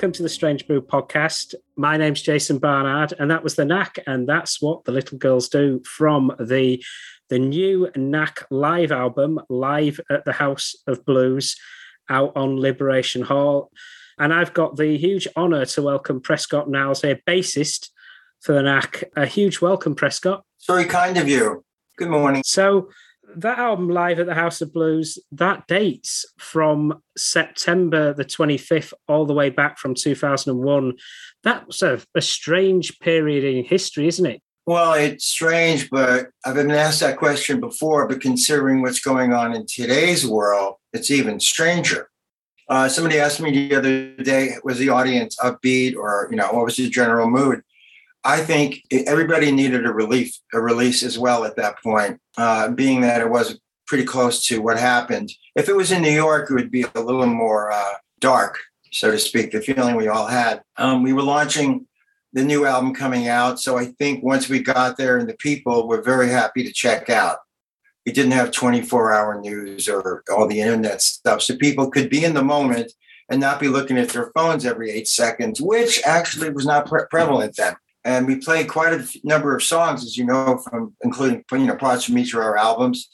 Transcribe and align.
welcome 0.00 0.12
to 0.12 0.22
the 0.22 0.30
Strange 0.30 0.66
Brew 0.66 0.80
podcast. 0.80 1.54
My 1.76 1.98
name's 1.98 2.22
Jason 2.22 2.56
Barnard, 2.56 3.12
and 3.18 3.30
that 3.30 3.44
was 3.44 3.56
the 3.56 3.66
Knack, 3.66 3.98
and 4.06 4.26
that's 4.26 4.62
what 4.62 4.86
the 4.86 4.92
little 4.92 5.18
girls 5.18 5.46
do 5.46 5.82
from 5.84 6.34
the 6.40 6.82
the 7.28 7.38
new 7.38 7.90
Knack 7.94 8.46
live 8.50 8.92
album, 8.92 9.38
live 9.50 10.00
at 10.08 10.24
the 10.24 10.32
House 10.32 10.74
of 10.86 11.04
Blues, 11.04 11.54
out 12.08 12.34
on 12.34 12.58
Liberation 12.58 13.20
Hall. 13.20 13.70
And 14.18 14.32
I've 14.32 14.54
got 14.54 14.76
the 14.76 14.96
huge 14.96 15.28
honour 15.36 15.66
to 15.66 15.82
welcome 15.82 16.22
Prescott 16.22 16.70
Niles 16.70 17.02
here, 17.02 17.20
bassist 17.26 17.90
for 18.40 18.54
the 18.54 18.62
Knack. 18.62 19.04
A 19.16 19.26
huge 19.26 19.60
welcome, 19.60 19.94
Prescott. 19.94 20.46
It's 20.56 20.66
very 20.66 20.86
kind 20.86 21.18
of 21.18 21.28
you. 21.28 21.62
Good 21.98 22.08
morning. 22.08 22.42
So 22.46 22.88
that 23.36 23.58
album 23.58 23.88
live 23.88 24.18
at 24.18 24.26
the 24.26 24.34
House 24.34 24.60
of 24.60 24.72
Blues 24.72 25.18
that 25.32 25.66
dates 25.66 26.24
from 26.38 27.02
September 27.16 28.12
the 28.12 28.24
25th 28.24 28.92
all 29.08 29.26
the 29.26 29.34
way 29.34 29.50
back 29.50 29.78
from 29.78 29.94
2001. 29.94 30.94
That's 31.42 31.82
a, 31.82 32.00
a 32.14 32.20
strange 32.20 32.98
period 33.00 33.44
in 33.44 33.64
history, 33.64 34.08
isn't 34.08 34.26
it? 34.26 34.42
Well, 34.66 34.92
it's 34.94 35.26
strange, 35.26 35.90
but 35.90 36.28
I've 36.44 36.54
been 36.54 36.70
asked 36.70 37.00
that 37.00 37.16
question 37.16 37.60
before, 37.60 38.06
but 38.06 38.20
considering 38.20 38.82
what's 38.82 39.00
going 39.00 39.32
on 39.32 39.54
in 39.54 39.66
today's 39.66 40.26
world, 40.26 40.76
it's 40.92 41.10
even 41.10 41.40
stranger. 41.40 42.08
Uh, 42.68 42.88
somebody 42.88 43.18
asked 43.18 43.40
me 43.40 43.50
the 43.50 43.74
other 43.74 44.14
day, 44.22 44.54
was 44.62 44.78
the 44.78 44.90
audience 44.90 45.36
upbeat 45.42 45.96
or, 45.96 46.28
you 46.30 46.36
know, 46.36 46.52
what 46.52 46.66
was 46.66 46.76
the 46.76 46.88
general 46.88 47.28
mood? 47.28 47.62
I 48.24 48.40
think 48.40 48.82
everybody 48.92 49.50
needed 49.50 49.86
a 49.86 49.92
relief, 49.92 50.36
a 50.52 50.60
release 50.60 51.02
as 51.02 51.18
well 51.18 51.44
at 51.44 51.56
that 51.56 51.82
point, 51.82 52.20
uh, 52.36 52.68
being 52.68 53.00
that 53.00 53.20
it 53.20 53.30
was 53.30 53.58
pretty 53.86 54.04
close 54.04 54.46
to 54.46 54.60
what 54.60 54.78
happened. 54.78 55.32
If 55.56 55.68
it 55.68 55.76
was 55.76 55.90
in 55.90 56.02
New 56.02 56.10
York, 56.10 56.50
it 56.50 56.54
would 56.54 56.70
be 56.70 56.84
a 56.94 57.00
little 57.00 57.26
more 57.26 57.72
uh, 57.72 57.94
dark, 58.20 58.58
so 58.92 59.10
to 59.10 59.18
speak, 59.18 59.52
the 59.52 59.60
feeling 59.60 59.96
we 59.96 60.08
all 60.08 60.26
had. 60.26 60.62
Um, 60.76 61.02
we 61.02 61.12
were 61.12 61.22
launching 61.22 61.86
the 62.32 62.44
new 62.44 62.64
album 62.64 62.94
coming 62.94 63.28
out. 63.28 63.58
So 63.58 63.76
I 63.76 63.86
think 63.86 64.22
once 64.22 64.48
we 64.48 64.60
got 64.60 64.96
there 64.96 65.18
and 65.18 65.28
the 65.28 65.34
people 65.34 65.88
were 65.88 66.02
very 66.02 66.28
happy 66.28 66.62
to 66.62 66.72
check 66.72 67.10
out. 67.10 67.38
We 68.06 68.12
didn't 68.12 68.32
have 68.32 68.50
24 68.50 69.12
hour 69.12 69.40
news 69.40 69.88
or 69.88 70.22
all 70.30 70.46
the 70.46 70.60
internet 70.60 71.02
stuff. 71.02 71.42
So 71.42 71.56
people 71.56 71.90
could 71.90 72.08
be 72.08 72.24
in 72.24 72.34
the 72.34 72.42
moment 72.42 72.92
and 73.28 73.40
not 73.40 73.60
be 73.60 73.68
looking 73.68 73.98
at 73.98 74.10
their 74.10 74.30
phones 74.34 74.64
every 74.64 74.90
eight 74.90 75.08
seconds, 75.08 75.60
which 75.60 76.00
actually 76.04 76.50
was 76.50 76.66
not 76.66 76.86
pre- 76.86 77.06
prevalent 77.10 77.56
then. 77.56 77.74
And 78.04 78.26
we 78.26 78.36
played 78.36 78.68
quite 78.68 78.94
a 78.94 79.06
number 79.24 79.54
of 79.54 79.62
songs, 79.62 80.04
as 80.04 80.16
you 80.16 80.24
know, 80.24 80.58
from 80.58 80.94
including 81.02 81.44
you 81.52 81.66
know 81.66 81.76
parts 81.76 82.04
from 82.04 82.18
each 82.18 82.32
of 82.32 82.40
our 82.40 82.56
albums, 82.56 83.10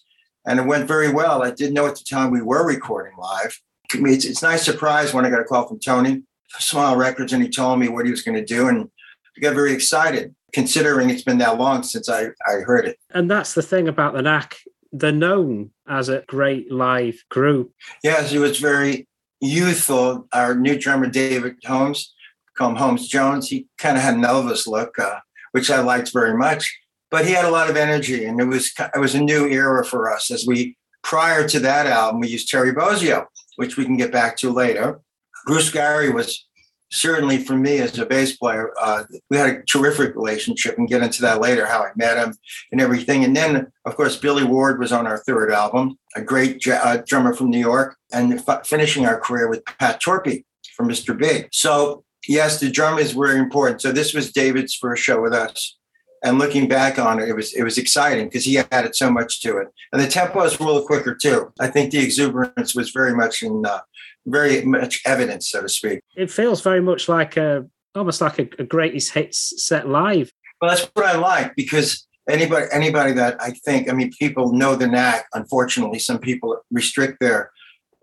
and 0.47 0.60
it 0.60 0.66
went 0.66 0.86
very 0.86 1.10
well. 1.10 1.42
I 1.42 1.50
didn't 1.50 1.74
know 1.74 1.86
at 1.86 1.97
the 1.97 2.04
time 2.08 2.30
we 2.30 2.42
were 2.42 2.66
recording 2.66 3.16
live. 3.19 3.60
It's, 3.92 4.25
it's 4.25 4.42
a 4.42 4.46
nice 4.46 4.64
surprise 4.64 5.12
when 5.12 5.25
I 5.25 5.30
got 5.30 5.41
a 5.41 5.44
call 5.44 5.66
from 5.66 5.80
Tony, 5.80 6.22
Smile 6.58 6.96
Records, 6.96 7.32
and 7.32 7.42
he 7.42 7.48
told 7.48 7.80
me 7.80 7.88
what 7.88 8.04
he 8.04 8.10
was 8.10 8.22
going 8.22 8.36
to 8.36 8.44
do, 8.44 8.69
and 8.69 8.88
I 9.36 9.41
got 9.41 9.54
very 9.54 9.72
excited, 9.72 10.34
considering 10.52 11.11
it's 11.11 11.22
been 11.22 11.38
that 11.38 11.58
long 11.58 11.82
since 11.82 12.08
I, 12.08 12.28
I 12.46 12.61
heard 12.64 12.87
it. 12.87 12.99
And 13.11 13.31
that's 13.31 13.55
the 13.55 13.62
thing 13.62 13.88
about 13.88 14.14
the 14.14 14.22
Knack. 14.22 14.56
They're 14.93 15.12
known 15.12 15.70
as 15.88 16.08
a 16.08 16.25
great 16.26 16.70
live 16.70 17.22
group. 17.28 17.72
Yes, 18.02 18.31
he 18.31 18.38
was 18.38 18.58
very 18.58 19.06
youthful. 19.40 20.26
Our 20.32 20.55
new 20.55 20.78
drummer, 20.78 21.08
David 21.08 21.56
Holmes, 21.64 22.14
called 22.56 22.79
Holmes 22.79 23.08
Jones, 23.08 23.49
he 23.49 23.67
kind 23.79 23.97
of 23.97 24.03
had 24.03 24.14
an 24.14 24.23
Elvis 24.23 24.67
look, 24.67 24.99
uh, 24.99 25.20
which 25.53 25.70
I 25.70 25.81
liked 25.81 26.12
very 26.12 26.37
much. 26.37 26.79
But 27.11 27.25
he 27.25 27.32
had 27.32 27.44
a 27.44 27.50
lot 27.50 27.70
of 27.70 27.76
energy, 27.76 28.25
and 28.25 28.41
it 28.41 28.47
was 28.47 28.73
it 28.79 28.99
was 28.99 29.14
a 29.14 29.20
new 29.20 29.47
era 29.47 29.85
for 29.85 30.12
us. 30.12 30.31
As 30.31 30.44
we 30.47 30.76
prior 31.03 31.47
to 31.49 31.61
that 31.61 31.87
album, 31.87 32.20
we 32.20 32.29
used 32.29 32.49
Terry 32.49 32.73
Bozzio, 32.73 33.26
which 33.56 33.76
we 33.76 33.85
can 33.85 33.97
get 33.97 34.11
back 34.11 34.37
to 34.38 34.50
later. 34.50 35.00
Bruce 35.47 35.70
Gary 35.70 36.11
was 36.11 36.47
certainly 36.91 37.38
for 37.38 37.56
me 37.56 37.79
as 37.79 37.99
a 37.99 38.06
bass 38.06 38.37
player, 38.37 38.73
uh, 38.81 39.05
we 39.31 39.37
had 39.37 39.50
a 39.50 39.62
terrific 39.64 40.14
relationship 40.14 40.79
and 40.79 40.88
get 40.88 41.02
into 41.02 41.23
that 41.23 41.41
later, 41.41 41.67
how 41.67 41.82
I 41.82 41.91
met 41.97 42.17
him 42.17 42.35
and 42.73 42.81
everything. 42.81 43.25
And 43.25 43.37
then, 43.37 43.73
of 43.85 43.97
course, 43.97 44.17
Billy 44.17 44.44
Ward 44.44 44.79
was 44.79 44.93
on 44.93 45.06
our 45.06 45.19
third 45.19 45.50
album, 45.52 45.99
a 46.14 46.23
great 46.23 46.61
j- 46.61 46.73
uh, 46.73 47.02
drummer 47.06 47.35
from 47.35 47.50
New 47.50 47.59
York, 47.59 47.97
and 48.12 48.41
f- 48.49 48.67
finishing 48.67 49.06
our 49.06 49.19
career 49.19 49.49
with 49.49 49.64
Pat 49.64 50.00
Torpey 50.00 50.44
from 50.76 50.88
Mr. 50.88 51.17
Big. 51.17 51.49
So, 51.52 52.05
yes, 52.28 52.61
the 52.61 52.70
drum 52.70 52.99
is 52.99 53.12
very 53.12 53.38
important. 53.38 53.82
So, 53.82 53.93
this 53.93 54.14
was 54.14 54.32
David's 54.32 54.75
first 54.75 55.02
show 55.02 55.20
with 55.20 55.32
us. 55.32 55.76
And 56.25 56.38
looking 56.38 56.67
back 56.67 56.99
on 56.99 57.20
it, 57.20 57.28
it 57.28 57.37
was 57.37 57.52
it 57.52 57.62
was 57.62 57.78
exciting 57.78 58.26
because 58.26 58.44
he 58.44 58.58
added 58.58 58.96
so 58.96 59.11
much 59.11 59.40
to 59.43 59.58
it, 59.58 59.69
and 59.93 60.00
the 60.00 60.08
tempo 60.08 60.43
is 60.43 60.58
a 60.58 60.62
little 60.62 60.82
quicker 60.82 61.14
too. 61.14 61.52
I 61.61 61.69
think 61.69 61.93
the 61.93 61.99
exuberance 61.99 62.75
was 62.75 62.90
very 62.90 63.14
much 63.14 63.43
in 63.43 63.64
uh, 63.64 63.81
very 64.26 64.64
much 64.64 65.02
evidence, 65.05 65.50
so 65.50 65.62
to 65.62 65.69
speak. 65.69 66.00
It 66.17 66.31
feels 66.31 66.62
very 66.62 66.81
much 66.81 67.08
like 67.08 67.37
a 67.37 67.67
almost 67.94 68.20
like 68.20 68.38
a, 68.38 68.49
a 68.58 68.64
greatest 68.64 69.12
hits 69.12 69.62
set 69.62 69.88
live. 69.88 70.32
Well, 70.61 70.70
that's 70.70 70.90
what 70.94 71.06
I 71.06 71.17
like 71.17 71.55
because 71.55 72.06
anybody 72.28 72.67
anybody 72.73 73.12
that 73.12 73.40
I 73.40 73.50
think, 73.50 73.88
I 73.88 73.93
mean, 73.93 74.11
people 74.19 74.52
know 74.52 74.75
the 74.75 74.87
knack. 74.87 75.26
Unfortunately, 75.34 75.99
some 75.99 76.19
people 76.19 76.58
restrict 76.70 77.20
their 77.20 77.50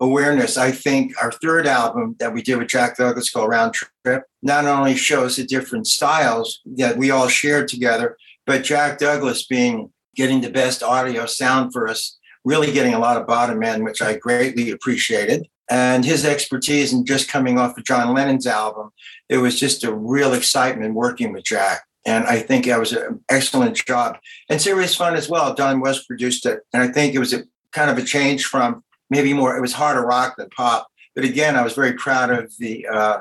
awareness. 0.04 0.56
I 0.56 0.70
think 0.70 1.12
our 1.22 1.32
third 1.32 1.66
album 1.66 2.16
that 2.18 2.32
we 2.32 2.42
did 2.42 2.56
with 2.58 2.68
Jack 2.68 2.96
Douglas 2.96 3.30
called 3.30 3.50
Round 3.50 3.74
Trip 3.74 4.24
not 4.42 4.66
only 4.66 4.94
shows 4.94 5.36
the 5.36 5.44
different 5.44 5.86
styles 5.86 6.60
that 6.76 6.96
we 6.96 7.10
all 7.10 7.28
shared 7.28 7.68
together, 7.68 8.16
but 8.46 8.64
Jack 8.64 8.98
Douglas 8.98 9.46
being 9.46 9.90
getting 10.14 10.40
the 10.40 10.50
best 10.50 10.82
audio 10.82 11.26
sound 11.26 11.72
for 11.72 11.88
us, 11.88 12.18
really 12.44 12.72
getting 12.72 12.94
a 12.94 12.98
lot 12.98 13.16
of 13.16 13.26
bottom 13.26 13.62
end, 13.62 13.84
which 13.84 14.02
I 14.02 14.16
greatly 14.16 14.70
appreciated. 14.70 15.48
And 15.70 16.04
his 16.04 16.24
expertise 16.24 16.92
in 16.92 17.06
just 17.06 17.28
coming 17.28 17.58
off 17.58 17.78
of 17.78 17.84
John 17.84 18.14
Lennon's 18.14 18.46
album, 18.46 18.90
it 19.28 19.38
was 19.38 19.58
just 19.58 19.82
a 19.82 19.94
real 19.94 20.34
excitement 20.34 20.94
working 20.94 21.32
with 21.32 21.44
Jack. 21.44 21.82
And 22.06 22.24
I 22.26 22.38
think 22.38 22.66
that 22.66 22.78
was 22.78 22.92
an 22.92 23.24
excellent 23.30 23.76
job 23.76 24.18
and 24.50 24.60
serious 24.60 24.94
fun 24.94 25.16
as 25.16 25.28
well. 25.28 25.54
Don 25.54 25.80
West 25.80 26.06
produced 26.06 26.44
it. 26.44 26.60
And 26.74 26.82
I 26.82 26.88
think 26.88 27.14
it 27.14 27.18
was 27.18 27.32
a 27.32 27.44
kind 27.72 27.90
of 27.90 27.98
a 27.98 28.04
change 28.04 28.44
from 28.44 28.83
maybe 29.10 29.32
more, 29.32 29.56
it 29.56 29.60
was 29.60 29.72
harder 29.72 30.02
rock 30.02 30.36
than 30.36 30.48
pop. 30.50 30.86
But 31.14 31.24
again, 31.24 31.56
I 31.56 31.62
was 31.62 31.74
very 31.74 31.92
proud 31.92 32.30
of 32.30 32.52
the, 32.58 32.86
uh, 32.86 33.18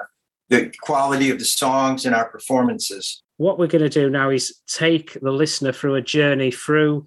the 0.50 0.72
quality 0.82 1.30
of 1.30 1.40
the 1.40 1.46
songs 1.46 2.06
and 2.06 2.16
our 2.16 2.30
performances. 2.30 3.22
What 3.38 3.58
we're 3.58 3.68
going 3.68 3.84
to 3.84 3.90
do 3.90 4.10
now 4.10 4.30
is 4.30 4.56
take 4.68 5.14
the 5.22 5.32
listener 5.32 5.72
through 5.72 5.96
a 5.96 6.02
journey 6.02 6.52
through 6.52 7.06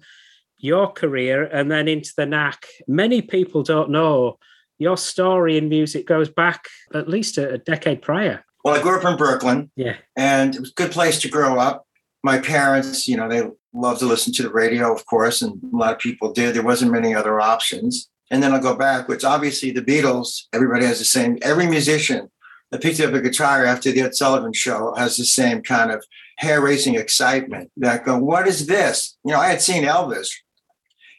your 0.57 0.91
career 0.91 1.45
and 1.45 1.71
then 1.71 1.87
into 1.87 2.13
the 2.17 2.25
knack. 2.25 2.65
Many 2.87 3.21
people 3.21 3.63
don't 3.63 3.89
know 3.89 4.37
your 4.79 4.97
story 4.97 5.57
in 5.57 5.69
music 5.69 6.05
goes 6.05 6.29
back 6.29 6.65
at 6.93 7.09
least 7.09 7.37
a, 7.37 7.53
a 7.53 7.57
decade 7.57 8.01
prior. 8.01 8.43
Well, 8.63 8.75
I 8.75 8.81
grew 8.81 8.97
up 8.97 9.05
in 9.05 9.17
Brooklyn. 9.17 9.71
Yeah. 9.75 9.95
And 10.15 10.55
it 10.55 10.59
was 10.59 10.71
a 10.71 10.73
good 10.73 10.91
place 10.91 11.19
to 11.21 11.29
grow 11.29 11.57
up. 11.57 11.85
My 12.23 12.39
parents, 12.39 13.07
you 13.07 13.15
know, 13.15 13.29
they 13.29 13.49
loved 13.73 13.99
to 13.99 14.05
listen 14.05 14.33
to 14.33 14.43
the 14.43 14.49
radio, 14.49 14.93
of 14.93 15.05
course, 15.05 15.41
and 15.41 15.59
a 15.73 15.75
lot 15.75 15.93
of 15.93 15.99
people 15.99 16.33
did. 16.33 16.55
There 16.55 16.63
wasn't 16.63 16.91
many 16.91 17.15
other 17.15 17.39
options. 17.39 18.09
And 18.29 18.43
then 18.43 18.53
I'll 18.53 18.61
go 18.61 18.75
back, 18.75 19.07
which 19.07 19.23
obviously 19.23 19.71
the 19.71 19.81
Beatles, 19.81 20.43
everybody 20.53 20.85
has 20.85 20.99
the 20.99 21.05
same, 21.05 21.37
every 21.41 21.67
musician 21.67 22.29
that 22.71 22.81
picked 22.81 22.99
up 22.99 23.13
a 23.13 23.21
guitar 23.21 23.65
after 23.65 23.91
the 23.91 24.01
Ed 24.01 24.15
Sullivan 24.15 24.53
show 24.53 24.93
has 24.95 25.15
the 25.15 25.25
same 25.25 25.61
kind 25.61 25.91
of 25.91 26.03
hair 26.37 26.61
raising 26.61 26.95
excitement 26.95 27.71
that 27.77 28.05
go, 28.05 28.17
what 28.17 28.47
is 28.47 28.67
this? 28.67 29.17
You 29.23 29.31
know, 29.31 29.39
I 29.39 29.47
had 29.47 29.61
seen 29.61 29.83
Elvis 29.83 30.29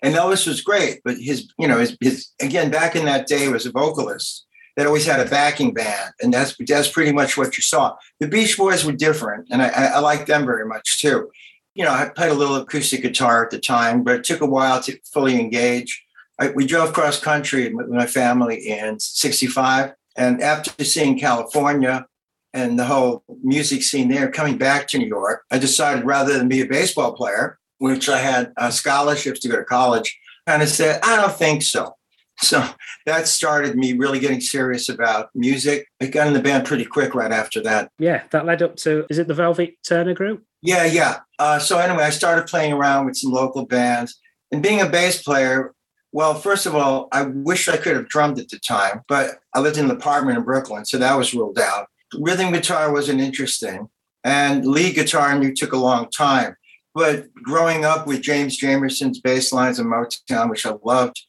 and 0.02 0.14
Elvis 0.14 0.46
was 0.46 0.60
great, 0.60 1.00
but 1.04 1.16
his, 1.16 1.50
you 1.58 1.66
know, 1.66 1.78
his, 1.78 1.96
his 2.00 2.28
again, 2.40 2.70
back 2.70 2.94
in 2.94 3.06
that 3.06 3.26
day 3.26 3.48
was 3.48 3.66
a 3.66 3.72
vocalist 3.72 4.46
that 4.76 4.86
always 4.86 5.06
had 5.06 5.18
a 5.18 5.28
backing 5.28 5.74
band. 5.74 6.12
And 6.22 6.32
that's, 6.32 6.54
that's 6.60 6.88
pretty 6.88 7.12
much 7.12 7.36
what 7.36 7.56
you 7.56 7.62
saw. 7.62 7.96
The 8.20 8.28
Beach 8.28 8.56
Boys 8.56 8.84
were 8.84 8.92
different. 8.92 9.48
And 9.50 9.60
I, 9.60 9.68
I 9.68 9.98
like 9.98 10.26
them 10.26 10.46
very 10.46 10.66
much 10.66 11.00
too. 11.00 11.30
You 11.74 11.84
know, 11.84 11.90
I 11.90 12.08
played 12.08 12.30
a 12.30 12.34
little 12.34 12.56
acoustic 12.56 13.02
guitar 13.02 13.44
at 13.44 13.50
the 13.50 13.58
time, 13.58 14.04
but 14.04 14.16
it 14.16 14.24
took 14.24 14.40
a 14.40 14.46
while 14.46 14.80
to 14.82 14.98
fully 15.12 15.40
engage. 15.40 16.04
I, 16.38 16.50
we 16.50 16.66
drove 16.66 16.92
cross 16.92 17.20
country 17.20 17.72
with 17.72 17.88
my 17.88 18.06
family 18.06 18.56
in 18.68 19.00
65. 19.00 19.92
And 20.16 20.42
after 20.42 20.84
seeing 20.84 21.18
California 21.18 22.06
and 22.52 22.78
the 22.78 22.84
whole 22.84 23.24
music 23.42 23.82
scene 23.82 24.08
there, 24.08 24.30
coming 24.30 24.58
back 24.58 24.88
to 24.88 24.98
New 24.98 25.06
York, 25.06 25.42
I 25.50 25.58
decided 25.58 26.04
rather 26.04 26.36
than 26.36 26.48
be 26.48 26.60
a 26.60 26.66
baseball 26.66 27.12
player, 27.12 27.58
which 27.78 28.08
I 28.08 28.18
had 28.18 28.52
uh, 28.56 28.70
scholarships 28.70 29.40
to 29.40 29.48
go 29.48 29.56
to 29.56 29.64
college, 29.64 30.18
kind 30.46 30.62
of 30.62 30.68
said, 30.68 31.00
I 31.02 31.16
don't 31.16 31.36
think 31.36 31.62
so. 31.62 31.94
So 32.40 32.64
that 33.04 33.26
started 33.26 33.76
me 33.76 33.94
really 33.94 34.20
getting 34.20 34.40
serious 34.40 34.88
about 34.88 35.30
music. 35.34 35.88
I 36.00 36.06
got 36.06 36.28
in 36.28 36.34
the 36.34 36.40
band 36.40 36.66
pretty 36.66 36.84
quick 36.84 37.14
right 37.14 37.32
after 37.32 37.60
that. 37.62 37.90
Yeah, 37.98 38.22
that 38.30 38.46
led 38.46 38.62
up 38.62 38.76
to, 38.76 39.06
is 39.10 39.18
it 39.18 39.26
the 39.26 39.34
Velvet 39.34 39.74
Turner 39.86 40.14
group? 40.14 40.44
Yeah, 40.62 40.84
yeah. 40.84 41.18
Uh, 41.38 41.58
so 41.58 41.78
anyway, 41.78 42.04
I 42.04 42.10
started 42.10 42.46
playing 42.46 42.72
around 42.72 43.06
with 43.06 43.16
some 43.16 43.32
local 43.32 43.66
bands. 43.66 44.20
And 44.52 44.62
being 44.62 44.80
a 44.80 44.88
bass 44.88 45.22
player, 45.22 45.74
well, 46.12 46.34
first 46.34 46.66
of 46.66 46.74
all, 46.74 47.08
I 47.12 47.22
wish 47.22 47.68
I 47.68 47.76
could 47.76 47.96
have 47.96 48.08
drummed 48.08 48.38
at 48.38 48.48
the 48.48 48.58
time, 48.58 49.02
but 49.08 49.40
I 49.54 49.60
lived 49.60 49.76
in 49.76 49.84
an 49.84 49.90
apartment 49.90 50.38
in 50.38 50.44
Brooklyn, 50.44 50.84
so 50.84 50.98
that 50.98 51.16
was 51.16 51.34
ruled 51.34 51.58
out. 51.58 51.88
Rhythm 52.18 52.52
guitar 52.52 52.92
wasn't 52.92 53.20
interesting, 53.20 53.88
and 54.24 54.66
lead 54.66 54.94
guitar 54.94 55.28
I 55.28 55.38
knew 55.38 55.54
took 55.54 55.72
a 55.72 55.78
long 55.78 56.08
time. 56.10 56.56
But 56.94 57.32
growing 57.34 57.84
up 57.84 58.06
with 58.06 58.22
James 58.22 58.58
Jamerson's 58.58 59.20
bass 59.20 59.52
lines 59.52 59.78
in 59.78 59.86
Motown, 59.86 60.50
which 60.50 60.66
I 60.66 60.72
loved, 60.82 61.20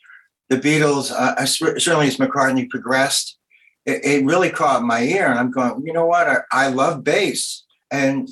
the 0.48 0.58
Beatles, 0.58 1.12
uh, 1.12 1.46
certainly 1.46 2.08
as 2.08 2.18
McCartney 2.18 2.70
progressed, 2.70 3.38
it, 3.86 4.04
it, 4.04 4.25
really 4.25 4.50
caught 4.50 4.84
my 4.84 5.04
ear. 5.04 5.28
And 5.28 5.38
I'm 5.38 5.52
going, 5.52 5.86
you 5.86 5.94
know 5.94 6.06
what? 6.06 6.28
I, 6.28 6.38
I 6.52 6.68
love 6.70 7.04
bass. 7.04 7.66
And 7.92 8.30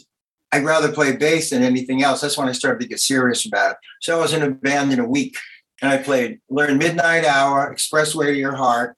I'd 0.52 0.66
rather 0.66 0.92
play 0.92 1.16
bass 1.16 1.52
than 1.52 1.62
anything 1.62 2.04
else. 2.04 2.22
That's 2.22 2.38
when 2.38 2.50
I 2.50 2.54
started 2.54 2.80
to 2.82 2.88
get 2.88 3.00
serious 3.00 3.46
about 3.46 3.74
it. 3.74 3.78
So 4.02 4.18
I 4.18 4.22
was 4.22 4.34
in 4.34 4.42
a 4.42 4.50
band 4.50 4.92
in 4.94 5.00
a 5.00 5.08
week 5.08 5.38
and 5.82 5.92
I 5.92 5.98
played, 5.98 6.40
learned 6.50 6.80
Midnight 6.80 7.26
Hour, 7.26 7.74
Expressway 7.74 8.28
to 8.28 8.36
Your 8.36 8.56
Heart, 8.56 8.96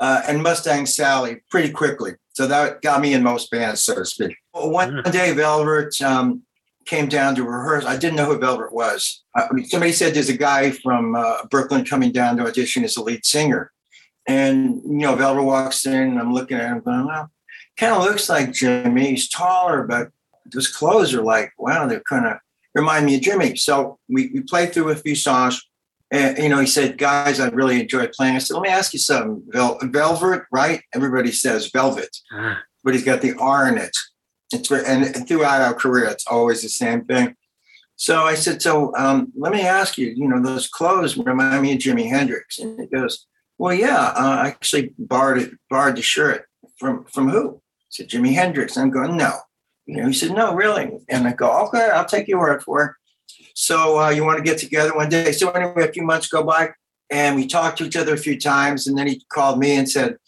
uh, 0.00 0.22
and 0.26 0.42
Mustang 0.42 0.86
Sally 0.86 1.42
pretty 1.50 1.72
quickly. 1.72 2.12
So 2.32 2.46
that 2.46 2.82
got 2.82 3.00
me 3.00 3.14
in 3.14 3.22
most 3.22 3.50
bands, 3.50 3.82
so 3.82 3.94
to 3.94 4.04
speak. 4.04 4.36
One 4.52 5.02
day, 5.10 5.32
Velvet 5.32 6.00
um, 6.02 6.42
came 6.84 7.08
down 7.08 7.34
to 7.36 7.44
rehearse. 7.44 7.84
I 7.84 7.96
didn't 7.96 8.16
know 8.16 8.26
who 8.26 8.38
Velvet 8.38 8.72
was. 8.72 9.22
I 9.34 9.46
mean, 9.52 9.64
somebody 9.64 9.92
said 9.92 10.14
there's 10.14 10.28
a 10.28 10.36
guy 10.36 10.70
from 10.70 11.14
uh, 11.14 11.44
Brooklyn 11.50 11.84
coming 11.84 12.12
down 12.12 12.36
to 12.36 12.46
audition 12.46 12.84
as 12.84 12.96
a 12.96 13.02
lead 13.02 13.24
singer. 13.24 13.72
And, 14.26 14.82
you 14.84 14.98
know, 14.98 15.14
Velvet 15.14 15.44
walks 15.44 15.86
in 15.86 15.94
and 15.94 16.18
I'm 16.18 16.34
looking 16.34 16.58
at 16.58 16.68
him 16.68 16.80
going, 16.80 17.06
well, 17.06 17.30
kind 17.76 17.94
of 17.94 18.02
looks 18.02 18.28
like 18.28 18.52
Jimmy. 18.52 19.10
He's 19.10 19.28
taller, 19.28 19.84
but 19.84 20.10
his 20.52 20.68
clothes 20.68 21.14
are 21.14 21.22
like, 21.22 21.52
wow, 21.58 21.86
they're 21.86 22.00
kind 22.00 22.26
of 22.26 22.38
remind 22.74 23.06
me 23.06 23.16
of 23.16 23.22
Jimmy. 23.22 23.56
So 23.56 23.98
we, 24.08 24.30
we 24.34 24.40
played 24.40 24.72
through 24.72 24.90
a 24.90 24.96
few 24.96 25.14
songs. 25.14 25.66
And, 26.10 26.38
you 26.38 26.48
know, 26.48 26.60
he 26.60 26.66
said, 26.66 26.98
guys, 26.98 27.40
I 27.40 27.48
really 27.48 27.80
enjoyed 27.80 28.12
playing. 28.12 28.36
I 28.36 28.38
said, 28.38 28.54
let 28.54 28.62
me 28.62 28.68
ask 28.68 28.92
you 28.92 28.98
something. 28.98 29.42
Vel- 29.48 29.78
Velvet, 29.82 30.42
right? 30.52 30.82
Everybody 30.94 31.32
says 31.32 31.70
Velvet, 31.70 32.16
Ah, 32.32 32.62
but 32.84 32.94
he's 32.94 33.04
got 33.04 33.22
the 33.22 33.34
R 33.38 33.68
in 33.68 33.78
it. 33.78 33.96
It's 34.52 34.70
and 34.70 35.26
throughout 35.26 35.60
our 35.62 35.74
career, 35.74 36.04
it's 36.04 36.26
always 36.28 36.62
the 36.62 36.68
same 36.68 37.04
thing. 37.04 37.34
So 37.96 38.22
I 38.24 38.34
said, 38.34 38.62
so 38.62 38.94
um, 38.96 39.32
let 39.36 39.52
me 39.52 39.62
ask 39.62 39.98
you, 39.98 40.08
you 40.16 40.28
know, 40.28 40.40
those 40.40 40.68
clothes 40.68 41.16
remind 41.16 41.62
me 41.62 41.72
of 41.72 41.78
Jimi 41.78 42.08
Hendrix. 42.08 42.58
And 42.58 42.78
he 42.78 42.86
goes, 42.86 43.26
well, 43.58 43.74
yeah, 43.74 44.12
uh, 44.16 44.38
I 44.42 44.48
actually 44.48 44.92
borrowed 44.98 45.42
it, 45.42 45.54
borrowed 45.70 45.96
the 45.96 46.02
shirt 46.02 46.46
from 46.78 47.04
from 47.06 47.30
who? 47.30 47.56
I 47.56 47.88
said, 47.88 48.08
Jimi 48.08 48.34
Hendrix. 48.34 48.76
And 48.76 48.84
I'm 48.84 48.90
going, 48.90 49.16
no. 49.16 49.32
You 49.86 50.02
know, 50.02 50.06
he 50.08 50.12
said, 50.12 50.32
no, 50.32 50.54
really. 50.54 50.98
And 51.08 51.26
I 51.26 51.32
go, 51.32 51.50
okay, 51.66 51.88
I'll 51.92 52.04
take 52.04 52.28
your 52.28 52.40
word 52.40 52.62
for 52.62 52.84
it. 52.84 52.92
So 53.56 53.98
uh, 53.98 54.10
you 54.10 54.22
want 54.22 54.36
to 54.36 54.44
get 54.44 54.58
together 54.58 54.94
one 54.94 55.08
day? 55.08 55.32
So 55.32 55.50
anyway, 55.50 55.88
a 55.88 55.92
few 55.92 56.02
months 56.02 56.28
go 56.28 56.42
by, 56.42 56.72
and 57.08 57.34
we 57.36 57.46
talked 57.46 57.78
to 57.78 57.86
each 57.86 57.96
other 57.96 58.12
a 58.12 58.18
few 58.18 58.38
times, 58.38 58.86
and 58.86 58.98
then 58.98 59.06
he 59.06 59.24
called 59.32 59.58
me 59.58 59.76
and 59.76 59.88
said, 59.88 60.18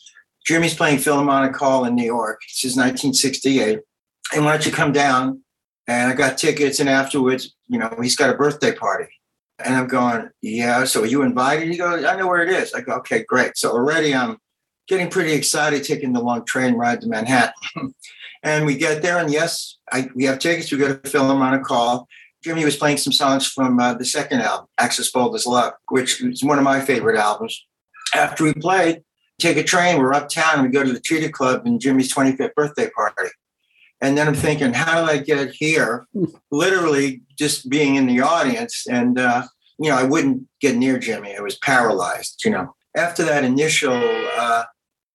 Jimmy's 0.47 0.75
playing 0.75 0.99
Philharmonic 0.99 1.55
Hall 1.55 1.85
in 1.85 1.95
New 1.95 2.07
York. 2.07 2.41
This 2.49 2.65
is 2.65 2.77
1968. 2.77 3.81
And 4.35 4.47
why 4.47 4.53
don't 4.53 4.65
you 4.65 4.73
come 4.73 4.93
down? 4.93 5.43
And 5.87 6.11
I 6.11 6.15
got 6.15 6.39
tickets, 6.39 6.81
and 6.81 6.89
afterwards, 6.89 7.55
you 7.69 7.79
know, 7.79 7.95
he's 8.03 8.17
got 8.17 8.31
a 8.31 8.35
birthday 8.35 8.73
party. 8.73 9.11
And 9.59 9.75
I'm 9.75 9.89
going, 9.89 10.31
yeah. 10.41 10.85
So 10.85 11.03
are 11.03 11.07
you 11.07 11.21
invited? 11.21 11.69
He 11.69 11.77
goes, 11.77 12.05
I 12.05 12.17
know 12.17 12.29
where 12.29 12.43
it 12.43 12.49
is. 12.49 12.73
I 12.73 12.81
go, 12.81 12.95
okay, 12.95 13.25
great. 13.29 13.59
So 13.59 13.73
already 13.73 14.15
I'm 14.15 14.39
getting 14.87 15.11
pretty 15.11 15.33
excited 15.33 15.85
taking 15.85 16.15
the 16.15 16.23
long 16.23 16.47
train 16.47 16.75
ride 16.75 17.03
to 17.03 17.09
Manhattan. 17.09 17.53
and 18.43 18.65
we 18.65 18.79
get 18.79 19.03
there, 19.03 19.19
and 19.19 19.31
yes, 19.31 19.77
I, 19.93 20.09
we 20.15 20.25
have 20.25 20.39
tickets. 20.39 20.73
We 20.73 20.79
go 20.79 20.97
to 20.97 21.11
Philharmonic 21.11 21.67
Hall. 21.67 22.09
Jimmy 22.43 22.65
was 22.65 22.77
playing 22.77 22.99
some 22.99 23.13
songs 23.13 23.47
from 23.47 23.81
uh, 23.81 23.95
the 23.95 24.05
second 24.05 24.41
album, 24.41 24.67
Axis 24.79 25.11
Bold 25.11 25.35
as 25.35 25.47
Love, 25.47 25.73
which 25.89 26.23
is 26.23 26.45
one 26.45 26.59
of 26.59 26.65
my 26.65 26.81
favorite 26.81 27.19
albums. 27.19 27.67
After 28.15 28.45
we 28.45 28.55
played, 28.55 29.03
take 29.39 29.57
a 29.57 29.65
train, 29.65 29.99
we're 29.99 30.15
uptown, 30.15 30.63
we 30.63 30.69
go 30.69 30.85
to 30.85 30.93
the 30.93 31.01
Cheetah 31.01 31.31
Club 31.31 31.63
and 31.67 31.81
Jimmy's 31.81 32.13
25th 32.13 32.55
birthday 32.55 32.89
party. 32.91 33.31
And 34.01 34.17
then 34.17 34.29
I'm 34.29 34.35
thinking, 34.35 34.73
how 34.73 35.01
did 35.01 35.11
I 35.11 35.19
get 35.19 35.51
here? 35.51 36.07
Literally 36.51 37.23
just 37.37 37.69
being 37.69 37.97
in 37.97 38.07
the 38.07 38.21
audience. 38.21 38.87
And, 38.89 39.19
uh, 39.19 39.43
you 39.79 39.91
know, 39.91 39.97
I 39.97 40.05
wouldn't 40.05 40.47
get 40.61 40.77
near 40.77 40.99
Jimmy. 40.99 41.37
I 41.37 41.41
was 41.41 41.59
paralyzed, 41.59 42.45
you 42.45 42.51
know. 42.51 42.75
After 42.97 43.25
that 43.25 43.45
initial 43.45 44.01
uh, 44.37 44.65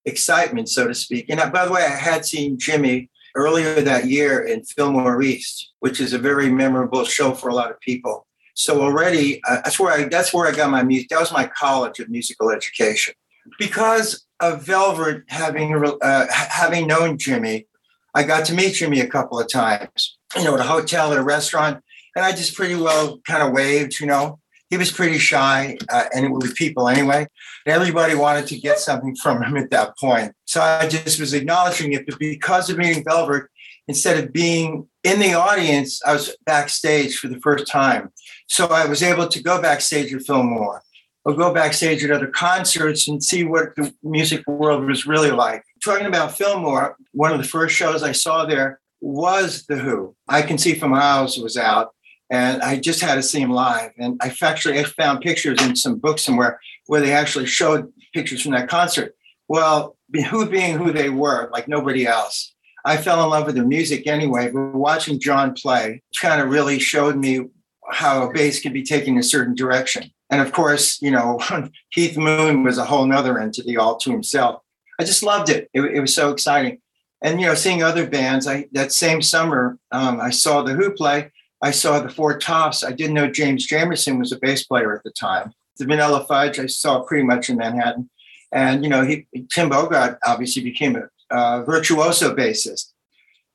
excitement, 0.06 0.70
so 0.70 0.88
to 0.88 0.94
speak. 0.94 1.26
And 1.30 1.40
by 1.52 1.66
the 1.66 1.72
way, 1.72 1.84
I 1.84 1.96
had 1.96 2.26
seen 2.26 2.60
Jimmy 2.60 3.10
earlier 3.36 3.82
that 3.82 4.08
year 4.08 4.42
in 4.42 4.64
Fillmore 4.64 5.22
East, 5.22 5.72
which 5.80 6.00
is 6.00 6.14
a 6.14 6.18
very 6.18 6.52
memorable 6.52 7.04
show 7.06 7.34
for 7.34 7.50
a 7.50 7.54
lot 7.54 7.72
of 7.72 7.80
people. 7.80 8.28
So 8.56 8.82
already, 8.82 9.42
uh, 9.48 9.62
that's 9.64 9.80
where 9.80 9.92
I 9.92 10.04
that's 10.06 10.34
where 10.34 10.48
I 10.48 10.52
got 10.52 10.70
my 10.70 10.84
music. 10.84 11.10
That 11.10 11.20
was 11.20 11.32
my 11.32 11.48
college 11.48 12.00
of 12.00 12.10
musical 12.10 12.52
education. 12.52 13.16
Because 13.60 14.26
of 14.40 14.64
Velvet 14.64 15.24
having 15.28 15.76
uh, 16.02 16.28
having 16.32 16.88
known 16.88 17.18
Jimmy, 17.18 17.68
I 18.14 18.24
got 18.24 18.46
to 18.46 18.54
meet 18.54 18.76
Jimmy 18.76 19.00
a 19.00 19.08
couple 19.08 19.40
of 19.40 19.52
times. 19.52 20.18
You 20.36 20.44
know, 20.44 20.54
at 20.54 20.60
a 20.60 20.64
hotel, 20.64 21.12
at 21.12 21.18
a 21.18 21.24
restaurant, 21.24 21.84
and 22.16 22.24
I 22.24 22.32
just 22.32 22.56
pretty 22.56 22.76
well 22.76 23.20
kind 23.28 23.42
of 23.42 23.54
waved. 23.54 24.00
You 24.00 24.08
know, 24.08 24.40
he 24.74 24.78
was 24.78 24.92
pretty 24.92 25.20
shy, 25.20 25.78
uh, 25.92 26.06
and 26.16 26.34
with 26.34 26.56
people 26.56 26.90
anyway. 26.90 27.28
Everybody 27.68 28.16
wanted 28.16 28.48
to 28.48 28.58
get 28.58 28.80
something 28.80 29.16
from 29.16 29.44
him 29.44 29.56
at 29.56 29.70
that 29.70 29.96
point. 30.00 30.34
So 30.46 30.62
I 30.62 30.88
just 30.88 31.20
was 31.20 31.36
acknowledging 31.36 31.94
it. 31.94 32.08
But 32.08 32.18
because 32.18 32.72
of 32.72 32.80
meeting 32.80 33.04
Velvet, 33.08 33.44
instead 33.88 34.24
of 34.24 34.34
being 34.34 34.88
in 35.04 35.20
the 35.20 35.36
audience, 35.36 36.02
I 36.04 36.14
was 36.14 36.36
backstage 36.48 37.20
for 37.20 37.28
the 37.28 37.40
first 37.40 37.68
time. 37.68 38.12
So 38.48 38.66
I 38.66 38.88
was 38.88 39.04
able 39.04 39.28
to 39.28 39.44
go 39.44 39.62
backstage 39.62 40.12
at 40.12 40.24
Fillmore 40.24 40.82
or 41.24 41.36
go 41.36 41.54
backstage 41.54 42.04
at 42.04 42.10
other 42.10 42.32
concerts 42.32 43.08
and 43.08 43.24
see 43.24 43.44
what 43.44 43.76
the 43.76 43.94
music 44.02 44.42
world 44.48 44.86
was 44.86 45.06
really 45.06 45.30
like. 45.30 45.64
Talking 45.86 46.08
about 46.08 46.36
Fillmore, 46.36 46.98
one 47.12 47.32
of 47.32 47.38
the 47.38 47.48
first 47.48 47.76
shows 47.76 48.02
I 48.02 48.12
saw 48.12 48.48
there 48.48 48.80
was 49.02 49.68
The 49.68 49.78
Who. 49.78 50.16
I 50.28 50.42
Can 50.42 50.58
See 50.58 50.74
From 50.74 50.90
Miles 50.90 51.38
was 51.38 51.58
out. 51.58 51.94
And 52.30 52.62
I 52.62 52.80
just 52.80 53.02
had 53.02 53.16
to 53.16 53.24
see 53.24 53.40
him 53.40 53.52
live. 53.52 53.92
And 53.98 54.20
I 54.22 54.34
actually 54.42 54.80
I 54.80 54.84
found 54.84 55.22
pictures 55.22 55.62
in 55.62 55.76
some 55.76 55.98
books 55.98 56.24
somewhere 56.24 56.60
where 56.88 57.02
they 57.02 57.14
actually 57.14 57.46
showed 57.46 57.92
pictures 58.14 58.42
from 58.42 58.54
that 58.54 58.70
concert. 58.70 59.16
Well, 59.48 59.98
who 60.30 60.48
being 60.48 60.78
who 60.78 60.92
they 60.92 61.10
were, 61.10 61.50
like 61.52 61.68
nobody 61.68 62.06
else. 62.06 62.54
I 62.86 62.98
fell 62.98 63.24
in 63.24 63.30
love 63.30 63.46
with 63.46 63.56
their 63.56 63.66
music 63.66 64.08
anyway, 64.08 64.52
but 64.52 64.74
watching 64.74 65.20
John 65.20 65.54
play 65.54 66.02
kind 66.20 66.42
of 66.42 66.50
really 66.50 66.80
showed 66.80 67.16
me 67.16 67.48
how 67.90 68.24
a 68.24 68.34
bass 68.34 68.62
could 68.62 68.74
be 68.74 68.84
taken 68.84 69.18
a 69.18 69.24
certain 69.24 69.56
direction. 69.56 70.12
And 70.30 70.42
of 70.42 70.52
course, 70.52 71.02
you 71.02 71.12
know, 71.12 71.40
Keith 71.94 72.18
Moon 72.18 72.64
was 72.64 72.78
a 72.78 72.86
whole 72.86 73.06
nother 73.06 73.40
entity 73.40 73.78
all 73.78 73.98
to 73.98 74.12
himself. 74.12 74.62
I 75.00 75.04
just 75.04 75.24
loved 75.24 75.50
it. 75.50 75.70
It, 75.74 75.82
it 75.82 76.00
was 76.00 76.14
so 76.14 76.32
exciting. 76.32 76.80
And, 77.24 77.40
you 77.40 77.48
know, 77.48 77.56
seeing 77.56 77.82
other 77.82 78.08
bands, 78.08 78.48
I 78.48 78.68
that 78.74 78.92
same 78.92 79.22
summer, 79.22 79.78
um, 79.92 80.20
I 80.20 80.30
saw 80.30 80.62
The 80.62 80.74
Who 80.74 80.92
play. 80.92 81.32
I 81.64 81.72
saw 81.72 82.02
the 82.02 82.10
Four 82.10 82.38
Tops. 82.38 82.84
I 82.84 82.92
didn't 82.92 83.14
know 83.14 83.32
James 83.32 83.66
Jamerson 83.66 84.20
was 84.20 84.34
a 84.34 84.38
bass 84.38 84.66
player 84.66 84.94
at 84.94 85.04
the 85.04 85.12
time. 85.12 85.54
The 85.78 85.86
Vanilla 85.86 86.26
Fudge, 86.26 86.60
I 86.60 86.66
saw 86.66 87.04
pretty 87.04 87.24
much 87.24 87.50
in 87.50 87.56
Manhattan. 87.56 88.10
And, 88.52 88.84
you 88.84 88.90
know, 88.90 89.04
he, 89.06 89.28
Tim 89.50 89.70
Bogert 89.70 90.18
obviously 90.26 90.62
became 90.62 90.98
a 90.98 91.08
uh, 91.34 91.64
virtuoso 91.64 92.36
bassist. 92.36 92.92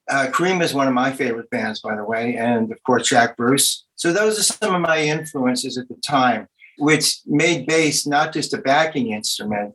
Uh, 0.09 0.27
Cream 0.33 0.63
is 0.63 0.73
one 0.73 0.89
of 0.89 0.95
my 0.95 1.13
favorite 1.13 1.51
bands, 1.51 1.83
by 1.83 1.95
the 1.95 2.05
way, 2.05 2.35
and 2.37 2.73
of 2.73 2.83
course 2.83 3.07
Jack 3.07 3.37
Bruce. 3.37 3.85
So 3.97 4.11
those 4.11 4.39
are 4.39 4.43
some 4.43 4.75
of 4.75 4.81
my 4.81 5.03
influences 5.03 5.77
at 5.77 5.87
the 5.89 5.97
time, 5.97 6.49
which 6.79 7.19
made 7.27 7.67
bass 7.67 8.07
not 8.07 8.33
just 8.33 8.55
a 8.55 8.59
backing 8.59 9.13
instrument, 9.13 9.75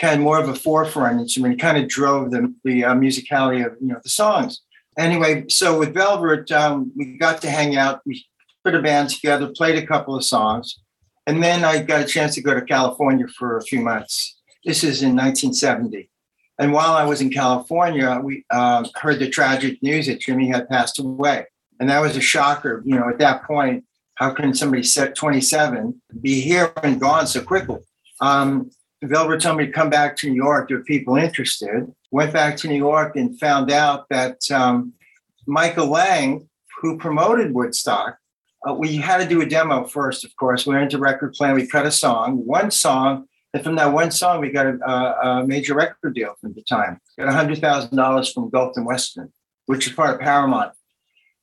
kind 0.00 0.14
of 0.14 0.20
more 0.20 0.40
of 0.40 0.48
a 0.48 0.54
forefront 0.54 1.20
instrument. 1.20 1.54
It 1.54 1.60
kind 1.60 1.76
of 1.76 1.86
drove 1.86 2.30
the, 2.30 2.52
the 2.64 2.84
uh, 2.84 2.94
musicality 2.94 3.64
of 3.64 3.76
you 3.78 3.88
know 3.88 4.00
the 4.02 4.08
songs. 4.08 4.62
Anyway, 4.98 5.44
so 5.48 5.78
with 5.78 5.94
Velvet, 5.94 6.50
um, 6.52 6.92
we 6.96 7.16
got 7.18 7.42
to 7.42 7.50
hang 7.50 7.76
out. 7.76 8.00
We 8.06 8.24
put 8.64 8.74
a 8.74 8.82
band 8.82 9.10
together, 9.10 9.48
played 9.48 9.76
a 9.76 9.86
couple 9.86 10.16
of 10.16 10.24
songs, 10.24 10.78
and 11.26 11.42
then 11.42 11.64
I 11.64 11.82
got 11.82 12.02
a 12.02 12.06
chance 12.06 12.34
to 12.34 12.42
go 12.42 12.54
to 12.54 12.62
California 12.62 13.26
for 13.26 13.56
a 13.56 13.62
few 13.62 13.80
months. 13.80 14.40
This 14.64 14.84
is 14.84 15.02
in 15.02 15.16
1970. 15.16 16.10
And 16.58 16.72
while 16.72 16.92
I 16.92 17.04
was 17.04 17.20
in 17.20 17.30
California, 17.30 18.20
we 18.22 18.44
uh, 18.50 18.86
heard 18.94 19.18
the 19.18 19.28
tragic 19.28 19.82
news 19.82 20.06
that 20.06 20.20
Jimmy 20.20 20.48
had 20.48 20.68
passed 20.68 20.98
away. 20.98 21.46
And 21.80 21.90
that 21.90 22.00
was 22.00 22.16
a 22.16 22.20
shocker. 22.20 22.82
You 22.84 22.96
know, 22.96 23.08
at 23.08 23.18
that 23.18 23.42
point, 23.42 23.84
how 24.14 24.30
can 24.30 24.54
somebody 24.54 24.84
set 24.84 25.16
27 25.16 26.00
be 26.20 26.40
here 26.40 26.72
and 26.82 27.00
gone 27.00 27.26
so 27.26 27.42
quickly? 27.42 27.80
Um, 28.20 28.70
Velvet 29.08 29.40
told 29.40 29.58
me 29.58 29.66
to 29.66 29.72
come 29.72 29.90
back 29.90 30.16
to 30.16 30.28
New 30.28 30.36
York. 30.36 30.68
There 30.68 30.78
were 30.78 30.84
people 30.84 31.16
interested. 31.16 31.92
Went 32.10 32.32
back 32.32 32.56
to 32.58 32.68
New 32.68 32.76
York 32.76 33.16
and 33.16 33.38
found 33.38 33.70
out 33.70 34.08
that 34.08 34.50
um, 34.50 34.92
Michael 35.46 35.88
Lang, 35.88 36.48
who 36.80 36.98
promoted 36.98 37.54
Woodstock, 37.54 38.18
uh, 38.68 38.72
we 38.72 38.96
had 38.96 39.18
to 39.18 39.28
do 39.28 39.42
a 39.42 39.46
demo 39.46 39.84
first, 39.84 40.24
of 40.24 40.34
course. 40.36 40.66
We 40.66 40.74
went 40.74 40.84
into 40.84 40.98
Record 40.98 41.34
Plant. 41.34 41.56
We 41.56 41.66
cut 41.66 41.86
a 41.86 41.90
song, 41.90 42.44
one 42.46 42.70
song 42.70 43.26
and 43.54 43.62
from 43.62 43.76
that 43.76 43.92
one 43.92 44.10
song, 44.10 44.40
we 44.40 44.50
got 44.50 44.66
a, 44.66 45.28
a 45.28 45.46
major 45.46 45.74
record 45.74 46.16
deal 46.16 46.34
from 46.40 46.54
the 46.54 46.62
time. 46.62 47.00
Got 47.16 47.28
$100,000 47.28 48.34
from 48.34 48.50
Gulf 48.50 48.76
and 48.76 48.84
Western, 48.84 49.32
which 49.66 49.86
is 49.86 49.92
part 49.92 50.14
of 50.14 50.20
Paramount. 50.20 50.72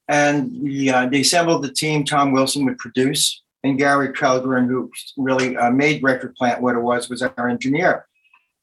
And 0.10 0.52
we, 0.62 0.90
uh, 0.90 1.08
they 1.08 1.22
assembled 1.22 1.64
the 1.64 1.72
team. 1.72 2.04
Tom 2.04 2.34
Wilson 2.34 2.66
would 2.66 2.78
produce, 2.78 3.41
and 3.64 3.78
Gary 3.78 4.10
Kellgren, 4.10 4.68
who 4.68 4.92
really 5.18 5.56
uh, 5.56 5.72
made 5.72 6.04
Record 6.04 6.36
Plant 6.36 6.62
what 6.62 6.76
it 6.76 6.82
was, 6.82 7.10
was 7.10 7.22
our 7.22 7.50
engineer. 7.50 8.08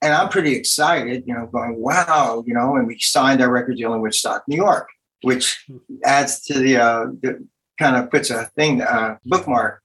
And 0.00 0.12
I'm 0.12 0.28
pretty 0.28 0.54
excited, 0.54 1.24
you 1.26 1.34
know, 1.34 1.46
going, 1.46 1.80
wow, 1.80 2.44
you 2.46 2.54
know, 2.54 2.76
and 2.76 2.86
we 2.86 2.98
signed 2.98 3.40
our 3.40 3.50
record 3.50 3.76
deal 3.76 3.94
in 3.94 4.00
Woodstock, 4.00 4.44
New 4.46 4.56
York, 4.56 4.88
which 5.22 5.64
adds 6.04 6.40
to 6.42 6.58
the, 6.58 6.76
uh, 6.76 7.06
the 7.20 7.44
kind 7.78 7.96
of 7.96 8.10
puts 8.10 8.30
a 8.30 8.44
thing, 8.56 8.80
uh, 8.80 9.16
bookmark 9.24 9.82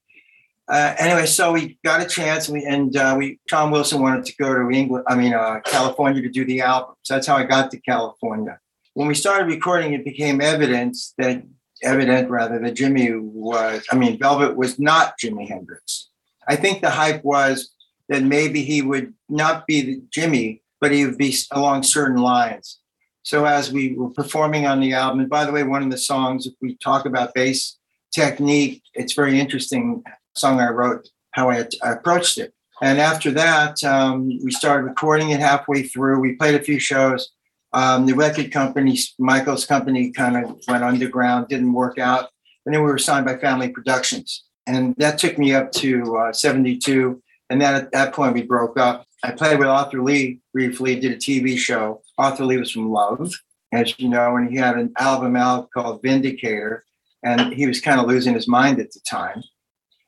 uh, 0.68 0.96
anyway, 0.98 1.26
so 1.26 1.52
we 1.52 1.78
got 1.84 2.02
a 2.02 2.06
chance, 2.06 2.48
and 2.48 2.58
we 2.58 2.66
and 2.66 2.96
uh, 2.96 3.16
we 3.18 3.40
Tom 3.50 3.70
Wilson 3.70 4.02
wanted 4.02 4.26
to 4.26 4.36
go 4.38 4.54
to 4.54 4.72
England, 4.72 5.04
I 5.08 5.16
mean 5.16 5.34
uh, 5.34 5.60
California, 5.66 6.22
to 6.22 6.30
do 6.30 6.46
the 6.46 6.62
album. 6.62 6.96
So 7.02 7.14
that's 7.14 7.28
how 7.28 7.36
I 7.36 7.44
got 7.44 7.70
to 7.72 7.80
California. 7.82 8.60
When 8.94 9.08
we 9.08 9.16
started 9.16 9.48
recording, 9.48 9.94
it 9.94 10.06
became 10.06 10.40
evident 10.40 10.96
that 11.18 11.44
evident 11.84 12.30
rather 12.30 12.60
that 12.60 12.74
Jimmy 12.76 13.12
was, 13.14 13.86
I 13.92 13.96
mean, 13.96 14.18
Velvet 14.18 14.56
was 14.56 14.80
not 14.80 15.18
Jimi 15.20 15.48
Hendrix. 15.48 16.10
I 16.48 16.56
think 16.56 16.82
the 16.82 16.90
hype 16.90 17.24
was 17.24 17.72
that 18.10 18.24
maybe 18.24 18.64
he 18.64 18.82
would 18.82 19.14
not 19.30 19.66
be 19.68 20.02
Jimmy, 20.12 20.62
but 20.82 20.92
he 20.92 21.06
would 21.06 21.18
be 21.18 21.36
along 21.52 21.84
certain 21.84 22.18
lines. 22.18 22.80
So 23.24 23.46
as 23.46 23.72
we 23.72 23.96
were 23.96 24.10
performing 24.10 24.68
on 24.68 24.82
the 24.82 24.94
album, 24.94 25.22
and 25.22 25.30
by 25.30 25.46
the 25.46 25.52
way, 25.52 25.64
one 25.64 25.84
of 25.84 25.92
the 25.92 25.98
songs, 25.98 26.46
if 26.46 26.54
we 26.62 26.76
talk 26.76 27.06
about 27.06 27.34
bass 27.34 27.78
technique, 28.14 28.84
it's 28.94 29.14
very 29.14 29.40
interesting 29.40 30.04
song 30.36 30.60
I 30.60 30.70
wrote, 30.70 31.08
how 31.32 31.50
I, 31.50 31.66
I 31.82 31.94
approached 31.94 32.38
it. 32.38 32.54
And 32.82 33.00
after 33.00 33.32
that, 33.32 33.82
um, 33.84 34.28
we 34.44 34.52
started 34.52 34.84
recording 34.84 35.30
it 35.30 35.40
halfway 35.40 35.84
through. 35.84 36.20
We 36.20 36.34
played 36.34 36.56
a 36.56 36.64
few 36.64 36.80
shows. 36.80 37.30
Um, 37.74 38.06
the 38.06 38.14
record 38.14 38.52
company, 38.52 38.98
Michael's 39.18 39.66
company, 39.66 40.12
kind 40.12 40.38
of 40.38 40.60
went 40.68 40.84
underground, 40.84 41.48
didn't 41.48 41.74
work 41.74 41.98
out. 41.98 42.30
And 42.66 42.74
then 42.74 42.82
we 42.84 42.92
were 42.92 42.98
signed 42.98 43.26
by 43.26 43.38
Family 43.38 43.70
Productions. 43.70 44.46
And 44.68 44.96
that 44.98 45.18
took 45.18 45.38
me 45.38 45.54
up 45.54 45.72
to 45.74 46.18
uh, 46.18 46.34
72. 46.34 47.22
And 47.50 47.62
then 47.62 47.76
at 47.76 47.92
that 47.92 48.14
point, 48.14 48.34
we 48.34 48.44
broke 48.44 48.78
up. 48.78 49.06
I 49.24 49.32
played 49.32 49.60
with 49.60 49.68
Arthur 49.68 50.02
Lee 50.02 50.40
briefly, 50.54 51.00
did 51.00 51.12
a 51.12 51.18
TV 51.18 51.58
show. 51.58 52.02
Arthur 52.18 52.46
Lee 52.46 52.58
was 52.58 52.72
from 52.72 52.92
Love, 52.92 53.34
as 53.72 53.98
you 54.00 54.10
know, 54.10 54.36
and 54.38 54.50
he 54.50 54.58
had 54.58 54.78
an 54.78 54.94
album 54.98 55.36
out 55.36 55.70
called 55.72 56.02
Vindicator. 56.02 56.84
And 57.24 57.54
he 57.54 57.68
was 57.68 57.82
kind 57.82 58.00
of 58.00 58.08
losing 58.08 58.34
his 58.34 58.48
mind 58.48 58.80
at 58.80 58.92
the 58.92 59.00
time. 59.10 59.44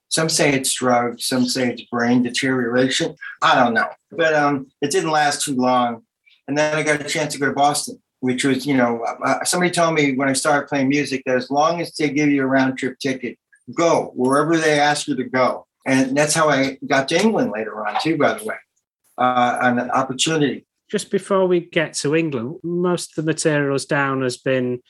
Some 0.09 0.29
say 0.29 0.53
it's 0.53 0.73
drugs, 0.73 1.25
some 1.25 1.45
say 1.45 1.69
it's 1.69 1.81
brain 1.83 2.23
deterioration. 2.23 3.15
I 3.41 3.55
don't 3.55 3.73
know. 3.73 3.89
But 4.11 4.33
um, 4.33 4.67
it 4.81 4.91
didn't 4.91 5.11
last 5.11 5.43
too 5.43 5.55
long. 5.55 6.03
And 6.47 6.57
then 6.57 6.75
I 6.77 6.83
got 6.83 7.01
a 7.01 7.03
chance 7.05 7.33
to 7.33 7.39
go 7.39 7.47
to 7.47 7.53
Boston, 7.53 8.01
which 8.19 8.43
was, 8.43 8.65
you 8.65 8.75
know, 8.75 9.03
somebody 9.43 9.71
told 9.71 9.95
me 9.95 10.15
when 10.15 10.29
I 10.29 10.33
started 10.33 10.67
playing 10.67 10.89
music 10.89 11.23
that 11.25 11.37
as 11.37 11.49
long 11.49 11.81
as 11.81 11.93
they 11.95 12.09
give 12.09 12.29
you 12.29 12.43
a 12.43 12.45
round 12.45 12.77
trip 12.77 12.99
ticket, 12.99 13.37
go 13.73 14.11
wherever 14.15 14.57
they 14.57 14.79
ask 14.79 15.07
you 15.07 15.15
to 15.15 15.23
go. 15.23 15.65
And 15.85 16.17
that's 16.17 16.33
how 16.33 16.49
I 16.49 16.77
got 16.85 17.07
to 17.09 17.19
England 17.19 17.51
later 17.51 17.85
on, 17.85 17.95
too, 18.01 18.17
by 18.17 18.33
the 18.35 18.43
way, 18.43 18.55
uh, 19.17 19.57
an 19.61 19.91
opportunity. 19.91 20.65
Just 20.89 21.09
before 21.11 21.47
we 21.47 21.61
get 21.61 21.93
to 21.95 22.15
England, 22.15 22.57
most 22.63 23.17
of 23.17 23.25
the 23.25 23.31
materials 23.31 23.85
down 23.85 24.21
has 24.21 24.37
been 24.37 24.81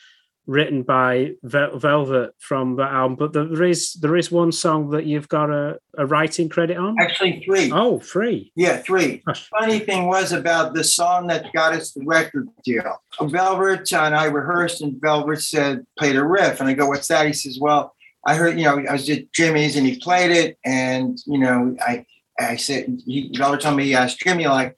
written 0.47 0.83
by 0.83 1.31
Velvet 1.43 2.31
from 2.39 2.75
the 2.75 2.83
album, 2.83 3.15
but 3.15 3.33
there 3.33 3.63
is 3.63 3.93
there 3.93 4.15
is 4.15 4.31
one 4.31 4.51
song 4.51 4.91
that 4.91 5.05
you've 5.05 5.27
got 5.27 5.49
a, 5.49 5.79
a 5.97 6.05
writing 6.05 6.49
credit 6.49 6.77
on. 6.77 6.99
Actually, 6.99 7.43
three. 7.45 7.71
Oh, 7.71 7.99
three. 7.99 8.51
Yeah, 8.55 8.77
three. 8.77 9.23
Funny 9.59 9.79
thing 9.79 10.07
was 10.07 10.31
about 10.31 10.73
the 10.73 10.83
song 10.83 11.27
that 11.27 11.51
got 11.53 11.73
us 11.73 11.91
the 11.91 12.03
record 12.05 12.47
deal. 12.63 13.01
Velvet 13.21 13.91
and 13.93 14.15
I 14.15 14.25
rehearsed, 14.25 14.81
and 14.81 14.99
Velvet 15.01 15.41
said 15.41 15.85
played 15.97 16.15
a 16.15 16.23
riff, 16.23 16.59
and 16.59 16.69
I 16.69 16.73
go, 16.73 16.87
"What's 16.87 17.07
that?" 17.07 17.25
He 17.25 17.33
says, 17.33 17.57
"Well, 17.59 17.95
I 18.25 18.35
heard 18.35 18.57
you 18.57 18.65
know 18.65 18.83
I 18.87 18.93
was 18.93 19.09
at 19.09 19.31
Jimmy's 19.33 19.75
and 19.75 19.87
he 19.87 19.99
played 19.99 20.31
it, 20.31 20.57
and 20.63 21.17
you 21.25 21.39
know 21.39 21.75
I 21.81 22.05
I 22.39 22.55
said 22.57 23.01
he 23.05 23.31
Velvet 23.35 23.61
told 23.61 23.77
me 23.77 23.85
he 23.85 23.95
asked 23.95 24.19
Jimmy 24.19 24.47
like." 24.47 24.75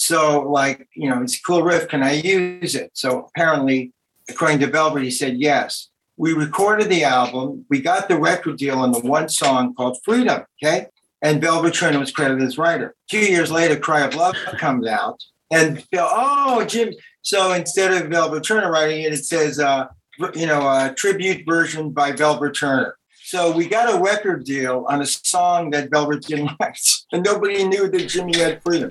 So, 0.00 0.42
like, 0.42 0.86
you 0.94 1.10
know, 1.10 1.22
it's 1.24 1.36
a 1.36 1.42
cool 1.42 1.64
riff. 1.64 1.88
Can 1.88 2.04
I 2.04 2.12
use 2.12 2.76
it? 2.76 2.92
So 2.94 3.26
apparently, 3.34 3.92
according 4.28 4.60
to 4.60 4.66
Velvet, 4.66 5.02
he 5.02 5.10
said 5.10 5.38
yes. 5.38 5.88
We 6.16 6.32
recorded 6.32 6.88
the 6.88 7.04
album. 7.04 7.64
We 7.68 7.80
got 7.80 8.08
the 8.08 8.18
record 8.18 8.58
deal 8.58 8.78
on 8.78 8.92
the 8.92 9.00
one 9.00 9.28
song 9.28 9.74
called 9.74 9.98
Freedom. 10.04 10.44
Okay. 10.62 10.86
And 11.22 11.40
Velvet 11.40 11.74
Turner 11.74 11.98
was 11.98 12.12
credited 12.12 12.42
as 12.42 12.58
writer. 12.58 12.94
Two 13.10 13.18
years 13.18 13.50
later, 13.50 13.76
Cry 13.76 14.02
of 14.02 14.14
Love 14.14 14.36
comes 14.58 14.86
out. 14.86 15.22
And 15.50 15.84
oh, 15.94 16.64
Jim. 16.64 16.92
So 17.22 17.52
instead 17.52 17.92
of 17.92 18.10
Velvet 18.10 18.44
Turner 18.44 18.70
writing 18.70 19.02
it, 19.02 19.12
it 19.12 19.24
says, 19.24 19.58
uh, 19.58 19.88
you 20.34 20.46
know, 20.46 20.60
a 20.60 20.94
tribute 20.96 21.44
version 21.46 21.90
by 21.90 22.12
Velvet 22.12 22.54
Turner. 22.54 22.96
So 23.24 23.52
we 23.52 23.68
got 23.68 23.94
a 23.94 24.02
record 24.02 24.44
deal 24.44 24.86
on 24.88 25.02
a 25.02 25.06
song 25.06 25.70
that 25.70 25.90
Velvet 25.90 26.22
didn't 26.22 26.50
write, 26.60 26.80
and 27.12 27.22
nobody 27.22 27.64
knew 27.64 27.88
that 27.88 28.08
Jimmy 28.08 28.38
had 28.38 28.62
freedom. 28.62 28.90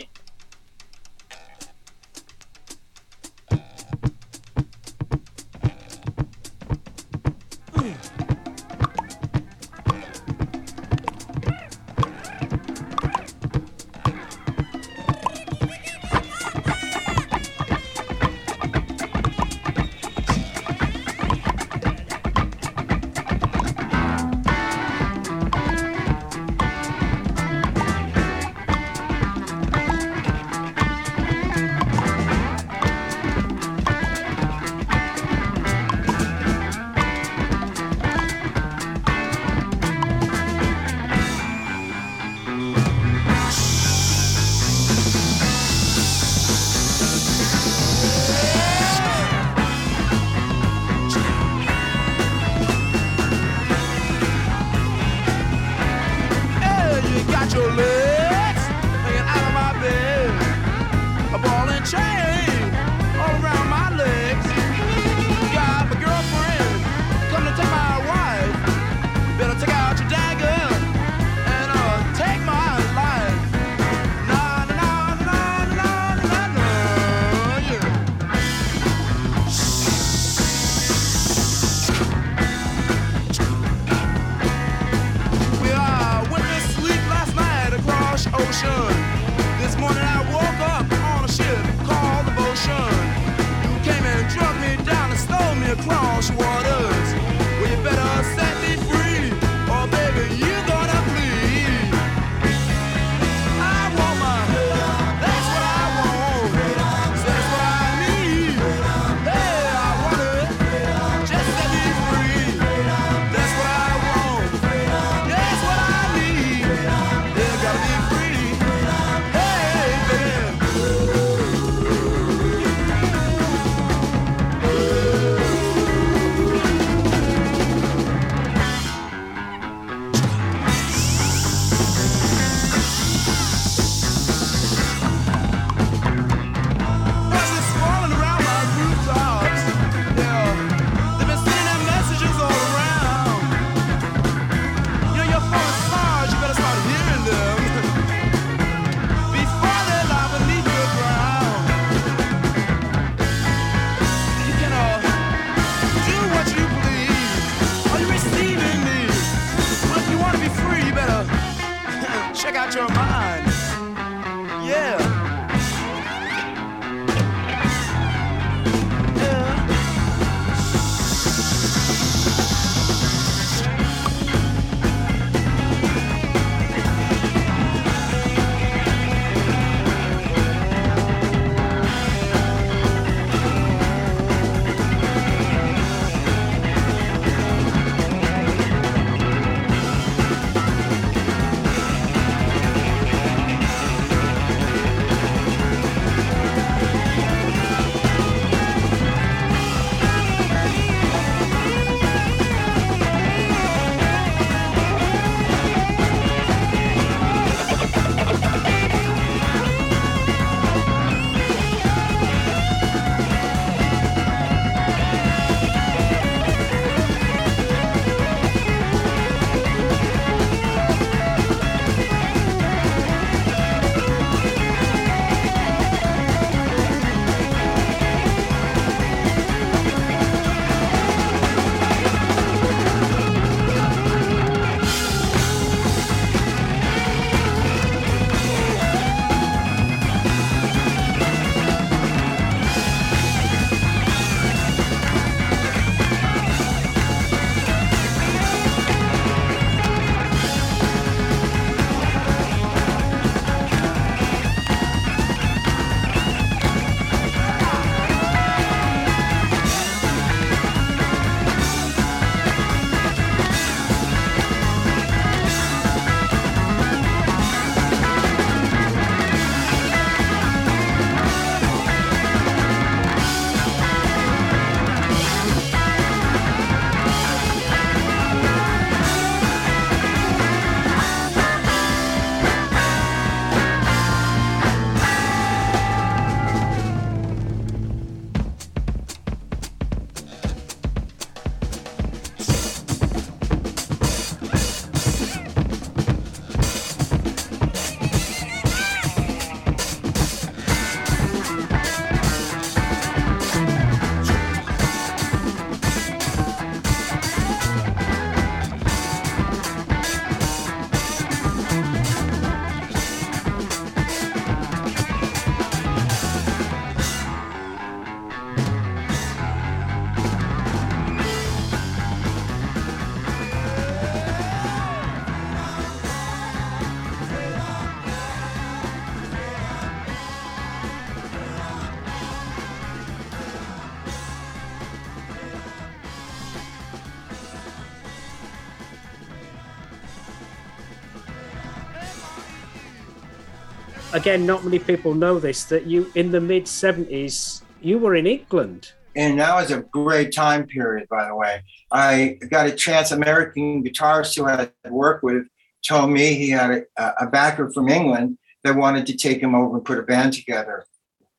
Again, 344.28 344.46
not 344.46 344.66
many 344.66 344.78
people 344.78 345.14
know 345.14 345.40
this 345.40 345.64
that 345.64 345.86
you, 345.86 346.12
in 346.14 346.32
the 346.32 346.42
mid 346.42 346.66
70s, 346.66 347.62
you 347.80 347.98
were 347.98 348.14
in 348.14 348.28
England. 348.28 348.92
And 349.16 349.40
that 349.40 349.56
was 349.56 349.72
a 349.72 349.84
great 349.84 350.34
time 350.34 350.68
period, 350.68 351.08
by 351.08 351.30
the 351.30 351.34
way. 351.34 351.64
I 351.94 352.38
got 352.50 352.68
a 352.68 352.74
chance, 352.74 353.14
American 353.14 353.86
guitarist 353.86 354.36
who 354.36 354.46
I 354.46 354.70
worked 354.90 355.24
with 355.24 355.48
told 355.82 356.10
me 356.10 356.34
he 356.34 356.50
had 356.50 356.84
a, 356.98 357.14
a 357.22 357.28
backer 357.28 357.72
from 357.72 357.88
England 357.88 358.38
that 358.66 358.76
wanted 358.76 359.06
to 359.06 359.16
take 359.16 359.40
him 359.40 359.56
over 359.56 359.78
and 359.78 359.86
put 359.86 359.98
a 359.98 360.04
band 360.04 360.34
together. 360.34 360.86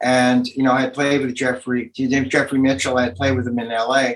And, 0.01 0.47
you 0.47 0.63
know, 0.63 0.73
I 0.73 0.81
had 0.81 0.95
played 0.95 1.21
with 1.21 1.35
Jeffrey, 1.35 1.93
his 1.95 2.09
name's 2.09 2.29
Jeffrey 2.29 2.59
Mitchell. 2.59 2.97
I 2.97 3.03
had 3.03 3.17
played 3.17 3.37
with 3.37 3.47
him 3.47 3.59
in 3.59 3.69
LA. 3.69 4.13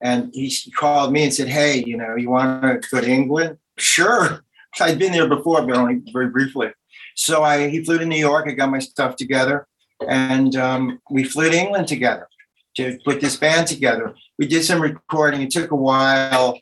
And 0.00 0.32
he 0.34 0.52
called 0.72 1.12
me 1.12 1.22
and 1.22 1.32
said, 1.32 1.46
Hey, 1.46 1.84
you 1.86 1.96
know, 1.96 2.16
you 2.16 2.30
want 2.30 2.82
to 2.82 2.88
go 2.90 3.00
to 3.00 3.08
England? 3.08 3.58
Sure. 3.76 4.44
I'd 4.80 4.98
been 4.98 5.12
there 5.12 5.28
before, 5.28 5.64
but 5.64 5.76
only 5.76 6.02
very 6.12 6.30
briefly. 6.30 6.72
So 7.18 7.42
I 7.42 7.68
he 7.68 7.84
flew 7.84 7.98
to 7.98 8.06
New 8.06 8.16
York. 8.16 8.46
I 8.48 8.52
got 8.52 8.70
my 8.70 8.78
stuff 8.78 9.16
together, 9.16 9.66
and 10.08 10.54
um, 10.54 11.00
we 11.10 11.24
flew 11.24 11.50
to 11.50 11.56
England 11.56 11.88
together 11.88 12.28
to 12.76 12.96
put 13.04 13.20
this 13.20 13.36
band 13.36 13.66
together. 13.66 14.14
We 14.38 14.46
did 14.46 14.64
some 14.64 14.80
recording. 14.80 15.42
It 15.42 15.50
took 15.50 15.72
a 15.72 15.76
while 15.76 16.60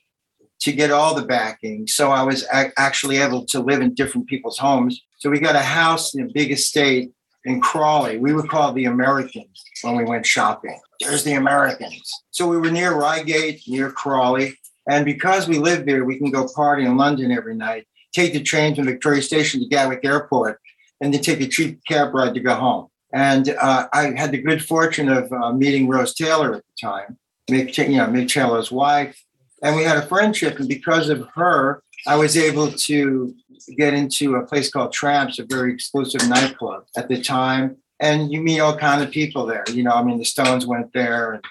to 0.61 0.73
get 0.73 0.91
all 0.91 1.15
the 1.15 1.27
backing, 1.27 1.87
so 1.87 2.11
I 2.11 2.23
was 2.23 2.47
ac- 2.51 2.73
actually 2.79 3.19
able 3.19 3.45
to 3.47 3.61
live 3.61 3.83
in 3.83 3.93
different 3.93 4.29
people's 4.29 4.57
homes. 4.57 4.99
So 5.19 5.29
we 5.29 5.41
got 5.41 5.57
a 5.57 5.61
house 5.61 6.15
in 6.15 6.25
a 6.25 6.33
big 6.33 6.51
estate 6.51 7.13
in 7.45 7.61
Crawley. 7.61 8.17
We 8.17 8.33
were 8.33 8.47
called 8.47 8.77
the 8.77 8.87
Americans 8.87 9.63
when 9.83 9.95
we 9.95 10.05
went 10.05 10.25
shopping. 10.25 10.81
There's 11.01 11.23
the 11.23 11.35
Americans. 11.35 12.11
So 12.31 12.49
we 12.49 12.57
were 12.57 12.71
near 12.71 12.99
Reigate, 12.99 13.61
near 13.69 13.91
Crawley. 13.91 14.59
And 14.89 15.05
because 15.05 15.49
we 15.49 15.59
lived 15.59 15.87
there, 15.87 16.07
we 16.07 16.17
can 16.17 16.31
go 16.31 16.49
party 16.49 16.87
in 16.87 16.97
London 16.97 17.31
every 17.31 17.55
night, 17.55 17.87
take 18.17 18.33
the 18.33 18.43
train 18.43 18.75
from 18.75 18.87
Victoria 18.87 19.23
Station 19.23 19.61
to 19.61 19.69
Gatwick 19.69 20.05
Airport, 20.05 20.59
and 21.01 21.13
then 21.13 21.21
take 21.21 21.41
a 21.43 21.47
cheap 21.47 21.81
cab 21.87 22.15
ride 22.15 22.35
to 22.35 22.41
go 22.41 22.55
home. 22.55 22.87
And 23.13 23.45
uh, 23.51 23.89
I 23.93 24.13
had 24.17 24.33
the 24.33 24.43
good 24.49 24.65
fortune 24.65 25.09
of 25.09 25.31
uh, 25.33 25.53
meeting 25.53 25.87
Rose 25.87 26.15
Taylor 26.15 26.55
at 26.55 26.65
the 26.69 26.89
time, 26.89 27.19
Mick, 27.51 27.77
you 27.77 27.99
know, 27.99 28.07
Mick 28.07 28.29
Taylor's 28.29 28.73
wife. 28.73 29.23
And 29.63 29.77
we 29.77 29.85
had 29.85 29.99
a 29.99 30.07
friendship. 30.07 30.59
And 30.59 30.69
because 30.69 31.09
of 31.09 31.29
her, 31.35 31.83
I 32.07 32.17
was 32.17 32.37
able 32.37 32.69
to 32.89 33.35
get 33.77 33.95
into 33.95 34.37
a 34.37 34.47
place 34.47 34.71
called 34.71 34.93
Tramps, 34.93 35.39
a 35.39 35.45
very 35.45 35.73
exclusive 35.73 36.29
nightclub 36.29 36.85
at 36.97 37.09
the 37.09 37.21
time. 37.23 37.77
And 38.01 38.33
you 38.33 38.41
meet 38.43 38.61
all 38.61 38.77
kind 38.77 39.03
of 39.03 39.11
people 39.11 39.47
there. 39.47 39.65
You 39.69 39.83
know, 39.83 39.93
I 39.93 40.03
mean, 40.03 40.19
the 40.19 40.25
Stones 40.25 40.67
went 40.67 40.93
there, 40.93 41.33
and 41.35 41.45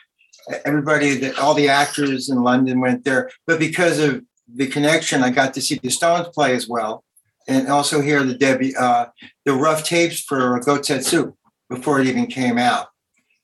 everybody, 0.65 1.15
that 1.21 1.39
all 1.39 1.55
the 1.55 1.69
actors 1.69 2.29
in 2.29 2.43
London 2.43 2.79
went 2.79 3.03
there. 3.03 3.31
But 3.47 3.59
because 3.59 3.97
of 3.99 4.23
the 4.53 4.67
connection, 4.67 5.23
I 5.23 5.29
got 5.29 5.53
to 5.55 5.61
see 5.61 5.79
the 5.81 5.89
Stones 5.89 6.27
play 6.29 6.55
as 6.55 6.67
well, 6.67 7.03
and 7.47 7.67
also 7.67 8.01
hear 8.01 8.23
the 8.23 8.35
Debbie, 8.35 8.75
uh, 8.75 9.07
the 9.45 9.53
rough 9.53 9.83
tapes 9.83 10.21
for 10.21 10.61
Soup 11.01 11.35
before 11.69 11.99
it 11.99 12.07
even 12.07 12.27
came 12.27 12.57
out. 12.57 12.87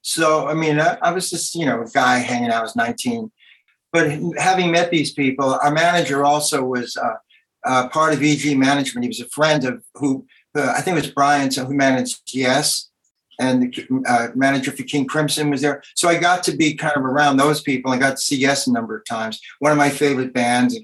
So, 0.02 0.48
I 0.48 0.54
mean, 0.54 0.80
I, 0.80 0.98
I 1.02 1.12
was 1.12 1.30
just, 1.30 1.56
you 1.56 1.66
know, 1.66 1.82
a 1.82 1.90
guy 1.90 2.20
hanging 2.20 2.50
out. 2.50 2.60
I 2.60 2.64
was 2.64 2.76
19. 2.76 3.32
But 3.92 4.20
having 4.38 4.72
met 4.72 4.90
these 4.90 5.14
people, 5.14 5.54
our 5.54 5.72
manager 5.72 6.24
also 6.26 6.64
was 6.64 6.96
uh, 6.98 7.16
uh, 7.66 7.90
part 7.90 8.14
of 8.14 8.24
EG 8.24 8.58
management. 8.58 9.04
He 9.04 9.10
was 9.10 9.20
a 9.20 9.30
friend 9.30 9.64
of 9.66 9.84
who, 9.96 10.26
uh, 10.56 10.74
I 10.76 10.82
think 10.82 10.98
it 10.98 11.04
was 11.04 11.12
Brian, 11.12 11.52
so 11.52 11.66
who 11.66 11.74
managed 11.74 12.22
Yes. 12.34 12.90
And 13.40 13.74
the 13.74 14.04
uh, 14.08 14.28
manager 14.36 14.72
for 14.72 14.84
King 14.84 15.08
Crimson 15.08 15.50
was 15.50 15.62
there. 15.62 15.82
So 15.96 16.08
I 16.08 16.20
got 16.20 16.44
to 16.44 16.56
be 16.56 16.76
kind 16.76 16.96
of 16.96 17.04
around 17.04 17.38
those 17.38 17.62
people. 17.62 17.92
I 17.92 17.98
got 17.98 18.12
to 18.12 18.22
see 18.22 18.38
Yes 18.38 18.68
a 18.68 18.72
number 18.72 18.96
of 18.96 19.06
times. 19.06 19.40
One 19.60 19.72
of 19.72 19.80
my 19.80 19.90
favorite 19.90 20.34
bands. 20.34 20.80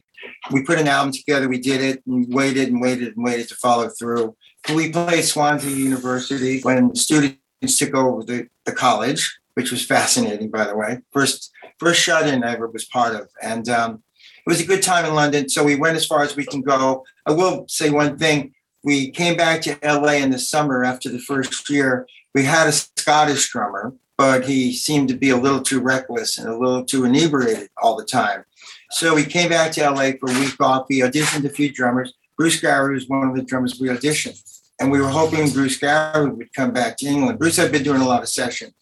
We 0.51 0.63
put 0.63 0.79
an 0.79 0.87
album 0.87 1.13
together. 1.13 1.49
We 1.49 1.59
did 1.59 1.81
it 1.81 2.03
and 2.05 2.33
waited 2.33 2.69
and 2.69 2.81
waited 2.81 3.15
and 3.15 3.25
waited 3.25 3.49
to 3.49 3.55
follow 3.55 3.89
through. 3.89 4.35
We 4.73 4.91
played 4.91 5.23
Swansea 5.23 5.71
University 5.71 6.61
when 6.61 6.95
students 6.95 7.77
took 7.77 7.95
over 7.95 8.23
the, 8.23 8.47
the 8.65 8.71
college, 8.71 9.37
which 9.53 9.71
was 9.71 9.85
fascinating, 9.85 10.49
by 10.49 10.65
the 10.65 10.75
way. 10.75 10.99
First, 11.11 11.51
first 11.79 12.01
shut 12.01 12.27
in 12.27 12.43
I 12.43 12.53
ever 12.53 12.67
was 12.67 12.85
part 12.85 13.15
of. 13.15 13.29
And 13.41 13.67
um, 13.69 14.03
it 14.45 14.49
was 14.49 14.61
a 14.61 14.65
good 14.65 14.83
time 14.83 15.05
in 15.05 15.13
London. 15.13 15.49
So 15.49 15.63
we 15.63 15.75
went 15.75 15.97
as 15.97 16.05
far 16.05 16.23
as 16.23 16.35
we 16.35 16.45
can 16.45 16.61
go. 16.61 17.05
I 17.25 17.31
will 17.31 17.65
say 17.67 17.89
one 17.89 18.17
thing. 18.17 18.53
We 18.83 19.11
came 19.11 19.35
back 19.35 19.61
to 19.63 19.77
LA 19.83 20.13
in 20.13 20.31
the 20.31 20.39
summer 20.39 20.83
after 20.83 21.09
the 21.09 21.19
first 21.19 21.69
year. 21.69 22.07
We 22.33 22.43
had 22.43 22.67
a 22.67 22.71
Scottish 22.71 23.49
drummer, 23.49 23.93
but 24.17 24.45
he 24.45 24.73
seemed 24.73 25.09
to 25.09 25.17
be 25.17 25.29
a 25.29 25.37
little 25.37 25.61
too 25.61 25.81
reckless 25.81 26.37
and 26.37 26.47
a 26.47 26.57
little 26.57 26.85
too 26.85 27.03
inebriated 27.03 27.69
all 27.81 27.97
the 27.97 28.05
time. 28.05 28.45
So 28.91 29.15
we 29.15 29.25
came 29.25 29.49
back 29.49 29.71
to 29.73 29.89
LA 29.89 30.11
for 30.19 30.29
a 30.29 30.39
week 30.39 30.59
off. 30.61 30.87
We 30.89 30.99
auditioned 30.99 31.45
a 31.45 31.49
few 31.49 31.71
drummers. 31.71 32.13
Bruce 32.37 32.59
Gary 32.59 32.93
was 32.93 33.07
one 33.07 33.27
of 33.27 33.35
the 33.35 33.41
drummers 33.41 33.79
we 33.79 33.89
auditioned. 33.89 34.41
And 34.79 34.91
we 34.91 35.01
were 35.01 35.09
hoping 35.09 35.49
Bruce 35.49 35.77
Gary 35.77 36.29
would 36.29 36.53
come 36.53 36.71
back 36.71 36.97
to 36.97 37.07
England. 37.07 37.39
Bruce 37.39 37.57
had 37.57 37.71
been 37.71 37.83
doing 37.83 38.01
a 38.01 38.07
lot 38.07 38.21
of 38.21 38.29
sessions 38.29 38.73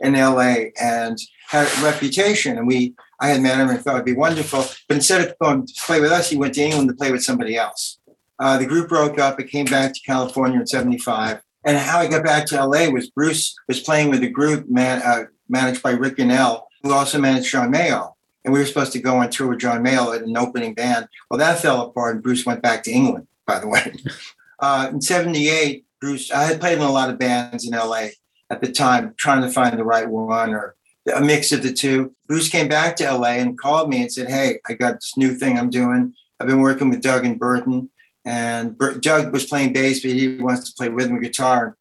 in 0.00 0.14
LA 0.14 0.66
and 0.80 1.16
had 1.48 1.66
a 1.66 1.84
reputation. 1.84 2.58
And 2.58 2.66
we, 2.66 2.94
I 3.20 3.28
had 3.28 3.40
met 3.40 3.58
him 3.58 3.68
and 3.68 3.80
thought 3.80 3.94
it'd 3.94 4.04
be 4.04 4.12
wonderful. 4.12 4.64
But 4.88 4.96
instead 4.96 5.26
of 5.26 5.38
going 5.38 5.66
to 5.66 5.74
play 5.86 6.00
with 6.00 6.12
us, 6.12 6.28
he 6.28 6.36
went 6.36 6.54
to 6.54 6.62
England 6.62 6.88
to 6.88 6.94
play 6.94 7.12
with 7.12 7.22
somebody 7.22 7.56
else. 7.56 7.98
Uh, 8.38 8.58
the 8.58 8.66
group 8.66 8.88
broke 8.88 9.18
up. 9.18 9.38
It 9.38 9.48
came 9.48 9.66
back 9.66 9.94
to 9.94 10.00
California 10.04 10.60
in 10.60 10.66
'75. 10.66 11.40
And 11.64 11.78
how 11.78 12.00
I 12.00 12.08
got 12.08 12.24
back 12.24 12.46
to 12.46 12.66
LA 12.66 12.90
was 12.90 13.08
Bruce 13.10 13.54
was 13.68 13.80
playing 13.80 14.10
with 14.10 14.22
a 14.22 14.28
group 14.28 14.68
man, 14.68 15.00
uh, 15.02 15.24
managed 15.48 15.82
by 15.82 15.92
Rick 15.92 16.16
Gunnell, 16.16 16.64
who 16.82 16.92
also 16.92 17.18
managed 17.20 17.50
John 17.50 17.72
Mayall. 17.72 18.13
And 18.44 18.52
we 18.52 18.60
were 18.60 18.66
supposed 18.66 18.92
to 18.92 18.98
go 18.98 19.16
on 19.16 19.30
tour 19.30 19.48
with 19.48 19.60
John 19.60 19.82
Mayall 19.82 20.14
at 20.14 20.22
an 20.22 20.36
opening 20.36 20.74
band. 20.74 21.08
Well, 21.30 21.38
that 21.38 21.60
fell 21.60 21.80
apart, 21.80 22.16
and 22.16 22.22
Bruce 22.22 22.44
went 22.44 22.62
back 22.62 22.82
to 22.84 22.92
England. 22.92 23.26
By 23.46 23.58
the 23.58 23.68
way, 23.68 23.94
uh, 24.60 24.88
in 24.92 25.00
'78, 25.00 25.84
Bruce, 26.00 26.30
I 26.30 26.44
had 26.44 26.60
played 26.60 26.78
in 26.78 26.84
a 26.84 26.92
lot 26.92 27.10
of 27.10 27.18
bands 27.18 27.66
in 27.66 27.72
LA 27.72 28.08
at 28.50 28.60
the 28.60 28.70
time, 28.70 29.14
trying 29.16 29.42
to 29.42 29.50
find 29.50 29.78
the 29.78 29.84
right 29.84 30.08
one 30.08 30.52
or 30.52 30.76
a 31.12 31.20
mix 31.20 31.52
of 31.52 31.62
the 31.62 31.72
two. 31.72 32.14
Bruce 32.26 32.48
came 32.48 32.68
back 32.68 32.96
to 32.96 33.12
LA 33.12 33.34
and 33.34 33.58
called 33.58 33.88
me 33.88 34.02
and 34.02 34.12
said, 34.12 34.28
Hey, 34.28 34.58
I 34.68 34.74
got 34.74 34.94
this 34.94 35.16
new 35.16 35.34
thing 35.34 35.58
I'm 35.58 35.70
doing. 35.70 36.14
I've 36.40 36.46
been 36.46 36.60
working 36.60 36.90
with 36.90 37.02
Doug 37.02 37.24
and 37.24 37.38
Berton. 37.38 37.90
And 38.24 38.76
Bur- 38.78 38.98
Doug 38.98 39.32
was 39.32 39.44
playing 39.44 39.74
bass, 39.74 40.00
but 40.00 40.12
he 40.12 40.36
wants 40.36 40.70
to 40.70 40.74
play 40.76 40.88
rhythm 40.88 41.20
guitar. 41.20 41.76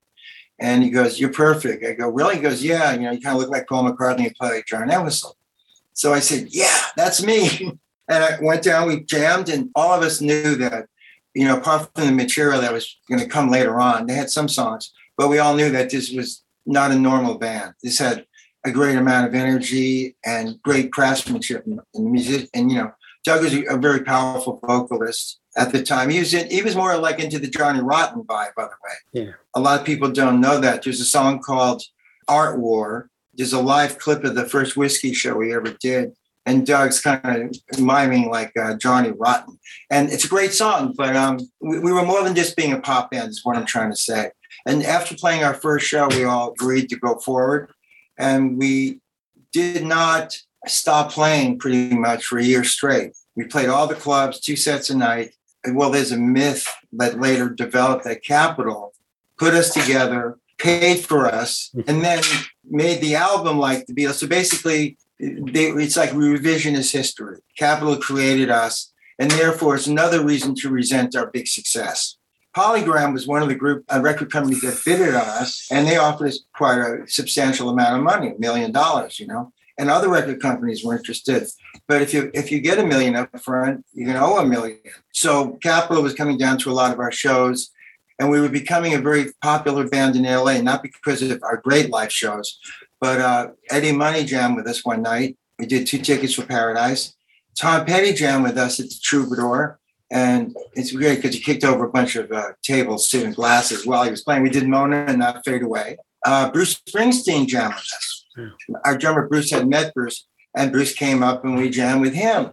And 0.60 0.84
he 0.84 0.89
goes, 0.89 1.19
You're 1.19 1.32
perfect. 1.32 1.86
I 1.86 1.93
go, 1.93 2.10
Really? 2.10 2.36
He 2.36 2.41
goes, 2.41 2.63
Yeah, 2.63 2.93
you 2.93 3.02
know, 3.02 3.12
you 3.12 3.21
kind 3.21 3.36
of 3.36 3.41
look 3.41 3.52
like 3.52 3.67
Paul 3.67 3.89
McCartney 3.89 4.28
and 4.28 4.36
play 4.36 4.56
like 4.56 4.65
John 4.65 4.91
Ellison. 4.91 5.32
So 5.93 6.13
I 6.13 6.19
said, 6.19 6.47
Yeah, 6.49 6.77
that's 6.95 7.23
me. 7.23 7.77
And 8.10 8.21
I 8.21 8.38
went 8.41 8.63
down, 8.63 8.89
we 8.89 8.99
jammed, 9.06 9.47
and 9.47 9.69
all 9.75 9.93
of 9.93 10.03
us 10.03 10.19
knew 10.19 10.56
that, 10.56 10.88
you 11.34 11.45
know, 11.45 11.56
apart 11.56 11.89
from 11.95 12.06
the 12.06 12.12
material 12.12 12.60
that 12.60 12.73
was 12.73 12.97
going 13.10 13.21
to 13.21 13.27
come 13.27 13.49
later 13.49 13.79
on, 13.79 14.08
they 14.08 14.13
had 14.13 14.29
some 14.29 14.49
songs, 14.49 14.91
but 15.17 15.29
we 15.29 15.39
all 15.39 15.56
knew 15.56 15.69
that 15.69 15.89
this 15.89 16.12
was 16.12 16.43
not 16.65 16.91
a 16.91 16.99
normal 16.99 17.38
band. 17.38 17.75
This 17.82 17.99
had 17.99 18.25
a 18.65 18.71
great 18.71 18.97
amount 18.97 19.27
of 19.27 19.36
energy 19.36 20.15
and 20.25 20.62
great 20.63 20.91
craftsmanship 20.91 21.65
in, 21.65 21.79
in 21.93 22.12
music. 22.12 22.49
And 22.53 22.71
you 22.71 22.77
know, 22.77 22.91
Doug 23.23 23.43
was 23.43 23.53
a, 23.53 23.63
a 23.65 23.77
very 23.77 24.03
powerful 24.03 24.60
vocalist 24.65 25.39
at 25.58 25.71
the 25.71 25.84
time. 25.84 26.10
He 26.10 26.19
was 26.19 26.34
in, 26.34 26.49
he 26.49 26.62
was 26.62 26.75
more 26.75 26.97
like 26.97 27.19
into 27.19 27.39
the 27.39 27.47
Johnny 27.47 27.82
Rotten 27.82 28.23
vibe, 28.23 28.56
by 28.56 28.63
the 28.63 28.69
way. 28.69 29.25
Yeah. 29.25 29.32
A 29.56 29.60
lot 29.60 29.79
of 29.79 29.86
people 29.86 30.12
don't 30.12 30.41
know 30.41 30.60
that. 30.60 30.84
There's 30.84 30.99
a 30.99 31.06
song 31.06 31.41
called 31.41 31.84
Art 32.27 32.60
War. 32.60 33.10
There's 33.34 33.54
a 33.54 33.62
live 33.62 33.98
clip 33.98 34.24
of 34.24 34.36
the 34.36 34.46
first 34.46 34.78
whiskey 34.78 35.13
show 35.13 35.36
we 35.36 35.54
ever 35.54 35.76
did. 35.80 36.13
And 36.46 36.65
Doug's 36.65 37.00
kind 37.00 37.54
of 37.72 37.80
miming 37.80 38.30
like 38.30 38.52
uh, 38.58 38.76
Johnny 38.76 39.12
Rotten. 39.12 39.58
And 39.89 40.10
it's 40.10 40.26
a 40.26 40.30
great 40.30 40.54
song, 40.54 40.93
but 40.96 41.15
um, 41.15 41.39
we, 41.62 41.80
we 41.80 41.93
were 41.93 42.06
more 42.06 42.22
than 42.24 42.36
just 42.36 42.58
being 42.58 42.74
a 42.74 42.82
pop 42.82 43.12
band, 43.12 43.30
is 43.30 43.46
what 43.46 43.56
I'm 43.56 43.65
trying 43.65 43.91
to 43.91 43.98
say. 43.98 44.32
And 44.65 44.84
after 44.84 45.15
playing 45.15 45.43
our 45.43 45.54
first 45.54 45.88
show, 45.88 46.08
we 46.10 46.26
all 46.26 46.52
agreed 46.52 46.89
to 46.89 46.98
go 46.98 47.15
forward. 47.15 47.72
And 48.17 48.58
we 48.58 49.00
did 49.54 49.86
not 49.86 50.38
stop 50.67 51.12
playing 51.12 51.60
pretty 51.60 51.96
much 51.96 52.26
for 52.26 52.38
a 52.38 52.43
year 52.43 52.63
straight. 52.63 53.13
We 53.36 53.46
played 53.46 53.69
all 53.69 53.88
the 53.88 53.96
clubs, 53.96 54.39
two 54.39 54.56
sets 54.56 54.89
a 54.89 54.98
night. 54.98 55.32
Well, 55.65 55.91
there's 55.91 56.12
a 56.12 56.17
myth 56.17 56.67
that 56.93 57.19
later 57.19 57.50
developed 57.50 58.04
that 58.04 58.24
Capitol 58.24 58.93
put 59.38 59.54
us 59.54 59.74
together, 59.74 60.38
paid 60.58 61.00
for 61.00 61.26
us, 61.26 61.72
and 61.88 62.04
then 62.04 62.22
made 62.69 63.02
the 63.02 63.15
album 63.15 63.60
like 63.60 63.86
the 63.86 63.93
Beatles. 63.93 64.15
So 64.15 64.28
basically, 64.28 64.97
they, 65.19 65.67
it's 65.67 65.97
like 65.97 66.12
revisionist 66.12 66.91
history. 66.91 67.39
Capitol 67.58 67.97
created 67.97 68.49
us, 68.49 68.91
and 69.19 69.32
therefore 69.32 69.76
it's 69.76 69.88
another 69.88 70.23
reason 70.23 70.56
to 70.56 70.69
resent 70.69 71.15
our 71.15 71.28
big 71.28 71.47
success. 71.47 72.17
Polygram 72.56 73.13
was 73.13 73.28
one 73.28 73.41
of 73.41 73.49
the 73.49 73.56
group 73.56 73.84
uh, 73.91 73.99
record 73.99 74.32
companies 74.32 74.62
that 74.62 74.80
bidded 74.86 75.15
on 75.15 75.28
us, 75.28 75.67
and 75.71 75.88
they 75.88 75.97
offered 75.97 76.28
us 76.28 76.39
quite 76.56 76.78
a 76.78 77.08
substantial 77.08 77.69
amount 77.69 77.97
of 77.97 78.04
money, 78.04 78.30
a 78.30 78.39
million 78.39 78.71
dollars, 78.71 79.19
you 79.19 79.28
know. 79.28 79.52
And 79.80 79.89
other 79.89 80.08
record 80.08 80.39
companies 80.39 80.84
were 80.84 80.95
interested. 80.95 81.47
But 81.88 82.04
if 82.04 82.13
you 82.13 82.30
if 82.36 82.52
you 82.52 82.60
get 82.62 82.78
a 82.78 82.86
million 82.86 83.15
up 83.15 83.39
front, 83.39 83.84
you 83.93 84.06
can 84.06 84.17
owe 84.17 84.38
a 84.38 84.45
million. 84.45 84.80
So 85.13 85.58
Capitol 85.63 86.04
was 86.04 86.13
coming 86.13 86.38
down 86.38 86.60
to 86.60 86.69
a 86.69 86.73
lot 86.73 86.93
of 86.93 86.99
our 86.99 87.12
shows, 87.12 87.71
and 88.19 88.30
we 88.30 88.39
were 88.39 88.49
becoming 88.49 88.93
a 88.93 88.99
very 88.99 89.32
popular 89.41 89.88
band 89.88 90.15
in 90.15 90.23
LA, 90.23 90.62
not 90.62 90.84
because 90.84 91.21
of 91.21 91.41
our 91.43 91.58
great 91.58 91.89
live 91.89 92.12
shows, 92.12 92.60
but 92.99 93.19
uh, 93.19 93.49
Eddie 93.69 93.91
Money 93.91 94.23
jammed 94.23 94.56
with 94.56 94.67
us 94.67 94.86
one 94.86 95.02
night. 95.02 95.38
We 95.60 95.65
did 95.65 95.88
two 95.88 95.99
tickets 95.99 96.34
for 96.34 96.45
Paradise. 96.45 97.15
Tom 97.58 97.86
Petty 97.86 98.13
jammed 98.13 98.43
with 98.43 98.58
us 98.58 98.80
at 98.80 98.88
the 98.88 98.95
Troubadour. 99.02 99.80
And 100.12 100.56
it's 100.73 100.91
great 100.91 101.15
because 101.15 101.36
he 101.36 101.41
kicked 101.41 101.63
over 101.63 101.86
a 101.86 101.89
bunch 101.89 102.15
of 102.15 102.32
uh, 102.32 102.52
tables 102.62 103.10
too 103.10 103.23
and 103.23 103.36
glasses 103.36 103.86
while 103.86 104.04
he 104.04 104.12
was 104.12 104.23
playing. 104.23 104.43
We 104.43 104.52
did 104.52 104.67
Mona 104.67 105.06
and 105.08 105.17
Not 105.17 105.43
Fade 105.43 105.63
Away. 105.63 105.97
Uh, 106.23 106.52
Bruce 106.52 106.80
Springsteen 106.88 107.47
jammed 107.47 107.73
with 107.73 107.89
us. 107.95 108.26
Our 108.86 108.95
drummer 108.95 109.28
Bruce 109.28 109.49
had 109.49 109.67
met 109.67 109.93
Bruce, 109.93 110.28
and 110.56 110.71
Bruce 110.71 110.93
came 110.93 111.23
up 111.23 111.43
and 111.43 111.58
we 111.58 111.69
jammed 111.69 112.02
with 112.02 112.13
him, 112.13 112.52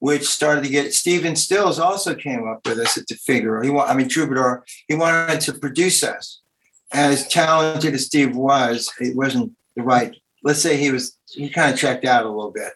which 0.00 0.24
started 0.24 0.64
to 0.64 0.70
get. 0.70 0.92
Stephen 0.92 1.36
Stills 1.36 1.78
also 1.78 2.14
came 2.14 2.48
up 2.48 2.66
with 2.66 2.78
us 2.78 2.98
at 2.98 3.06
the 3.06 3.14
Figaro. 3.14 3.62
He, 3.62 3.70
I 3.70 3.94
mean 3.94 4.08
Troubadour. 4.08 4.64
He 4.88 4.96
wanted 4.96 5.40
to 5.42 5.52
produce 5.52 6.02
us, 6.02 6.40
as 6.92 7.28
talented 7.28 7.94
as 7.94 8.06
Steve 8.06 8.34
was, 8.34 8.92
it 9.00 9.16
wasn't 9.16 9.52
the 9.76 9.82
right. 9.82 10.14
Let's 10.42 10.60
say 10.60 10.76
he 10.76 10.90
was. 10.90 11.16
He 11.28 11.48
kind 11.48 11.72
of 11.72 11.78
checked 11.78 12.04
out 12.04 12.26
a 12.26 12.28
little 12.28 12.50
bit. 12.50 12.72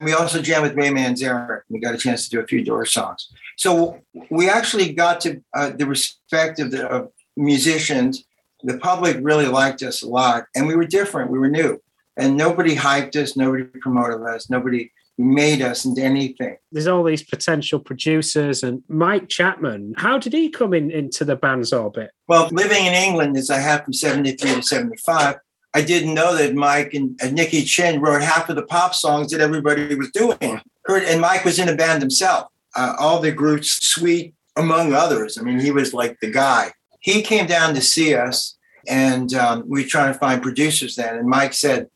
We 0.00 0.12
also 0.12 0.40
jammed 0.40 0.64
with 0.64 0.76
Ray 0.76 0.90
Manzarek. 0.90 1.62
We 1.68 1.80
got 1.80 1.94
a 1.94 1.98
chance 1.98 2.28
to 2.28 2.30
do 2.30 2.40
a 2.40 2.46
few 2.46 2.64
Door 2.64 2.86
songs. 2.86 3.28
So 3.56 4.00
we 4.30 4.48
actually 4.48 4.92
got 4.92 5.20
to 5.22 5.42
uh, 5.54 5.70
the 5.70 5.86
respect 5.86 6.60
of 6.60 6.70
the 6.70 6.86
of 6.86 7.10
musicians. 7.36 8.24
The 8.64 8.78
public 8.78 9.18
really 9.20 9.46
liked 9.46 9.82
us 9.82 10.02
a 10.02 10.08
lot, 10.08 10.46
and 10.54 10.66
we 10.66 10.76
were 10.76 10.84
different. 10.84 11.30
We 11.30 11.38
were 11.38 11.48
new, 11.48 11.80
and 12.16 12.36
nobody 12.36 12.74
hyped 12.74 13.16
us. 13.16 13.36
Nobody 13.36 13.64
promoted 13.64 14.22
us. 14.22 14.50
Nobody 14.50 14.90
made 15.18 15.60
us 15.60 15.84
into 15.84 16.00
anything. 16.00 16.56
There's 16.70 16.86
all 16.86 17.02
these 17.02 17.24
potential 17.24 17.80
producers 17.80 18.62
and 18.62 18.82
Mike 18.88 19.28
Chapman. 19.28 19.94
How 19.96 20.16
did 20.18 20.32
he 20.32 20.48
come 20.48 20.72
in 20.72 20.90
into 20.90 21.24
the 21.24 21.36
band's 21.36 21.72
orbit? 21.72 22.12
Well, 22.28 22.48
living 22.52 22.86
in 22.86 22.94
England 22.94 23.36
as 23.36 23.50
I 23.50 23.58
have 23.58 23.84
from 23.84 23.92
73 23.92 24.54
to 24.54 24.62
75, 24.62 25.36
I 25.74 25.82
didn't 25.82 26.14
know 26.14 26.36
that 26.36 26.54
Mike 26.54 26.94
and, 26.94 27.18
and 27.20 27.34
Nicky 27.34 27.62
Chinn 27.64 28.00
wrote 28.00 28.22
half 28.22 28.48
of 28.48 28.56
the 28.56 28.62
pop 28.62 28.94
songs 28.94 29.32
that 29.32 29.40
everybody 29.40 29.94
was 29.94 30.10
doing. 30.12 30.60
And 30.88 31.20
Mike 31.20 31.44
was 31.44 31.58
in 31.58 31.68
a 31.68 31.76
band 31.76 32.00
himself. 32.00 32.48
Uh, 32.76 32.94
all 32.98 33.20
the 33.20 33.32
groups, 33.32 33.86
Sweet, 33.86 34.34
among 34.56 34.92
others. 34.92 35.36
I 35.36 35.42
mean, 35.42 35.58
he 35.58 35.70
was 35.70 35.92
like 35.92 36.18
the 36.20 36.30
guy. 36.30 36.72
He 37.00 37.22
came 37.22 37.46
down 37.46 37.74
to 37.74 37.80
see 37.80 38.14
us, 38.14 38.56
and 38.86 39.32
um, 39.34 39.64
we 39.66 39.82
were 39.82 39.88
trying 39.88 40.12
to 40.12 40.18
find 40.18 40.42
producers 40.42 40.96
then. 40.96 41.16
And 41.16 41.28
Mike 41.28 41.54
said, 41.54 41.88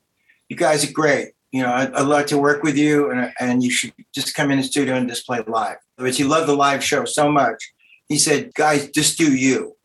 "You 0.49 0.57
guys 0.57 0.89
are 0.89 0.93
great. 0.93 1.33
You 1.53 1.63
know, 1.63 1.73
I'd, 1.73 1.93
I'd 1.95 2.07
like 2.07 2.27
to 2.29 2.39
work 2.39 2.63
with 2.63 2.77
you, 2.77 3.11
and, 3.11 3.33
and 3.39 3.63
you 3.63 3.71
should 3.71 3.93
just 4.15 4.35
come 4.35 4.51
in 4.51 4.59
the 4.59 4.65
studio 4.65 4.95
and 4.95 5.09
just 5.09 5.27
play 5.27 5.41
live." 5.47 5.77
But 5.97 6.15
he 6.15 6.25
loved 6.25 6.49
the 6.49 6.57
live 6.57 6.83
show 6.83 7.05
so 7.05 7.31
much. 7.31 7.73
He 8.09 8.19
said, 8.19 8.53
"Guys, 8.55 8.91
just 8.91 9.19
do 9.19 9.35
you. 9.35 9.77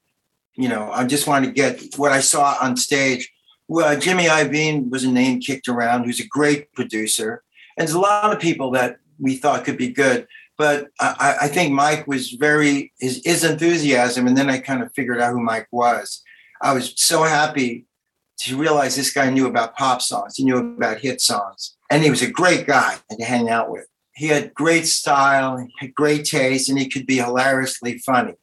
You 0.56 0.70
know, 0.70 0.90
I 0.92 1.06
just 1.06 1.28
want 1.28 1.46
to 1.46 1.52
get 1.52 1.96
what 1.98 2.12
I 2.12 2.22
saw 2.22 2.58
on 2.62 2.78
stage." 2.78 3.32
Well, 3.68 4.00
Jimmy 4.00 4.26
Iovine 4.26 4.90
was 4.90 5.04
a 5.04 5.12
name 5.12 5.40
kicked 5.42 5.68
around, 5.68 6.06
who's 6.06 6.22
a 6.22 6.28
great 6.28 6.72
producer. 6.74 7.44
And 7.78 7.86
there's 7.86 7.96
a 7.96 8.00
lot 8.00 8.34
of 8.34 8.40
people 8.40 8.72
that 8.72 8.98
we 9.20 9.36
thought 9.36 9.66
could 9.66 9.78
be 9.78 9.92
good. 9.92 10.28
But 10.58 10.88
I, 11.00 11.36
I 11.42 11.48
think 11.50 11.74
Mike 11.74 12.08
was 12.08 12.32
very, 12.32 12.94
his, 12.98 13.22
his 13.26 13.44
enthusiasm. 13.44 14.26
And 14.26 14.38
then 14.38 14.50
I 14.50 14.60
kind 14.60 14.82
of 14.82 14.94
figured 14.94 15.20
out 15.20 15.34
who 15.34 15.44
Mike 15.44 15.68
was. 15.70 16.24
I 16.62 16.74
was 16.74 16.94
so 16.96 17.24
happy 17.24 17.86
to 18.40 18.58
realize 18.58 18.96
this 18.96 19.14
guy 19.14 19.30
knew 19.30 19.48
about 19.48 19.76
pop 19.76 20.02
songs, 20.02 20.36
he 20.36 20.44
knew 20.44 20.58
about 20.58 21.00
hit 21.00 21.22
songs. 21.22 21.76
And 21.90 22.04
he 22.04 22.10
was 22.10 22.22
a 22.22 22.30
great 22.30 22.68
guy 22.68 22.98
to 23.10 23.24
hang 23.24 23.50
out 23.50 23.72
with. 23.72 23.88
He 24.16 24.28
had 24.28 24.54
great 24.54 24.88
style, 24.88 25.58
he 25.58 25.72
had 25.80 25.94
great 25.94 26.26
taste, 26.26 26.70
and 26.70 26.78
he 26.78 26.90
could 26.90 27.06
be 27.06 27.18
hilariously 27.18 28.00
funny, 28.00 28.34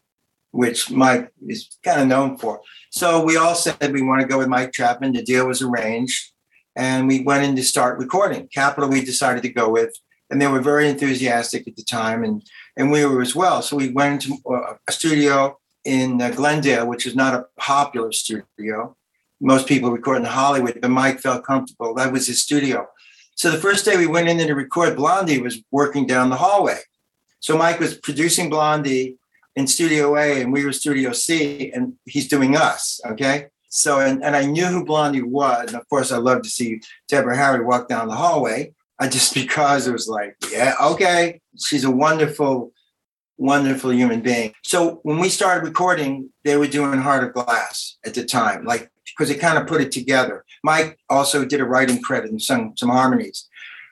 which 0.52 0.90
Mike 0.90 1.30
is 1.46 1.76
kind 1.84 2.00
of 2.00 2.08
known 2.08 2.38
for. 2.38 2.60
So 2.90 3.24
we 3.24 3.36
all 3.36 3.54
said 3.54 3.92
we 3.92 4.02
want 4.02 4.20
to 4.20 4.26
go 4.26 4.38
with 4.38 4.48
Mike 4.48 4.72
Chapman. 4.72 5.12
The 5.12 5.22
deal 5.22 5.48
was 5.48 5.62
arranged, 5.62 6.32
and 6.76 7.08
we 7.08 7.22
went 7.22 7.44
in 7.44 7.56
to 7.56 7.64
start 7.64 7.98
recording. 7.98 8.48
Capitol, 8.48 8.88
we 8.88 9.04
decided 9.04 9.42
to 9.42 9.52
go 9.52 9.68
with, 9.68 9.92
and 10.30 10.40
they 10.40 10.46
were 10.46 10.60
very 10.60 10.88
enthusiastic 10.88 11.66
at 11.66 11.76
the 11.76 11.82
time, 11.82 12.22
and 12.22 12.42
and 12.76 12.90
we 12.90 13.04
were 13.04 13.20
as 13.20 13.34
well. 13.34 13.62
So 13.62 13.76
we 13.76 13.90
went 13.90 14.24
into 14.24 14.40
uh, 14.48 14.74
a 14.88 14.92
studio 14.92 15.58
in 15.84 16.20
uh, 16.20 16.30
Glendale, 16.30 16.86
which 16.86 17.06
is 17.06 17.14
not 17.14 17.34
a 17.34 17.46
popular 17.58 18.12
studio. 18.12 18.96
Most 19.40 19.66
people 19.66 19.90
record 19.90 20.18
in 20.18 20.24
Hollywood, 20.24 20.78
but 20.80 20.90
Mike 20.90 21.20
felt 21.20 21.44
comfortable. 21.44 21.94
That 21.94 22.12
was 22.12 22.26
his 22.26 22.42
studio. 22.42 22.86
So 23.36 23.50
the 23.50 23.58
first 23.58 23.84
day 23.84 23.96
we 23.96 24.06
went 24.06 24.28
in 24.28 24.36
there 24.38 24.46
to 24.46 24.54
record, 24.54 24.96
Blondie 24.96 25.40
was 25.40 25.62
working 25.70 26.06
down 26.06 26.30
the 26.30 26.36
hallway. 26.36 26.78
So 27.40 27.58
Mike 27.58 27.80
was 27.80 27.98
producing 27.98 28.48
Blondie 28.48 29.18
in 29.56 29.66
Studio 29.66 30.16
A 30.16 30.40
and 30.40 30.52
we 30.52 30.64
were 30.64 30.72
Studio 30.72 31.12
C, 31.12 31.70
and 31.72 31.94
he's 32.04 32.28
doing 32.28 32.56
us. 32.56 33.00
Okay. 33.06 33.48
So, 33.68 34.00
and, 34.00 34.24
and 34.24 34.36
I 34.36 34.46
knew 34.46 34.66
who 34.66 34.84
Blondie 34.84 35.22
was. 35.22 35.66
And 35.66 35.76
of 35.76 35.88
course, 35.88 36.12
I 36.12 36.18
love 36.18 36.42
to 36.42 36.48
see 36.48 36.80
Deborah 37.08 37.36
Harry 37.36 37.64
walk 37.64 37.88
down 37.88 38.08
the 38.08 38.14
hallway. 38.14 38.72
I 39.00 39.08
just 39.08 39.34
because 39.42 39.86
it 39.86 39.92
was 39.92 40.08
like, 40.08 40.36
yeah, 40.50 40.74
okay. 40.80 41.40
She's 41.58 41.84
a 41.84 41.90
wonderful, 41.90 42.72
wonderful 43.36 43.92
human 43.92 44.20
being. 44.20 44.54
So 44.62 45.00
when 45.02 45.18
we 45.18 45.28
started 45.28 45.66
recording, 45.66 46.30
they 46.44 46.56
were 46.56 46.68
doing 46.68 47.00
Heart 47.00 47.24
of 47.24 47.32
Glass 47.34 47.98
at 48.06 48.14
the 48.14 48.24
time, 48.24 48.64
like 48.64 48.90
because 49.16 49.30
it 49.30 49.40
kind 49.40 49.58
of 49.58 49.66
put 49.66 49.80
it 49.80 49.92
together. 49.92 50.44
Mike 50.62 50.98
also 51.08 51.44
did 51.44 51.60
a 51.60 51.64
writing 51.64 52.00
credit 52.00 52.30
and 52.30 52.40
sung 52.42 52.74
some 52.76 52.88
harmonies. 52.90 53.48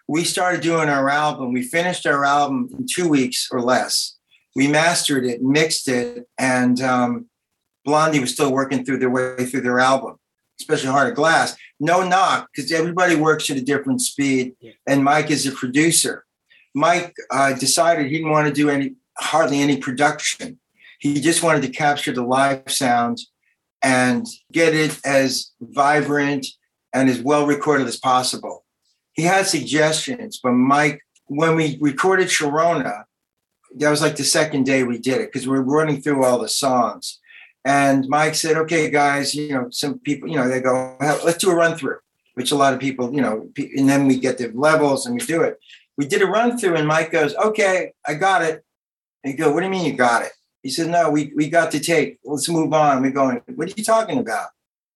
We 0.09 0.25
started 0.25 0.61
doing 0.61 0.89
our 0.89 1.09
album. 1.09 1.53
We 1.53 1.63
finished 1.63 2.07
our 2.07 2.25
album 2.25 2.69
in 2.77 2.87
two 2.87 3.09
weeks 3.09 3.49
or 3.51 3.61
less 3.61 4.17
we 4.55 4.69
mastered 4.69 5.25
it, 5.25 5.43
mixed 5.43 5.89
it, 5.89 6.29
and 6.39 6.81
um, 6.81 7.27
Blondie 7.85 8.21
was 8.21 8.33
still 8.33 8.53
working 8.53 8.85
through 8.85 8.99
their 8.99 9.11
way 9.11 9.45
through 9.47 9.63
their 9.63 9.81
album, 9.81 10.19
especially 10.61 10.91
Heart 10.91 11.11
of 11.11 11.15
Glass. 11.15 11.57
No 11.81 12.07
knock, 12.07 12.49
because 12.55 12.71
everybody 12.71 13.17
works 13.17 13.51
at 13.51 13.57
a 13.57 13.63
different 13.63 14.01
speed, 14.03 14.55
Yeah. 14.61 14.73
and 14.87 15.03
Mike 15.03 15.31
is 15.31 15.47
a 15.47 15.53
producer. 15.53 16.25
Mike 16.75 17.15
uh, 17.31 17.55
decided 17.55 18.07
he 18.07 18.19
didn't 18.19 18.31
want 18.31 18.47
to 18.49 18.53
do 18.53 18.71
any 18.71 18.95
hardly 19.19 19.61
any 19.61 19.77
production. 19.77 20.59
He 20.99 21.21
just 21.21 21.43
wanted 21.43 21.63
to 21.63 21.69
capture 21.69 22.13
the 22.13 22.23
live 22.23 22.71
sound 22.71 23.21
and 23.83 24.27
get 24.53 24.75
it 24.75 24.99
as 25.05 25.51
vibrant 25.61 26.47
and 26.93 27.09
as 27.09 27.21
well 27.21 27.47
recorded 27.47 27.87
as 27.87 27.99
possible. 27.99 28.65
He 29.15 29.23
had 29.23 29.47
suggestions, 29.47 30.41
but 30.43 30.53
Mike, 30.53 31.01
when 31.27 31.57
we 31.57 31.79
recorded 31.81 32.29
Sharona, 32.29 33.05
that 33.77 33.91
was 33.91 34.03
like 34.03 34.17
the 34.17 34.25
second 34.25 34.65
day 34.65 34.85
we 34.85 34.99
did 34.99 35.21
it 35.21 35.33
because 35.33 35.47
we 35.47 35.57
were 35.57 35.63
running 35.63 36.01
through 36.01 36.25
all 36.25 36.39
the 36.39 36.49
songs. 36.49 37.19
And 37.65 38.09
Mike 38.09 38.35
said, 38.35 38.57
okay, 38.57 38.91
guys, 38.91 39.35
you 39.35 39.53
know, 39.53 39.69
some 39.71 39.99
people, 40.01 40.29
you 40.29 40.37
know, 40.37 40.49
they 40.49 40.61
go, 40.61 40.97
let's 41.01 41.39
do 41.39 41.51
a 41.51 41.55
run 41.55 41.77
through, 41.77 41.99
which 42.35 42.53
a 42.53 42.57
lot 42.57 42.75
of 42.75 42.81
people, 42.81 43.15
you 43.15 43.21
know, 43.21 43.49
and 43.57 43.89
then 43.89 44.07
we 44.07 44.19
get 44.19 44.39
the 44.39 44.51
levels 44.53 45.07
and 45.07 45.15
we 45.15 45.25
do 45.25 45.43
it. 45.43 45.59
We 45.97 46.07
did 46.07 46.23
a 46.23 46.27
run 46.27 46.59
through 46.59 46.77
and 46.77 46.89
Mike 46.89 47.13
goes, 47.13 47.35
okay, 47.37 47.93
I 48.07 48.15
got 48.15 48.43
it. 48.43 48.65
And 49.23 49.33
you 49.33 49.39
go, 49.39 49.53
what 49.53 49.61
do 49.61 49.67
you 49.67 49.73
mean 49.73 49.85
you 49.85 49.93
got 49.93 50.23
it? 50.23 50.33
He 50.63 50.71
said, 50.71 50.89
no, 50.89 51.11
we, 51.11 51.33
we 51.35 51.49
got 51.49 51.73
the 51.73 51.81
tape. 51.81 52.21
Let's 52.25 52.49
move 52.49 52.73
on. 52.73 53.03
We're 53.03 53.11
going, 53.11 53.41
what 53.55 53.69
are 53.69 53.75
you 53.77 53.85
talking 53.85 54.19
about? 54.19 54.49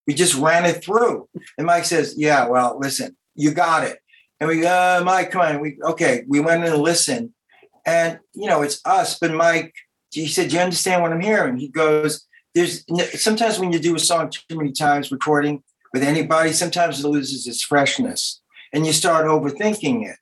We 0.06 0.14
just 0.14 0.34
ran 0.36 0.64
it 0.64 0.84
through. 0.84 1.28
And 1.58 1.66
Mike 1.66 1.84
says, 1.84 2.14
yeah, 2.16 2.46
well, 2.46 2.78
listen, 2.78 3.16
you 3.34 3.50
got 3.50 3.84
it. 3.84 3.98
And 4.38 4.48
we, 4.48 4.64
uh, 4.64 5.02
Mike, 5.02 5.30
come 5.30 5.40
on. 5.40 5.60
We, 5.60 5.78
okay. 5.82 6.24
We 6.28 6.40
went 6.40 6.64
in 6.64 6.72
and 6.72 6.82
listened. 6.82 7.30
And, 7.84 8.18
you 8.34 8.46
know, 8.46 8.62
it's 8.62 8.80
us, 8.84 9.18
but 9.18 9.32
Mike, 9.32 9.74
he 10.10 10.26
said, 10.26 10.50
do 10.50 10.56
you 10.56 10.62
understand 10.62 11.02
what 11.02 11.12
I'm 11.12 11.20
hearing? 11.20 11.56
He 11.56 11.68
goes, 11.68 12.26
there's 12.54 12.84
sometimes 13.20 13.58
when 13.58 13.72
you 13.72 13.78
do 13.78 13.94
a 13.94 13.98
song 13.98 14.30
too 14.30 14.56
many 14.56 14.72
times 14.72 15.12
recording 15.12 15.62
with 15.92 16.02
anybody, 16.02 16.52
sometimes 16.52 17.04
it 17.04 17.08
loses 17.08 17.46
its 17.46 17.62
freshness 17.62 18.40
and 18.72 18.86
you 18.86 18.92
start 18.92 19.26
overthinking 19.26 20.08
it. 20.08 20.16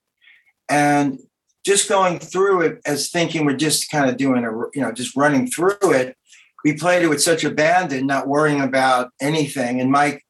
And 0.69 1.21
just 1.65 1.89
going 1.89 2.19
through 2.19 2.63
it 2.63 2.81
as 2.85 3.11
thinking 3.11 3.45
we're 3.45 3.57
just 3.57 3.91
kind 3.91 4.09
of 4.09 4.17
doing 4.17 4.45
a, 4.45 4.51
you 4.75 4.83
know, 4.83 4.93
just 4.93 5.17
running 5.17 5.47
through 5.49 5.77
it. 5.83 6.17
We 6.65 6.75
played 6.75 7.03
it 7.03 7.09
with 7.09 7.23
such 7.23 7.45
abandon, 7.45 8.07
not 8.07 8.29
worrying 8.29 8.61
about 8.61 9.11
anything. 9.21 9.81
And 9.81 9.91
Mike 9.91 10.25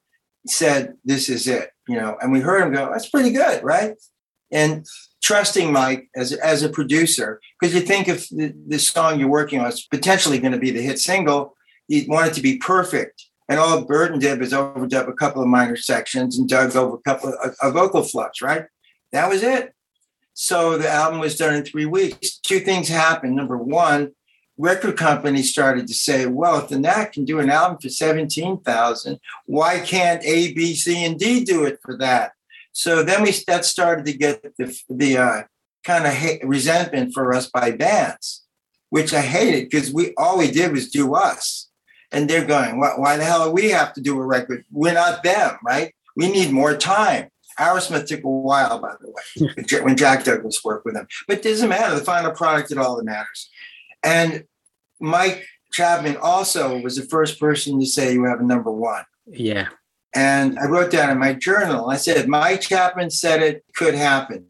said, 0.47 0.95
this 1.05 1.29
is 1.29 1.47
it, 1.47 1.71
you 1.89 1.97
know, 1.97 2.17
and 2.21 2.33
we 2.33 2.41
heard 2.41 2.63
him 2.63 2.73
go, 2.73 2.91
that's 2.93 3.09
pretty 3.09 3.31
good, 3.31 3.63
right? 3.63 3.95
And 4.51 4.87
trusting 5.23 5.73
Mike 5.73 6.09
as, 6.15 6.33
as 6.33 6.63
a 6.63 6.69
producer, 6.69 7.41
because 7.61 7.75
you 7.75 7.81
think 7.81 8.09
if 8.09 8.29
the, 8.29 8.55
the 8.69 8.79
song 8.79 9.19
you're 9.19 9.29
working 9.29 9.61
on 9.61 9.69
is 9.69 9.87
potentially 9.87 10.39
going 10.39 10.53
to 10.53 10.59
be 10.59 10.71
the 10.71 10.83
hit 10.83 10.99
single, 10.99 11.57
you 11.89 12.05
want 12.09 12.29
it 12.29 12.35
to 12.35 12.43
be 12.43 12.59
perfect. 12.59 13.25
And 13.49 13.59
all 13.59 13.85
Berton 13.85 14.19
did 14.19 14.41
was 14.41 14.53
overdub 14.53 15.09
a 15.09 15.13
couple 15.13 15.43
of 15.43 15.49
minor 15.49 15.77
sections 15.77 16.39
and 16.39 16.49
dug 16.49 16.75
over 16.77 16.97
a 16.97 17.11
couple 17.11 17.35
of, 17.43 17.55
of 17.61 17.75
vocal 17.75 18.03
flubs, 18.03 18.43
right? 18.43 18.65
That 19.13 19.29
was 19.29 19.43
it. 19.43 19.75
So 20.35 20.77
the 20.77 20.91
album 20.91 21.21
was 21.21 21.37
done 21.37 21.55
in 21.55 21.65
three 21.65 21.87
weeks. 21.87 22.39
Two 22.39 22.61
things 22.61 22.89
happened. 22.89 23.37
Number 23.37 23.57
one, 23.57 24.13
record 24.59 24.97
companies 24.97 25.51
started 25.51 25.87
to 25.87 25.95
say, 25.95 26.27
well, 26.27 26.59
if 26.59 26.69
the 26.69 26.79
Knack 26.79 27.13
can 27.13 27.25
do 27.25 27.39
an 27.39 27.51
album 27.51 27.79
for 27.81 27.89
17,000, 27.89 29.21
why 29.47 29.79
can't 29.79 30.25
A, 30.25 30.53
B, 30.53 30.75
C, 30.75 31.05
and 31.05 31.19
D 31.19 31.45
do 31.45 31.65
it 31.65 31.79
for 31.83 31.97
that? 31.99 32.33
So 32.73 33.05
then 33.05 33.23
we 33.23 33.31
that 33.47 33.65
started 33.65 34.05
to 34.07 34.13
get 34.13 34.43
the, 34.43 34.77
the 34.91 35.19
uh, 35.19 35.43
kind 35.85 36.07
of 36.07 36.49
resentment 36.49 37.15
for 37.15 37.33
us 37.33 37.49
by 37.49 37.71
bands, 37.71 38.43
which 38.91 39.15
I 39.15 39.21
hated 39.21 39.71
because 39.71 39.93
we 39.93 40.13
all 40.17 40.39
we 40.39 40.51
did 40.51 40.73
was 40.73 40.91
do 40.91 41.15
us. 41.15 41.69
And 42.11 42.29
they're 42.29 42.45
going, 42.45 42.79
why, 42.79 42.95
why 42.97 43.17
the 43.17 43.25
hell 43.25 43.47
do 43.47 43.51
we 43.53 43.71
have 43.71 43.93
to 43.95 44.01
do 44.01 44.21
a 44.21 44.27
record? 44.27 44.65
We're 44.73 44.95
not 44.95 45.23
them, 45.23 45.57
right? 45.65 45.95
We 46.17 46.31
need 46.31 46.53
more 46.53 46.77
time. 46.77 47.29
Aerosmith 47.59 48.07
took 48.07 48.25
a 48.25 48.29
while, 48.29 48.79
by 48.79 48.95
the 49.01 49.11
way, 49.11 49.83
when 49.83 49.97
Jack 49.97 50.25
Douglas 50.25 50.63
worked 50.65 50.85
with 50.85 50.95
them. 50.95 51.07
But 51.29 51.39
it 51.39 51.43
doesn't 51.43 51.69
matter. 51.69 51.95
The 51.95 52.05
final 52.05 52.33
product 52.33 52.71
is 52.71 52.79
all 52.79 52.97
that 52.97 53.05
matters. 53.05 53.51
And 54.03 54.45
Mike 55.01 55.45
Chapman 55.73 56.17
also 56.17 56.79
was 56.81 56.97
the 56.97 57.05
first 57.05 57.41
person 57.41 57.81
to 57.81 57.87
say 57.87 58.13
you 58.13 58.25
have 58.25 58.41
a 58.41 58.45
number 58.45 58.71
one. 58.71 59.05
Yeah. 59.27 59.69
And 60.15 60.59
I 60.59 60.67
wrote 60.67 60.93
down 60.93 61.11
in 61.11 61.19
my 61.19 61.33
journal, 61.33 61.91
I 61.91 61.97
said, 61.97 62.29
Mike 62.29 62.61
Chapman 62.61 63.11
said 63.11 63.43
it 63.43 63.65
could 63.75 63.95
happen. 63.95 64.47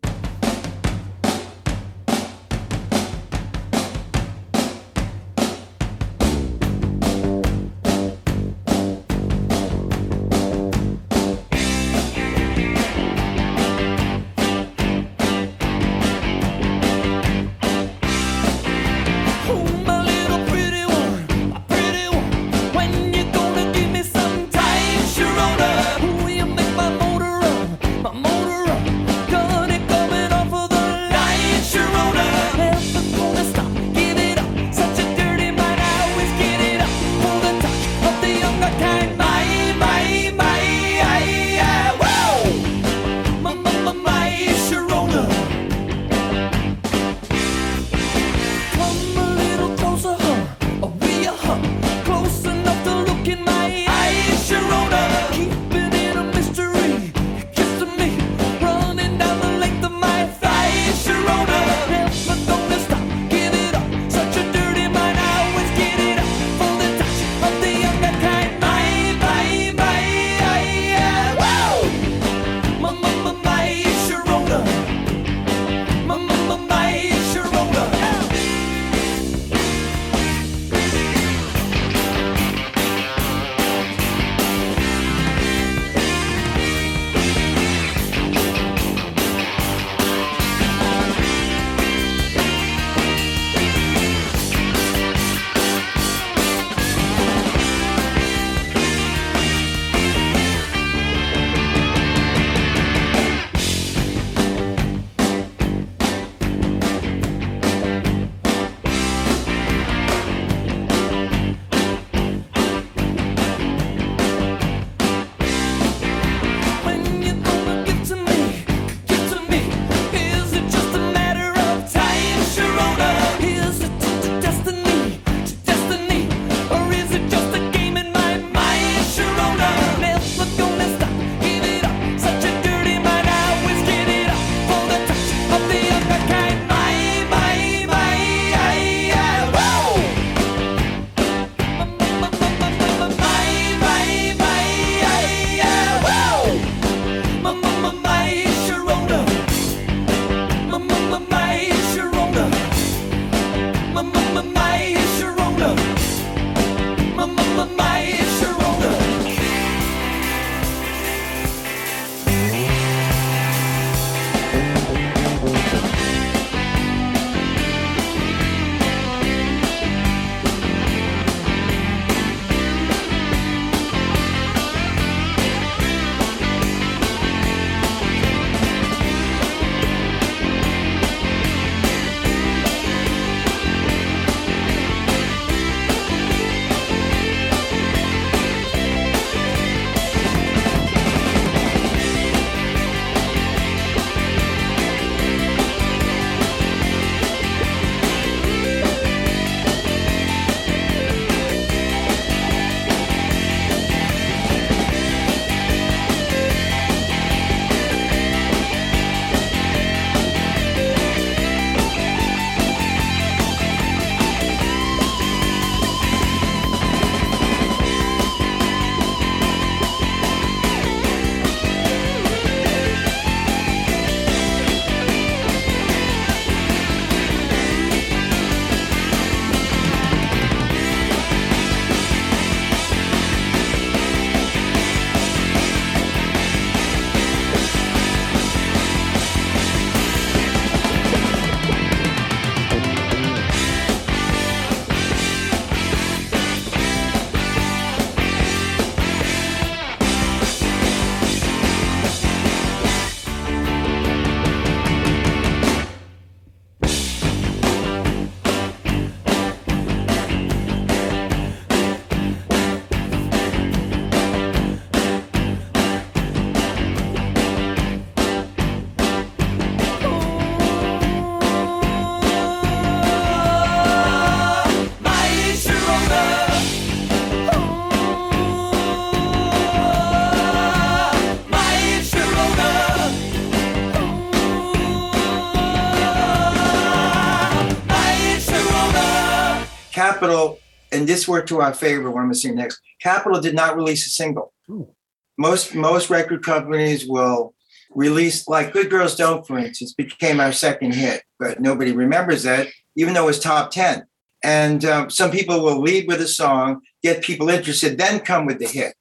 And 291.04 291.08
this 291.10 291.28
worked 291.28 291.50
to 291.50 291.60
our 291.60 291.74
favor. 291.74 292.10
What 292.10 292.20
I'm 292.20 292.28
going 292.28 292.32
to 292.32 292.38
say 292.38 292.50
next. 292.50 292.80
Capitol 292.98 293.38
did 293.38 293.54
not 293.54 293.76
release 293.76 294.06
a 294.06 294.08
single. 294.08 294.54
Ooh. 294.70 294.88
Most 295.36 295.74
most 295.74 296.08
record 296.08 296.42
companies 296.42 297.06
will 297.06 297.54
release, 297.90 298.48
like 298.48 298.72
Good 298.72 298.88
Girls 298.88 299.14
Don't, 299.14 299.46
for 299.46 299.58
instance, 299.58 299.92
became 299.92 300.40
our 300.40 300.50
second 300.50 300.94
hit, 300.94 301.22
but 301.38 301.60
nobody 301.60 301.92
remembers 301.92 302.44
that, 302.44 302.68
even 302.96 303.12
though 303.12 303.24
it 303.24 303.26
was 303.26 303.38
top 303.38 303.70
ten. 303.70 304.06
And 304.42 304.82
um, 304.86 305.10
some 305.10 305.30
people 305.30 305.62
will 305.62 305.78
lead 305.78 306.08
with 306.08 306.22
a 306.22 306.26
song, 306.26 306.80
get 307.02 307.22
people 307.22 307.50
interested, 307.50 307.98
then 307.98 308.20
come 308.20 308.46
with 308.46 308.58
the 308.58 308.66
hit. 308.66 308.94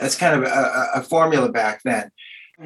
That's 0.00 0.14
kind 0.14 0.36
of 0.36 0.48
a, 0.48 0.54
a, 0.54 1.00
a 1.00 1.02
formula 1.02 1.50
back 1.50 1.80
then. 1.84 2.12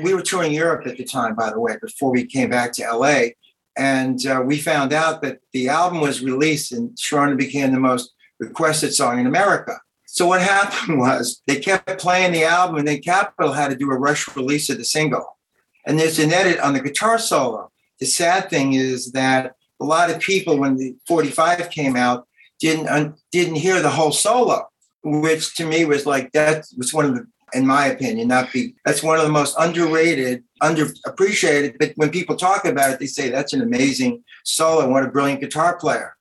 We 0.02 0.12
were 0.12 0.20
touring 0.20 0.52
Europe 0.52 0.86
at 0.86 0.98
the 0.98 1.04
time, 1.04 1.34
by 1.34 1.50
the 1.50 1.60
way, 1.60 1.78
before 1.80 2.10
we 2.10 2.26
came 2.26 2.50
back 2.50 2.72
to 2.74 2.94
LA. 2.94 3.28
And 3.74 4.26
uh, 4.26 4.42
we 4.44 4.58
found 4.58 4.92
out 4.92 5.22
that 5.22 5.38
the 5.54 5.70
album 5.70 6.02
was 6.02 6.22
released 6.22 6.72
and 6.72 6.90
Sharona 6.90 7.38
became 7.38 7.72
the 7.72 7.80
most 7.80 8.12
requested 8.42 8.92
song 8.94 9.18
in 9.18 9.26
America. 9.26 9.80
So 10.06 10.26
what 10.26 10.42
happened 10.56 10.98
was 10.98 11.42
they 11.46 11.60
kept 11.60 12.00
playing 12.00 12.32
the 12.32 12.44
album 12.44 12.76
and 12.76 12.88
then 12.88 13.00
Capitol 13.00 13.52
had 13.52 13.70
to 13.70 13.76
do 13.76 13.90
a 13.90 13.98
rush 13.98 14.34
release 14.36 14.68
of 14.68 14.78
the 14.78 14.84
single. 14.84 15.38
And 15.86 15.98
there's 15.98 16.18
an 16.18 16.32
edit 16.32 16.60
on 16.60 16.74
the 16.74 16.80
guitar 16.80 17.18
solo. 17.18 17.70
The 17.98 18.06
sad 18.06 18.50
thing 18.50 18.74
is 18.74 19.12
that 19.12 19.54
a 19.80 19.84
lot 19.84 20.10
of 20.10 20.20
people, 20.20 20.58
when 20.58 20.76
the 20.76 20.94
45 21.08 21.70
came 21.70 21.96
out, 21.96 22.26
didn't 22.60 22.88
un- 22.88 23.14
didn't 23.32 23.56
hear 23.56 23.82
the 23.82 23.90
whole 23.90 24.12
solo, 24.12 24.68
which 25.02 25.56
to 25.56 25.66
me 25.66 25.84
was 25.84 26.06
like 26.06 26.30
that 26.32 26.64
was 26.76 26.94
one 26.94 27.06
of 27.06 27.14
the, 27.16 27.26
in 27.52 27.66
my 27.66 27.86
opinion, 27.86 28.28
not 28.28 28.52
be 28.52 28.74
that's 28.84 29.02
one 29.02 29.18
of 29.18 29.24
the 29.24 29.32
most 29.32 29.56
underrated, 29.58 30.44
underappreciated. 30.62 31.76
But 31.80 31.92
when 31.96 32.10
people 32.10 32.36
talk 32.36 32.64
about 32.64 32.92
it, 32.92 33.00
they 33.00 33.06
say 33.06 33.28
that's 33.28 33.52
an 33.52 33.62
amazing 33.62 34.22
solo. 34.44 34.88
What 34.88 35.04
a 35.04 35.10
brilliant 35.10 35.40
guitar 35.40 35.76
player. 35.76 36.14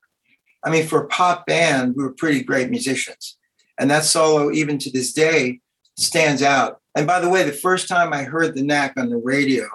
I 0.64 0.70
mean, 0.70 0.86
for 0.86 1.04
a 1.04 1.08
pop 1.08 1.46
band, 1.46 1.96
we 1.96 2.04
were 2.04 2.14
pretty 2.14 2.44
great 2.44 2.70
musicians, 2.70 3.38
and 3.80 3.90
that 3.90 4.04
solo, 4.04 4.52
even 4.52 4.78
to 4.80 4.92
this 4.92 5.14
day, 5.14 5.60
stands 5.98 6.42
out. 6.42 6.80
And 6.96 7.08
by 7.08 7.20
the 7.20 7.30
way, 7.30 7.44
the 7.44 7.52
first 7.54 7.88
time 7.88 8.12
I 8.14 8.24
heard 8.24 8.54
the 8.54 8.64
knack 8.64 8.94
on 8.98 9.10
the 9.10 9.18
radio 9.18 9.66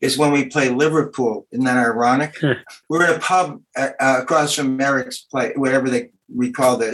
is 0.00 0.16
when 0.16 0.32
we 0.32 0.46
played 0.46 0.72
Liverpool. 0.72 1.46
Isn't 1.52 1.66
that 1.66 1.76
ironic? 1.76 2.38
Hmm. 2.40 2.52
We're 2.88 3.10
in 3.10 3.16
a 3.16 3.18
pub 3.18 3.60
uh, 3.76 3.90
uh, 4.00 4.20
across 4.22 4.54
from 4.54 4.80
Eric's 4.80 5.20
place, 5.20 5.52
whatever 5.56 5.90
they 5.90 6.10
we 6.34 6.50
call 6.50 6.76
the 6.76 6.92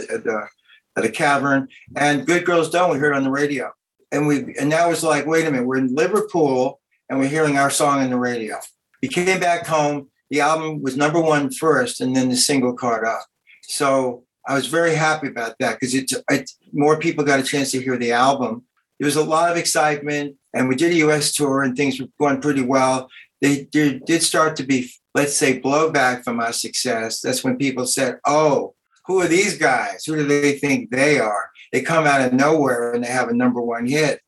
the, 0.95 1.01
the 1.01 1.09
cavern, 1.09 1.69
and 1.95 2.25
Good 2.25 2.45
Girls 2.45 2.69
Don't. 2.69 2.91
We 2.91 2.99
heard 2.99 3.15
on 3.15 3.23
the 3.23 3.31
radio, 3.31 3.71
and 4.11 4.27
we 4.27 4.55
and 4.59 4.69
now 4.69 4.91
it's 4.91 5.03
like, 5.03 5.25
wait 5.25 5.47
a 5.47 5.51
minute, 5.51 5.65
we're 5.65 5.77
in 5.77 5.95
Liverpool 5.95 6.79
and 7.09 7.19
we're 7.19 7.27
hearing 7.27 7.57
our 7.57 7.69
song 7.69 7.99
on 7.99 8.09
the 8.09 8.17
radio. 8.17 8.57
We 9.01 9.07
came 9.07 9.39
back 9.39 9.65
home. 9.65 10.09
The 10.29 10.41
album 10.41 10.81
was 10.81 10.95
number 10.95 11.19
one 11.19 11.51
first, 11.51 12.01
and 12.01 12.15
then 12.15 12.29
the 12.29 12.35
single 12.35 12.73
caught 12.73 13.03
up. 13.03 13.25
So 13.69 14.23
I 14.47 14.55
was 14.55 14.65
very 14.65 14.95
happy 14.95 15.27
about 15.27 15.55
that 15.59 15.79
because 15.79 15.93
it, 15.93 16.11
it 16.29 16.49
more 16.73 16.99
people 16.99 17.23
got 17.23 17.39
a 17.39 17.43
chance 17.43 17.71
to 17.71 17.81
hear 17.81 17.97
the 17.97 18.11
album. 18.11 18.63
There 18.99 19.05
was 19.05 19.15
a 19.15 19.23
lot 19.23 19.51
of 19.51 19.57
excitement, 19.57 20.35
and 20.53 20.67
we 20.67 20.75
did 20.75 20.91
a 20.91 20.95
U.S. 20.95 21.31
tour, 21.33 21.61
and 21.61 21.77
things 21.77 22.01
were 22.01 22.07
going 22.19 22.41
pretty 22.41 22.63
well. 22.63 23.09
They 23.41 23.65
did, 23.65 24.03
did 24.05 24.23
start 24.23 24.55
to 24.57 24.63
be, 24.63 24.91
let's 25.13 25.37
say, 25.37 25.61
blowback 25.61 26.23
from 26.23 26.39
our 26.39 26.51
success. 26.51 27.21
That's 27.21 27.43
when 27.43 27.57
people 27.57 27.85
said, 27.85 28.19
"Oh, 28.25 28.73
who 29.05 29.21
are 29.21 29.27
these 29.27 29.57
guys? 29.57 30.03
Who 30.03 30.15
do 30.15 30.25
they 30.25 30.57
think 30.57 30.89
they 30.89 31.19
are?" 31.19 31.51
They 31.71 31.81
come 31.81 32.07
out 32.07 32.21
of 32.21 32.33
nowhere 32.33 32.93
and 32.93 33.03
they 33.03 33.09
have 33.09 33.29
a 33.29 33.33
number 33.33 33.61
one 33.61 33.85
hit, 33.85 34.19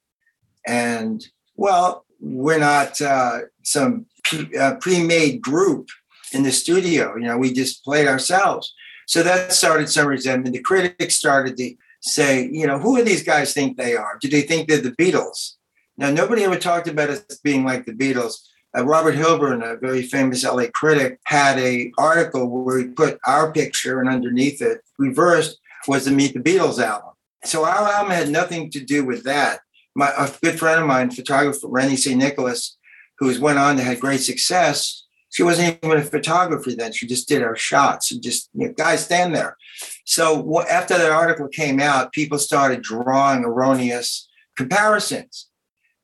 and 0.68 1.26
well, 1.56 2.06
we're 2.20 2.60
not 2.60 3.02
uh, 3.02 3.40
some 3.64 4.06
pre- 4.24 4.56
uh, 4.56 4.76
pre-made 4.76 5.42
group 5.42 5.90
in 6.32 6.44
the 6.44 6.52
studio. 6.52 7.16
You 7.16 7.26
know, 7.26 7.38
we 7.38 7.52
just 7.52 7.84
played 7.84 8.08
ourselves. 8.08 8.74
So 9.12 9.24
that 9.24 9.52
started 9.52 9.90
some 9.90 10.08
resentment. 10.08 10.56
The 10.56 10.62
critics 10.62 11.18
started 11.18 11.58
to 11.58 11.76
say, 12.00 12.48
you 12.50 12.66
know, 12.66 12.80
who 12.80 12.96
do 12.96 13.04
these 13.04 13.24
guys 13.24 13.54
think 13.54 13.76
they 13.76 13.94
are? 13.94 14.18
Do 14.22 14.30
they 14.30 14.42
think 14.42 14.70
they're 14.70 14.80
the 14.80 14.94
Beatles? 14.94 15.56
Now, 15.98 16.12
nobody 16.12 16.46
ever 16.46 16.56
talked 16.56 16.88
about 16.88 17.10
us 17.10 17.22
being 17.44 17.66
like 17.66 17.86
the 17.86 17.92
Beatles. 17.92 18.36
Uh, 18.74 18.86
Robert 18.86 19.16
Hilburn, 19.16 19.70
a 19.70 19.76
very 19.76 20.02
famous 20.02 20.46
LA 20.46 20.68
critic, 20.74 21.20
had 21.26 21.60
a 21.60 21.92
article 21.98 22.48
where 22.48 22.78
he 22.78 22.86
put 22.86 23.20
our 23.28 23.52
picture 23.52 24.00
and 24.00 24.08
underneath 24.08 24.62
it, 24.62 24.80
reversed, 24.98 25.60
was 25.90 26.06
the 26.06 26.12
Meet 26.12 26.34
the 26.34 26.40
Beatles 26.40 26.82
album. 26.82 27.12
So 27.44 27.66
our 27.66 27.92
album 27.92 28.14
had 28.14 28.30
nothing 28.30 28.72
to 28.72 28.80
do 28.80 29.04
with 29.04 29.26
that. 29.26 29.60
My 29.94 30.14
a 30.18 30.32
good 30.42 30.58
friend 30.58 30.80
of 30.80 30.88
mine, 30.88 31.12
photographer 31.12 31.68
Rennie 31.68 31.98
C. 31.98 32.16
Nicholas, 32.16 32.78
who 33.20 33.42
went 33.42 33.60
on 33.60 33.76
to 33.76 33.84
have 33.84 34.00
great 34.00 34.22
success, 34.22 35.01
she 35.32 35.44
wasn't 35.44 35.80
even 35.84 35.98
a 35.98 36.04
photographer 36.04 36.72
then. 36.72 36.92
She 36.92 37.08
just 37.08 37.28
did 37.28 37.42
our 37.42 37.56
shots 37.56 38.12
and 38.12 38.22
just, 38.22 38.50
you 38.54 38.68
know, 38.68 38.74
guys, 38.74 39.06
stand 39.06 39.34
there. 39.36 39.58
So 40.06 40.62
after 40.68 40.98
that 40.98 41.12
article 41.12 41.48
came 41.48 41.80
out, 41.80 42.12
people 42.12 42.38
started 42.38 42.82
drawing 42.84 43.44
erroneous 43.46 44.28
comparisons. 44.58 45.48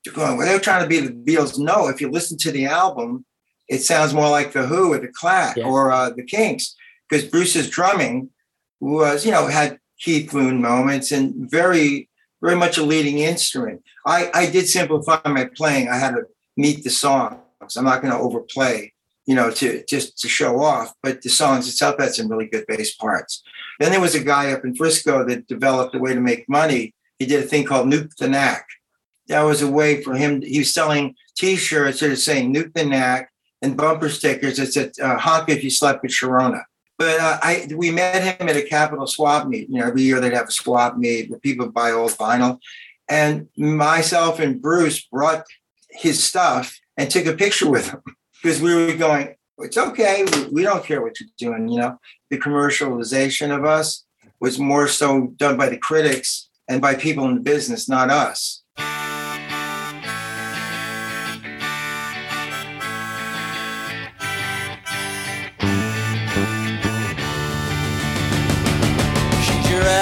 They're 0.04 0.14
going, 0.14 0.38
well, 0.38 0.48
they're 0.48 0.60
trying 0.60 0.84
to 0.84 0.90
be 0.90 1.00
the 1.00 1.12
Beatles. 1.12 1.60
No, 1.60 1.88
if 1.90 2.00
you 2.00 2.10
listen 2.10 2.38
to 2.40 2.52
the 2.52 2.66
album, 2.66 3.26
it 3.68 3.80
sounds 3.80 4.14
more 4.14 4.30
like 4.30 4.54
the 4.54 4.66
Who 4.66 4.94
or 4.94 5.00
the 5.00 5.10
Clash 5.10 5.58
Yeah. 5.58 5.66
or 5.66 5.92
uh, 5.92 6.10
the 6.10 6.24
Kinks, 6.24 6.76
because 7.10 7.26
Bruce's 7.26 7.70
drumming 7.70 8.30
was, 8.80 9.26
you 9.26 9.32
know, 9.32 9.48
had 9.48 9.80
Keith 10.00 10.34
Moon 10.34 10.62
moments 10.62 11.12
and 11.12 11.50
very, 11.52 12.10
very 12.42 12.56
much 12.56 12.78
a 12.78 12.84
leading 12.84 13.20
instrument. 13.20 13.82
I, 14.06 14.30
I 14.34 14.50
did 14.50 14.70
simplify 14.70 15.20
my 15.26 15.46
playing. 15.46 15.90
I 15.90 15.98
had 15.98 16.12
to 16.12 16.24
meet 16.56 16.84
the 16.86 16.90
songs. 16.90 17.36
I'm 17.76 17.84
not 17.84 18.02
going 18.02 18.14
to 18.14 18.20
overplay, 18.20 18.94
you 19.28 19.36
know, 19.36 19.52
to 19.52 19.84
just 19.86 20.18
to 20.20 20.28
show 20.28 20.62
off. 20.62 20.94
But 21.04 21.22
the 21.22 21.30
songs 21.30 21.68
itself 21.68 22.00
had 22.00 22.16
some 22.16 22.30
really 22.30 22.48
good 22.48 22.66
bass 22.66 22.96
parts. 22.96 23.44
Then 23.80 23.92
there 23.92 24.02
was 24.02 24.16
a 24.16 24.24
guy 24.24 24.52
up 24.52 24.66
in 24.66 24.74
Frisco 24.74 25.24
that 25.26 25.48
developed 25.48 25.94
a 25.94 26.00
way 26.00 26.16
to 26.16 26.22
make 26.22 26.50
money. 26.50 26.96
He 27.20 27.26
did 27.26 27.44
a 27.44 27.48
thing 27.48 27.66
called 27.66 27.88
Nuke 27.88 28.16
the 28.16 28.30
Knack. 28.30 28.66
That 29.28 29.44
was 29.44 29.62
a 29.62 29.70
way 29.70 30.02
for 30.02 30.16
him. 30.16 30.42
He 30.42 30.60
was 30.60 30.74
selling 30.74 31.14
T-shirts 31.38 32.00
that 32.00 32.10
are 32.10 32.16
saying 32.16 32.54
Nuke 32.54 32.74
the 32.74 32.86
Knack 32.86 33.30
and 33.62 33.76
bumper 33.76 34.10
stickers 34.10 34.58
that 34.58 34.74
said 34.74 34.94
uh, 35.04 35.18
"Honk 35.18 35.50
if 35.50 35.64
you 35.64 35.70
slept 35.70 36.02
with 36.02 36.12
Sharona." 36.12 36.64
But 36.98 37.20
uh, 37.20 37.38
I 37.44 37.68
we 37.76 37.92
met 37.92 38.24
him 38.24 38.48
at 38.48 38.56
a 38.56 38.64
Capitol 38.64 39.08
swap 39.08 39.48
meet. 39.48 39.70
You 39.70 39.80
know, 39.80 39.88
every 39.88 40.04
year 40.04 40.22
they'd 40.22 40.34
have 40.34 40.48
a 40.48 40.52
swap 40.52 40.98
meet 40.98 41.30
where 41.30 41.40
people 41.40 41.70
buy 41.70 41.92
old 41.92 42.12
vinyl. 42.12 42.60
And 43.10 43.50
myself 43.58 44.40
and 44.40 44.62
Bruce 44.62 45.02
brought 45.02 45.46
his 45.90 46.24
stuff 46.24 46.80
and 46.98 47.10
took 47.10 47.26
a 47.26 47.34
picture 47.34 47.70
with 47.70 47.90
him 47.90 48.02
because 48.42 48.62
we 48.62 48.74
were 48.74 48.94
going, 48.96 49.36
it's 49.60 49.78
okay. 49.78 50.26
We, 50.52 50.64
don't 50.64 50.84
care 50.84 51.02
what 51.02 51.20
you're 51.20 51.30
doing. 51.38 51.68
You 51.68 51.80
know, 51.80 52.00
the 52.30 52.38
commercialization 52.38 53.56
of 53.56 53.66
us 53.66 54.06
was 54.40 54.60
more 54.60 54.88
so 54.88 55.34
done 55.38 55.58
by 55.58 55.70
the 55.70 55.78
critics 55.78 56.50
and 56.68 56.82
by 56.82 56.96
people 56.96 57.28
in 57.28 57.36
the 57.36 57.42
business, 57.42 57.90
not 57.90 58.10
us. 58.10 58.64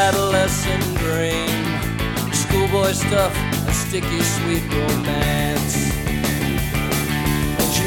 Adolescent 0.08 0.84
dream. 0.98 2.32
Schoolboy 2.32 2.92
stuff, 2.92 3.36
a 3.68 3.74
sticky 3.74 4.22
sweet 4.22 4.62
romance. 4.72 5.45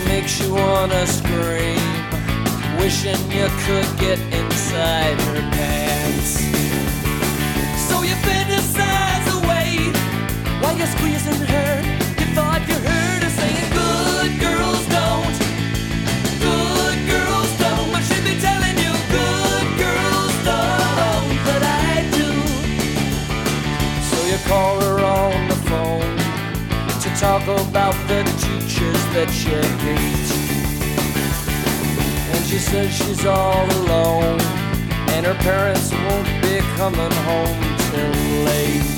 Makes 0.08 0.40
you 0.40 0.54
wanna 0.54 1.06
scream, 1.06 1.78
wishing 2.80 3.20
you 3.30 3.46
could 3.64 3.88
get 3.98 4.18
inside 4.32 5.20
her 5.28 5.40
pants. 5.52 6.30
So 7.88 8.02
you 8.02 8.14
fantasize 8.26 9.28
away 9.38 9.92
while 10.60 10.76
you're 10.76 10.92
squeezing 10.96 11.46
her. 11.54 11.72
You 12.18 12.26
thought 12.34 12.62
you 12.68 12.74
heard 12.74 12.97
that 29.18 29.34
you 29.44 29.58
hate. 29.82 30.30
And 32.36 32.46
she 32.46 32.58
says 32.58 32.94
she's 32.94 33.26
all 33.26 33.66
alone. 33.82 34.40
And 35.10 35.26
her 35.26 35.34
parents 35.34 35.90
won't 35.90 36.28
be 36.40 36.58
coming 36.76 37.12
home 37.26 37.60
till 37.90 38.44
late. 38.44 38.97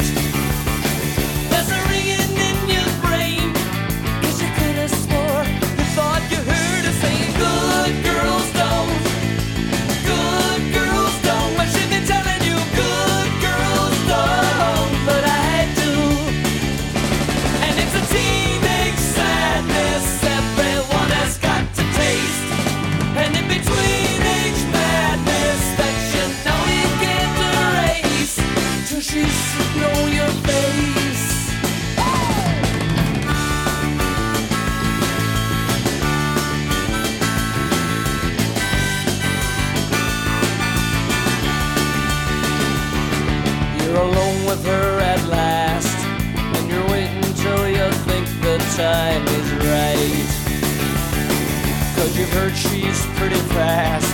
Heard 52.30 52.54
she's 52.56 53.04
pretty 53.18 53.40
fast, 53.54 54.12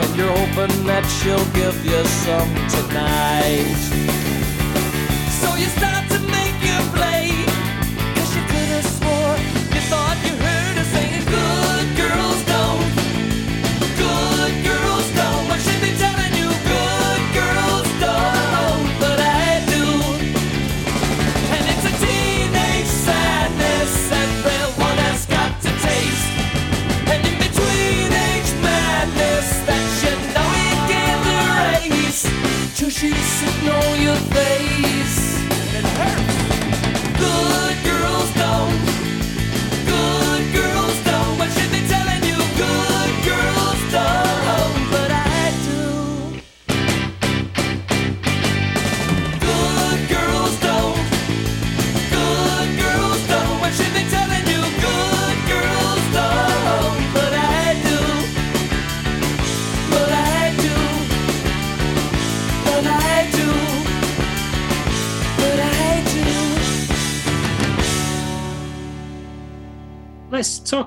and 0.00 0.16
you're 0.16 0.28
hoping 0.28 0.86
that 0.86 1.04
she'll 1.20 1.48
give 1.52 1.76
you 1.84 2.02
some 2.24 2.48
tonight. 2.68 3.76
So 5.40 5.54
you 5.56 5.66
start 5.66 6.09
she's 33.60 33.68
sitting 33.68 34.29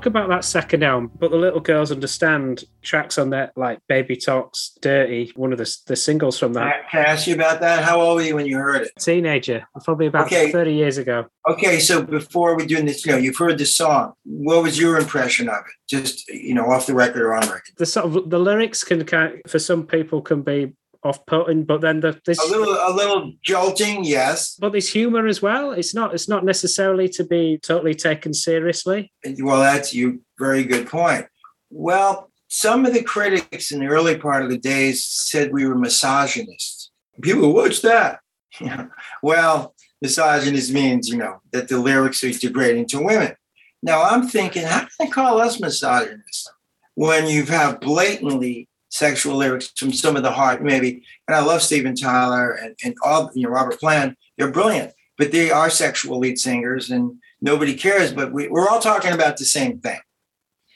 talk 0.03 0.07
about 0.09 0.29
that 0.29 0.43
second 0.45 0.83
album. 0.83 1.11
But 1.17 1.31
the 1.31 1.37
little 1.37 1.59
girls 1.59 1.91
understand 1.91 2.63
tracks 2.81 3.17
on 3.17 3.29
that, 3.31 3.53
like 3.55 3.79
Baby 3.87 4.15
Talks, 4.17 4.77
Dirty, 4.81 5.31
one 5.35 5.51
of 5.51 5.57
the, 5.57 5.77
the 5.87 5.95
singles 5.95 6.37
from 6.37 6.53
that. 6.53 6.89
Can 6.91 7.05
I 7.05 7.09
ask 7.09 7.27
you 7.27 7.35
about 7.35 7.61
that? 7.61 7.83
How 7.83 8.01
old 8.01 8.17
were 8.17 8.23
you 8.23 8.35
when 8.35 8.45
you 8.45 8.57
heard 8.57 8.83
it? 8.83 8.91
Teenager, 8.99 9.65
probably 9.83 10.07
about 10.07 10.25
Okay. 10.27 10.51
30 10.51 10.73
years 10.73 10.97
ago. 10.97 11.25
Okay, 11.49 11.79
so 11.79 12.03
before 12.03 12.55
we 12.55 12.65
do 12.65 12.81
this, 12.81 13.05
you 13.05 13.11
know, 13.11 13.17
you've 13.17 13.37
heard 13.37 13.57
the 13.57 13.65
song. 13.65 14.13
What 14.25 14.63
was 14.63 14.79
your 14.79 14.97
impression 14.97 15.49
of 15.49 15.55
it? 15.57 15.89
Just 15.89 16.27
you 16.29 16.53
know, 16.53 16.65
off 16.65 16.85
the 16.87 16.93
record 16.93 17.21
or 17.21 17.33
on 17.33 17.41
record? 17.41 17.73
The 17.77 17.85
sort 17.85 18.05
of 18.05 18.29
the 18.29 18.39
lyrics 18.39 18.83
can 18.83 19.03
kind 19.05 19.41
for 19.47 19.59
some 19.59 19.85
people 19.85 20.21
can 20.21 20.41
be 20.41 20.73
off-putting, 21.03 21.65
but 21.65 21.81
then 21.81 21.99
the, 21.99 22.19
this 22.25 22.39
A 22.39 22.49
little, 22.49 22.73
a 22.73 22.93
little 22.93 23.33
jolting, 23.43 24.03
yes. 24.03 24.55
but 24.59 24.71
there's 24.71 24.89
humor 24.89 25.27
as 25.27 25.41
well. 25.41 25.71
It's 25.71 25.93
not 25.93 26.13
it's 26.13 26.29
not 26.29 26.45
necessarily 26.45 27.09
to 27.09 27.23
be 27.23 27.59
totally 27.61 27.93
taken 27.93 28.33
seriously. 28.33 29.11
Well, 29.39 29.59
that's 29.59 29.93
you. 29.93 30.21
Very 30.39 30.63
good 30.63 30.87
point. 30.87 31.27
Well, 31.69 32.31
some 32.47 32.85
of 32.85 32.93
the 32.93 33.03
critics 33.03 33.71
in 33.71 33.79
the 33.79 33.87
early 33.87 34.17
part 34.17 34.43
of 34.43 34.49
the 34.49 34.57
days 34.57 35.03
said 35.03 35.51
we 35.51 35.65
were 35.65 35.77
misogynists. 35.77 36.91
People, 37.21 37.53
what's 37.53 37.81
that? 37.81 38.19
Well, 39.23 39.73
misogynist 40.01 40.71
means, 40.71 41.07
you 41.07 41.17
know, 41.17 41.41
that 41.51 41.69
the 41.69 41.79
lyrics 41.79 42.23
are 42.23 42.31
degrading 42.31 42.87
to 42.89 43.01
women. 43.01 43.35
Now 43.81 44.03
I'm 44.03 44.27
thinking, 44.27 44.63
how 44.63 44.81
can 44.81 44.89
they 44.99 45.07
call 45.07 45.39
us 45.39 45.59
misogynists 45.59 46.47
when 46.95 47.27
you 47.27 47.45
have 47.45 47.79
blatantly 47.79 48.67
sexual 48.93 49.35
lyrics 49.35 49.71
from 49.75 49.91
some 49.91 50.15
of 50.15 50.21
the 50.21 50.31
heart, 50.31 50.63
maybe? 50.63 51.03
And 51.27 51.35
I 51.35 51.43
love 51.43 51.63
Steven 51.63 51.95
Tyler 51.95 52.51
and, 52.51 52.75
and 52.83 52.95
all, 53.03 53.31
you 53.33 53.43
know, 53.43 53.49
Robert 53.49 53.79
Plant. 53.79 54.15
They're 54.37 54.51
brilliant, 54.51 54.93
but 55.17 55.31
they 55.31 55.49
are 55.49 55.71
sexual 55.71 56.19
lead 56.19 56.37
singers 56.37 56.91
and 56.91 57.15
nobody 57.41 57.73
cares. 57.73 58.13
But 58.13 58.31
we, 58.31 58.47
we're 58.49 58.69
all 58.69 58.79
talking 58.79 59.11
about 59.11 59.37
the 59.37 59.45
same 59.45 59.79
thing. 59.79 59.99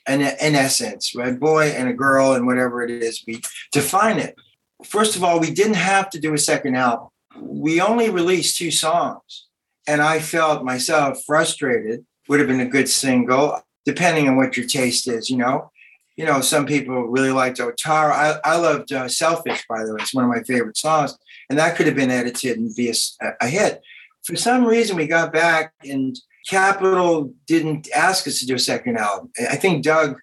And 0.07 0.23
in 0.23 0.55
essence, 0.55 1.13
right? 1.13 1.39
Boy 1.39 1.67
and 1.67 1.87
a 1.89 1.93
girl 1.93 2.33
and 2.33 2.47
whatever 2.47 2.81
it 2.81 2.89
is, 2.89 3.23
we 3.27 3.41
define 3.71 4.17
it. 4.17 4.35
First 4.83 5.15
of 5.15 5.23
all, 5.23 5.39
we 5.39 5.51
didn't 5.51 5.75
have 5.75 6.09
to 6.11 6.19
do 6.19 6.33
a 6.33 6.39
second 6.39 6.75
album. 6.75 7.09
We 7.39 7.81
only 7.81 8.09
released 8.09 8.57
two 8.57 8.71
songs. 8.71 9.45
And 9.85 10.01
I 10.01 10.19
felt 10.19 10.65
myself 10.65 11.23
frustrated. 11.23 12.03
Would 12.27 12.39
have 12.39 12.49
been 12.49 12.61
a 12.61 12.65
good 12.65 12.89
single, 12.89 13.61
depending 13.85 14.27
on 14.27 14.37
what 14.37 14.57
your 14.57 14.65
taste 14.65 15.07
is, 15.07 15.29
you 15.29 15.37
know. 15.37 15.71
You 16.17 16.25
know, 16.25 16.41
some 16.41 16.65
people 16.65 17.07
really 17.07 17.31
liked 17.31 17.59
Otara. 17.59 18.11
I, 18.11 18.39
I 18.43 18.57
loved 18.57 18.91
uh, 18.91 19.07
Selfish, 19.07 19.65
by 19.69 19.85
the 19.85 19.93
way. 19.93 19.99
It's 20.01 20.13
one 20.13 20.25
of 20.25 20.29
my 20.29 20.43
favorite 20.43 20.77
songs. 20.77 21.17
And 21.49 21.57
that 21.57 21.75
could 21.75 21.85
have 21.85 21.95
been 21.95 22.11
edited 22.11 22.57
and 22.57 22.75
be 22.75 22.93
a 23.21 23.47
hit. 23.47 23.81
For 24.25 24.35
some 24.35 24.65
reason, 24.65 24.97
we 24.97 25.07
got 25.07 25.31
back 25.31 25.73
and 25.87 26.17
Capitol 26.47 27.33
didn't 27.45 27.89
ask 27.91 28.27
us 28.27 28.39
to 28.39 28.45
do 28.45 28.55
a 28.55 28.59
second 28.59 28.97
album. 28.97 29.31
I 29.49 29.55
think 29.57 29.83
Doug, 29.83 30.17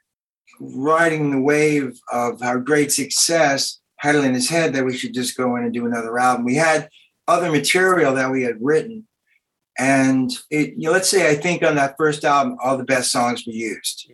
riding 0.58 1.30
the 1.30 1.40
wave 1.40 1.98
of 2.12 2.42
our 2.42 2.58
great 2.58 2.92
success, 2.92 3.78
had 3.98 4.16
it 4.16 4.24
in 4.24 4.34
his 4.34 4.48
head 4.48 4.72
that 4.74 4.84
we 4.84 4.96
should 4.96 5.14
just 5.14 5.36
go 5.36 5.56
in 5.56 5.64
and 5.64 5.72
do 5.72 5.86
another 5.86 6.18
album. 6.18 6.44
We 6.44 6.56
had 6.56 6.88
other 7.28 7.50
material 7.50 8.14
that 8.14 8.30
we 8.30 8.42
had 8.42 8.56
written. 8.60 9.06
And 9.78 10.30
it, 10.50 10.74
you 10.76 10.86
know, 10.86 10.92
let's 10.92 11.08
say 11.08 11.30
I 11.30 11.34
think 11.34 11.62
on 11.62 11.76
that 11.76 11.96
first 11.98 12.24
album, 12.24 12.56
all 12.62 12.76
the 12.76 12.84
best 12.84 13.10
songs 13.10 13.44
were 13.46 13.52
used. 13.52 14.10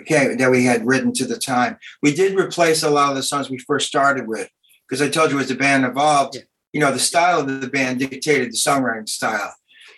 Okay, 0.00 0.34
that 0.34 0.50
we 0.50 0.64
had 0.64 0.86
written 0.86 1.12
to 1.14 1.24
the 1.24 1.38
time. 1.38 1.76
We 2.02 2.14
did 2.14 2.38
replace 2.38 2.82
a 2.82 2.90
lot 2.90 3.10
of 3.10 3.16
the 3.16 3.22
songs 3.22 3.48
we 3.48 3.58
first 3.58 3.86
started 3.86 4.26
with 4.26 4.48
because 4.88 5.00
I 5.00 5.08
told 5.08 5.30
you 5.30 5.38
as 5.38 5.48
the 5.48 5.54
band 5.54 5.84
evolved, 5.84 6.34
Yeah. 6.36 6.42
you 6.72 6.80
know, 6.80 6.92
the 6.92 6.98
style 6.98 7.40
of 7.40 7.60
the 7.60 7.68
band 7.68 8.00
dictated 8.00 8.48
the 8.52 8.56
songwriting 8.56 9.08
style. 9.08 9.54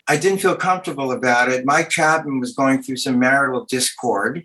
I 0.08 0.16
didn't 0.16 0.38
feel 0.40 0.54
comfortable 0.54 1.10
about 1.12 1.48
it. 1.48 1.64
Mike 1.64 1.88
Chapman 1.90 2.38
was 2.40 2.54
going 2.54 2.82
through 2.82 2.98
some 2.98 3.18
marital 3.18 3.64
discord. 3.64 4.44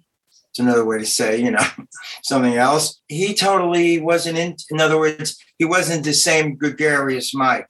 It's 0.50 0.60
another 0.60 0.84
way 0.84 0.98
to 0.98 1.06
say, 1.06 1.40
you 1.40 1.52
know, 1.52 1.66
something 2.24 2.56
else. 2.56 3.00
He 3.08 3.34
totally 3.34 4.00
wasn't 4.02 4.38
in, 4.38 4.56
in 4.70 4.82
other 4.82 4.98
words, 4.98 5.38
he 5.58 5.66
wasn't 5.66 6.04
the 6.04 6.14
same 6.14 6.56
gregarious 6.56 7.34
Mike. 7.34 7.70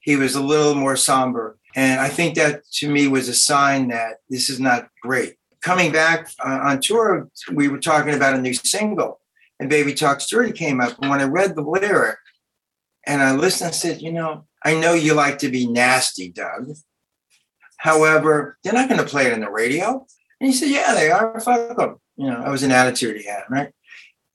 He 0.00 0.16
was 0.16 0.34
a 0.34 0.42
little 0.42 0.74
more 0.74 0.96
somber. 0.96 1.58
And 1.74 2.00
I 2.00 2.08
think 2.08 2.36
that 2.36 2.62
to 2.74 2.88
me 2.88 3.06
was 3.06 3.28
a 3.28 3.34
sign 3.34 3.88
that 3.88 4.14
this 4.30 4.48
is 4.48 4.58
not 4.58 4.88
great. 5.02 5.34
Coming 5.66 5.90
back 5.90 6.30
uh, 6.38 6.60
on 6.62 6.80
tour, 6.80 7.28
we 7.52 7.66
were 7.66 7.80
talking 7.80 8.14
about 8.14 8.36
a 8.36 8.40
new 8.40 8.54
single, 8.54 9.20
and 9.58 9.68
Baby 9.68 9.94
Talks 9.94 10.30
Dirty 10.30 10.52
came 10.52 10.80
up. 10.80 10.96
And 11.00 11.10
when 11.10 11.20
I 11.20 11.24
read 11.24 11.56
the 11.56 11.62
lyric 11.62 12.18
and 13.04 13.20
I 13.20 13.34
listened, 13.34 13.70
I 13.70 13.72
said, 13.72 14.00
You 14.00 14.12
know, 14.12 14.44
I 14.64 14.78
know 14.78 14.94
you 14.94 15.14
like 15.14 15.38
to 15.38 15.50
be 15.50 15.66
nasty, 15.66 16.30
Doug. 16.30 16.68
However, 17.78 18.58
they're 18.62 18.74
not 18.74 18.88
going 18.88 19.00
to 19.00 19.08
play 19.08 19.26
it 19.26 19.32
on 19.32 19.40
the 19.40 19.50
radio. 19.50 20.06
And 20.40 20.48
he 20.48 20.52
said, 20.52 20.68
Yeah, 20.68 20.94
they 20.94 21.10
are. 21.10 21.40
Fuck 21.40 21.76
them. 21.76 21.96
You 22.16 22.28
know, 22.28 22.44
that 22.44 22.50
was 22.52 22.62
an 22.62 22.70
attitude 22.70 23.16
he 23.16 23.26
had, 23.26 23.42
right? 23.50 23.72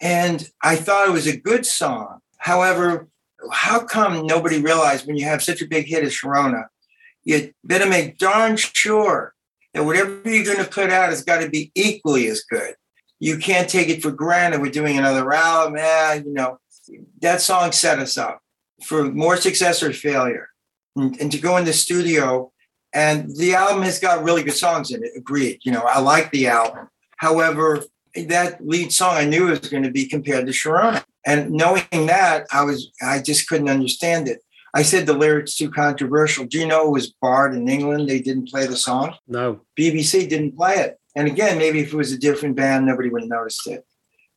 And 0.02 0.46
I 0.62 0.76
thought 0.76 1.08
it 1.08 1.14
was 1.14 1.28
a 1.28 1.38
good 1.38 1.66
song. 1.66 2.20
However, 2.40 3.08
how 3.54 3.80
come 3.86 4.28
nobody 4.28 4.62
realized 4.62 5.08
when 5.08 5.16
you 5.16 5.24
have 5.24 5.42
such 5.42 5.62
a 5.62 5.66
big 5.66 5.86
hit 5.86 6.04
as 6.04 6.12
Sharona, 6.12 6.66
you 7.24 7.54
better 7.64 7.88
make 7.88 8.18
darn 8.18 8.58
sure 8.58 9.34
that 9.74 9.84
whatever 9.84 10.22
you're 10.26 10.44
going 10.44 10.64
to 10.64 10.70
put 10.70 10.90
out 10.90 11.10
has 11.10 11.24
got 11.24 11.42
to 11.42 11.50
be 11.50 11.72
equally 11.76 12.28
as 12.28 12.42
good. 12.42 12.76
You 13.20 13.38
can't 13.38 13.70
take 13.70 13.90
it 13.90 14.02
for 14.02 14.12
granted. 14.12 14.62
We're 14.62 14.72
doing 14.72 14.98
another 14.98 15.32
album. 15.32 15.78
Yeah, 15.78 16.14
you 16.16 16.34
know, 16.34 16.58
that 17.22 17.42
song 17.42 17.72
set 17.72 18.00
us 18.00 18.18
up 18.18 18.42
for 18.84 19.06
more 19.06 19.38
success 19.38 19.84
or 19.84 19.94
failure. 19.94 20.50
And, 20.96 21.20
and 21.22 21.32
to 21.32 21.38
go 21.38 21.58
in 21.58 21.66
the 21.66 21.74
studio, 21.74 22.52
and 22.94 23.34
the 23.38 23.56
album 23.56 23.84
has 23.84 24.00
got 24.00 24.24
really 24.24 24.44
good 24.44 24.56
songs 24.56 24.92
in 24.92 25.04
it. 25.04 25.12
Agreed. 25.16 25.60
You 25.64 25.72
know, 25.72 25.84
I 25.84 26.00
like 26.00 26.32
the 26.32 26.48
album. 26.48 26.90
However, 27.18 27.84
that 28.16 28.66
lead 28.66 28.92
song 28.92 29.16
I 29.16 29.26
knew 29.26 29.48
was 29.48 29.60
going 29.60 29.84
to 29.84 29.92
be 29.92 30.08
compared 30.08 30.46
to 30.48 30.52
Sharona. 30.52 31.04
And 31.26 31.52
knowing 31.52 31.86
that, 31.92 32.48
I 32.52 32.64
was 32.64 32.92
I 33.02 33.22
just 33.22 33.48
couldn't 33.48 33.70
understand 33.70 34.28
it. 34.28 34.42
I 34.74 34.84
said 34.84 35.06
the 35.06 35.14
lyrics 35.14 35.56
too 35.56 35.70
controversial. 35.70 36.46
Do 36.46 36.58
you 36.58 36.66
know 36.66 36.88
it 36.88 36.92
was 36.92 37.12
barred 37.22 37.54
in 37.54 37.68
England? 37.68 38.08
They 38.08 38.22
didn't 38.22 38.50
play 38.50 38.68
the 38.68 38.78
song. 38.78 39.16
No. 39.28 39.62
BBC 39.78 40.30
didn't 40.30 40.56
play 40.56 40.76
it. 40.76 40.98
And 41.16 41.28
again, 41.28 41.58
maybe 41.58 41.82
if 41.82 41.94
it 41.94 41.98
was 41.98 42.14
a 42.14 42.18
different 42.18 42.56
band, 42.56 42.86
nobody 42.86 43.10
would 43.10 43.24
have 43.24 43.30
noticed 43.30 43.68
it. 43.68 43.86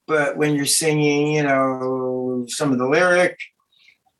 But 0.06 0.36
when 0.36 0.54
you're 0.54 0.66
singing, 0.66 1.32
you 1.32 1.44
know, 1.44 2.46
some 2.48 2.72
of 2.72 2.78
the 2.78 2.88
lyric, 2.88 3.38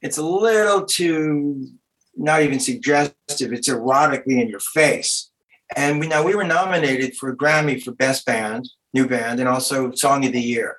it's 0.02 0.18
a 0.18 0.24
little 0.24 0.84
too 0.84 1.68
not 2.16 2.42
even 2.42 2.60
suggestive. 2.60 3.52
It's 3.52 3.68
erotically 3.68 4.40
in 4.40 4.48
your 4.48 4.60
face. 4.60 5.30
And 5.74 5.98
we 5.98 6.06
now 6.06 6.22
we 6.22 6.34
were 6.34 6.44
nominated 6.44 7.16
for 7.16 7.30
a 7.30 7.36
Grammy 7.36 7.82
for 7.82 7.92
Best 7.92 8.24
Band, 8.26 8.68
New 8.92 9.08
Band, 9.08 9.40
and 9.40 9.48
also 9.48 9.90
Song 9.92 10.24
of 10.24 10.32
the 10.32 10.40
Year. 10.40 10.76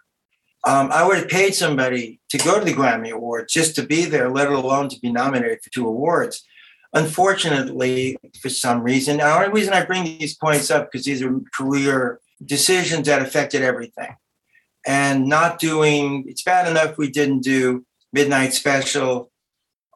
Um, 0.65 0.89
I 0.91 1.05
would 1.07 1.17
have 1.17 1.29
paid 1.29 1.53
somebody 1.53 2.19
to 2.29 2.37
go 2.39 2.57
to 2.59 2.65
the 2.65 2.73
Grammy 2.73 3.11
Awards 3.11 3.53
just 3.53 3.75
to 3.75 3.83
be 3.85 4.05
there, 4.05 4.29
let 4.29 4.49
alone 4.49 4.89
to 4.89 4.99
be 4.99 5.11
nominated 5.11 5.61
for 5.61 5.69
two 5.69 5.87
awards. 5.87 6.43
Unfortunately, 6.93 8.17
for 8.41 8.49
some 8.49 8.81
reason, 8.81 9.17
the 9.17 9.31
only 9.31 9.49
reason 9.49 9.73
I 9.73 9.85
bring 9.85 10.03
these 10.05 10.35
points 10.35 10.71
up 10.71 10.91
because 10.91 11.05
these 11.05 11.21
are 11.21 11.39
career 11.53 12.19
decisions 12.43 13.05
that 13.07 13.21
affected 13.21 13.61
everything. 13.61 14.15
and 14.85 15.27
not 15.27 15.59
doing. 15.59 16.25
It's 16.27 16.43
bad 16.43 16.67
enough 16.67 16.97
we 16.97 17.09
didn't 17.09 17.41
do 17.41 17.85
Midnight 18.13 18.53
Special 18.53 19.31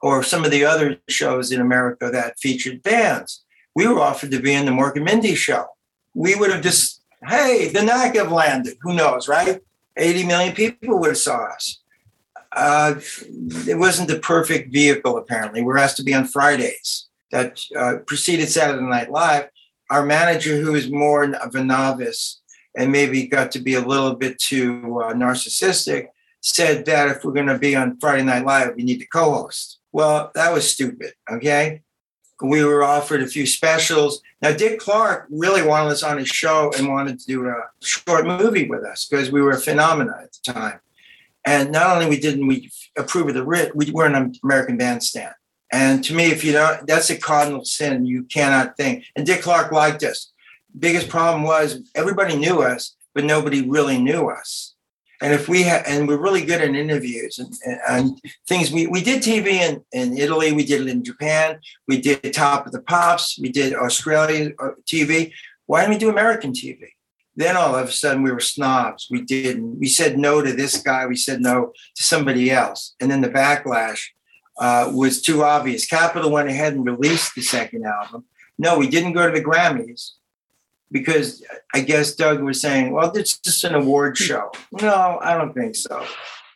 or 0.01 0.23
some 0.23 0.45
of 0.45 0.51
the 0.51 0.65
other 0.65 0.97
shows 1.09 1.51
in 1.51 1.61
America 1.61 2.09
that 2.11 2.39
featured 2.39 2.81
bands. 2.83 3.43
We 3.75 3.87
were 3.87 3.99
offered 3.99 4.31
to 4.31 4.39
be 4.39 4.53
in 4.53 4.65
the 4.65 4.71
Mork 4.71 4.95
and 4.95 5.05
Mindy 5.05 5.35
show. 5.35 5.67
We 6.15 6.35
would 6.35 6.51
have 6.51 6.63
just, 6.63 7.01
hey, 7.27 7.69
the 7.69 7.83
knack 7.83 8.15
have 8.15 8.31
landed. 8.31 8.77
Who 8.81 8.93
knows, 8.93 9.27
right? 9.27 9.61
80 9.99 10.25
million 10.25 10.55
people 10.55 10.99
would 10.99 11.09
have 11.09 11.17
saw 11.17 11.45
us. 11.45 11.81
Uh, 12.51 12.95
it 13.67 13.77
wasn't 13.77 14.09
the 14.09 14.19
perfect 14.19 14.73
vehicle, 14.73 15.17
apparently. 15.17 15.61
We're 15.61 15.77
asked 15.77 15.97
to 15.97 16.03
be 16.03 16.13
on 16.13 16.25
Fridays. 16.25 17.07
That 17.31 17.59
uh, 17.77 17.97
preceded 18.07 18.49
Saturday 18.49 18.81
Night 18.81 19.11
Live. 19.11 19.49
Our 19.91 20.03
manager, 20.03 20.57
who 20.57 20.73
is 20.73 20.89
more 20.89 21.35
of 21.35 21.53
a 21.53 21.63
novice 21.63 22.41
and 22.75 22.91
maybe 22.91 23.27
got 23.27 23.51
to 23.51 23.59
be 23.59 23.75
a 23.75 23.85
little 23.85 24.15
bit 24.15 24.39
too 24.39 24.99
uh, 25.03 25.13
narcissistic, 25.13 26.07
said 26.41 26.85
that 26.85 27.09
if 27.09 27.23
we're 27.23 27.33
going 27.33 27.47
to 27.47 27.59
be 27.59 27.75
on 27.75 27.99
Friday 27.99 28.23
Night 28.23 28.45
Live, 28.45 28.75
we 28.75 28.83
need 28.83 28.99
to 28.99 29.07
co 29.07 29.31
host. 29.31 29.79
Well, 29.91 30.31
that 30.33 30.51
was 30.51 30.71
stupid. 30.71 31.13
Okay. 31.31 31.81
We 32.41 32.63
were 32.63 32.83
offered 32.83 33.21
a 33.21 33.27
few 33.27 33.45
specials. 33.45 34.21
Now, 34.41 34.53
Dick 34.53 34.79
Clark 34.79 35.27
really 35.29 35.61
wanted 35.61 35.91
us 35.91 36.03
on 36.03 36.17
his 36.17 36.29
show 36.29 36.71
and 36.77 36.87
wanted 36.87 37.19
to 37.19 37.25
do 37.25 37.47
a 37.47 37.55
short 37.81 38.25
movie 38.25 38.67
with 38.67 38.83
us 38.83 39.05
because 39.05 39.31
we 39.31 39.41
were 39.41 39.51
a 39.51 39.59
phenomenon 39.59 40.15
at 40.23 40.31
the 40.31 40.53
time. 40.53 40.79
And 41.45 41.71
not 41.71 41.95
only 41.95 42.07
we 42.09 42.19
didn't 42.19 42.47
we 42.47 42.71
approve 42.97 43.27
of 43.29 43.33
the 43.33 43.45
writ, 43.45 43.75
we 43.75 43.91
were 43.91 44.05
an 44.05 44.33
American 44.43 44.77
Bandstand. 44.77 45.33
And 45.71 46.03
to 46.05 46.13
me, 46.13 46.25
if 46.31 46.43
you 46.43 46.53
don't, 46.53 46.87
that's 46.87 47.09
a 47.09 47.17
cardinal 47.17 47.63
sin. 47.63 48.05
You 48.05 48.23
cannot 48.23 48.75
think. 48.75 49.05
And 49.15 49.25
Dick 49.25 49.41
Clark 49.41 49.71
liked 49.71 50.03
us. 50.03 50.31
Biggest 50.77 51.09
problem 51.09 51.43
was 51.43 51.81
everybody 51.95 52.35
knew 52.35 52.61
us, 52.61 52.95
but 53.13 53.23
nobody 53.23 53.67
really 53.67 53.97
knew 53.97 54.29
us. 54.29 54.68
And 55.21 55.33
if 55.33 55.49
we 55.49 55.63
had, 55.63 55.85
and 55.85 56.07
we're 56.07 56.21
really 56.21 56.45
good 56.45 56.61
in 56.61 56.75
interviews 56.75 57.39
and, 57.39 57.53
and, 57.65 57.79
and 57.89 58.21
things. 58.47 58.71
We 58.71 58.87
we 58.87 59.01
did 59.01 59.21
TV 59.21 59.47
in, 59.47 59.83
in 59.91 60.17
Italy, 60.17 60.53
we 60.53 60.65
did 60.65 60.81
it 60.81 60.87
in 60.87 61.03
Japan, 61.03 61.59
we 61.87 61.99
did 61.99 62.33
Top 62.33 62.65
of 62.65 62.71
the 62.71 62.81
Pops, 62.81 63.37
we 63.39 63.49
did 63.51 63.73
Australian 63.73 64.55
uh, 64.59 64.69
TV. 64.85 65.33
Why 65.65 65.81
didn't 65.81 65.95
we 65.95 65.99
do 65.99 66.09
American 66.09 66.53
TV? 66.53 66.89
Then 67.35 67.55
all 67.55 67.75
of 67.75 67.87
a 67.87 67.91
sudden 67.91 68.23
we 68.23 68.31
were 68.31 68.39
snobs. 68.39 69.07
We 69.09 69.21
didn't. 69.21 69.79
We 69.79 69.87
said 69.87 70.17
no 70.17 70.41
to 70.41 70.51
this 70.51 70.81
guy. 70.81 71.05
We 71.05 71.15
said 71.15 71.41
no 71.41 71.73
to 71.95 72.03
somebody 72.03 72.51
else. 72.51 72.95
And 72.99 73.09
then 73.09 73.21
the 73.21 73.29
backlash 73.29 74.01
uh, 74.57 74.91
was 74.93 75.21
too 75.21 75.43
obvious. 75.43 75.85
Capitol 75.85 76.31
went 76.31 76.49
ahead 76.49 76.73
and 76.73 76.85
released 76.85 77.35
the 77.35 77.41
second 77.41 77.85
album. 77.85 78.25
No, 78.57 78.77
we 78.77 78.89
didn't 78.89 79.13
go 79.13 79.25
to 79.25 79.33
the 79.33 79.45
Grammys 79.45 80.11
because 80.91 81.43
I 81.73 81.81
guess 81.81 82.15
Doug 82.15 82.41
was 82.41 82.61
saying, 82.61 82.91
well, 82.91 83.11
it's 83.15 83.37
just 83.39 83.63
an 83.63 83.75
award 83.75 84.17
hmm. 84.17 84.23
show. 84.23 84.51
No, 84.81 85.19
I 85.21 85.37
don't 85.37 85.53
think 85.53 85.75
so. 85.75 86.05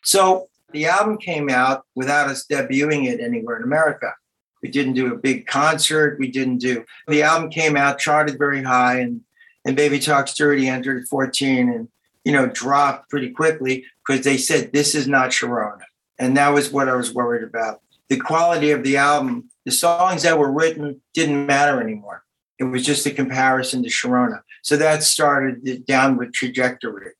So 0.03 0.49
the 0.71 0.87
album 0.87 1.17
came 1.17 1.49
out 1.49 1.85
without 1.95 2.27
us 2.27 2.45
debuting 2.45 3.05
it 3.05 3.19
anywhere 3.19 3.57
in 3.57 3.63
America. 3.63 4.13
We 4.61 4.69
didn't 4.69 4.93
do 4.93 5.13
a 5.13 5.17
big 5.17 5.45
concert. 5.45 6.17
We 6.19 6.29
didn't 6.29 6.59
do 6.59 6.85
the 7.07 7.23
album 7.23 7.49
came 7.49 7.75
out, 7.75 7.99
charted 7.99 8.37
very 8.37 8.63
high, 8.63 8.99
and 8.99 9.21
and 9.65 9.75
Baby 9.75 9.99
Talks 9.99 10.33
Dirty 10.33 10.67
entered 10.67 11.07
14 11.07 11.69
and 11.69 11.87
you 12.23 12.31
know 12.31 12.47
dropped 12.47 13.09
pretty 13.09 13.29
quickly 13.31 13.85
because 14.05 14.23
they 14.23 14.37
said 14.37 14.71
this 14.71 14.95
is 14.95 15.07
not 15.07 15.31
Sharona. 15.31 15.81
And 16.17 16.37
that 16.37 16.53
was 16.53 16.71
what 16.71 16.89
I 16.89 16.95
was 16.95 17.13
worried 17.13 17.43
about. 17.43 17.81
The 18.09 18.17
quality 18.17 18.71
of 18.71 18.83
the 18.83 18.97
album, 18.97 19.49
the 19.65 19.71
songs 19.71 20.23
that 20.23 20.37
were 20.37 20.51
written 20.51 21.01
didn't 21.13 21.45
matter 21.45 21.81
anymore. 21.81 22.22
It 22.59 22.65
was 22.65 22.85
just 22.85 23.05
a 23.05 23.11
comparison 23.11 23.83
to 23.83 23.89
Sharona. 23.89 24.41
So 24.61 24.77
that 24.77 25.03
started 25.03 25.63
the 25.63 25.79
downward 25.79 26.33
trajectory. 26.33 27.11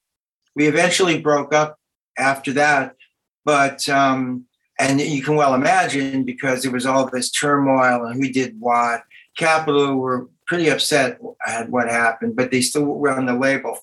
We 0.56 0.68
eventually 0.68 1.20
broke 1.20 1.54
up 1.54 1.80
after 2.18 2.54
that, 2.54 2.96
but 3.44 3.90
um, 3.90 4.46
and 4.80 5.00
you 5.02 5.24
can 5.24 5.36
well 5.36 5.54
imagine 5.54 6.24
because 6.24 6.64
there 6.64 6.72
was 6.72 6.86
all 6.86 7.10
this 7.10 7.32
turmoil 7.32 8.06
and 8.06 8.24
who 8.24 8.32
did 8.32 8.60
what. 8.60 9.04
Capitol 9.38 9.96
were 9.96 10.30
pretty 10.46 10.70
upset 10.70 11.20
at 11.48 11.70
what 11.70 11.90
happened, 11.90 12.36
but 12.36 12.52
they 12.52 12.62
still 12.62 12.84
were 12.84 13.10
on 13.10 13.26
the 13.26 13.34
label. 13.34 13.80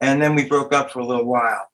And 0.00 0.20
then 0.20 0.34
we 0.34 0.46
broke 0.46 0.72
up 0.72 0.90
for 0.90 1.00
a 1.00 1.06
little 1.06 1.24
while. 1.24 1.68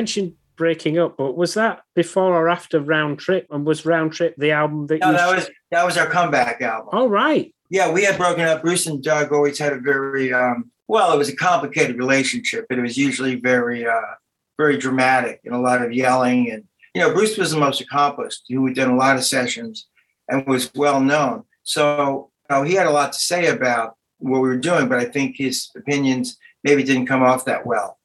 Mentioned 0.00 0.32
breaking 0.56 0.98
up, 0.98 1.16
but 1.18 1.36
was 1.36 1.54
that 1.54 1.82
before 1.94 2.34
or 2.34 2.48
after 2.48 2.80
Round 2.80 3.18
Trip? 3.18 3.46
And 3.50 3.66
was 3.66 3.84
Round 3.84 4.12
Trip 4.12 4.34
the 4.38 4.52
album 4.52 4.86
that 4.86 5.00
No, 5.00 5.10
you? 5.10 5.16
that 5.16 5.34
was 5.36 5.50
that 5.70 5.84
was 5.84 5.96
our 5.98 6.06
comeback 6.06 6.62
album. 6.62 6.88
All 6.92 7.08
right. 7.08 7.54
Yeah, 7.68 7.92
we 7.92 8.02
had 8.04 8.16
broken 8.16 8.44
up. 8.46 8.62
Bruce 8.62 8.86
and 8.86 9.02
Doug 9.02 9.30
always 9.32 9.58
had 9.58 9.72
a 9.74 9.78
very 9.78 10.32
um, 10.32 10.70
well. 10.88 11.12
It 11.12 11.18
was 11.18 11.28
a 11.28 11.36
complicated 11.36 11.96
relationship, 11.98 12.64
but 12.68 12.78
it 12.78 12.82
was 12.82 12.96
usually 12.96 13.36
very, 13.36 13.86
uh, 13.86 14.12
very 14.58 14.76
dramatic 14.76 15.40
and 15.44 15.54
a 15.54 15.60
lot 15.68 15.82
of 15.82 15.92
yelling. 15.92 16.50
And 16.50 16.64
you 16.94 17.00
know, 17.02 17.12
Bruce 17.12 17.36
was 17.36 17.52
the 17.52 17.58
most 17.58 17.80
accomplished. 17.82 18.42
Who 18.48 18.66
had 18.66 18.76
done 18.76 18.90
a 18.90 18.96
lot 18.96 19.16
of 19.16 19.24
sessions 19.24 19.86
and 20.28 20.46
was 20.46 20.72
well 20.74 21.00
known. 21.00 21.44
So 21.62 22.30
you 22.48 22.56
know, 22.56 22.62
he 22.62 22.74
had 22.74 22.86
a 22.86 22.96
lot 23.00 23.12
to 23.12 23.20
say 23.20 23.48
about 23.48 23.96
what 24.18 24.40
we 24.40 24.48
were 24.48 24.56
doing, 24.70 24.88
but 24.88 24.98
I 24.98 25.04
think 25.04 25.36
his 25.36 25.70
opinions 25.76 26.38
maybe 26.64 26.82
didn't 26.82 27.06
come 27.06 27.22
off 27.22 27.44
that 27.44 27.66
well. 27.66 27.99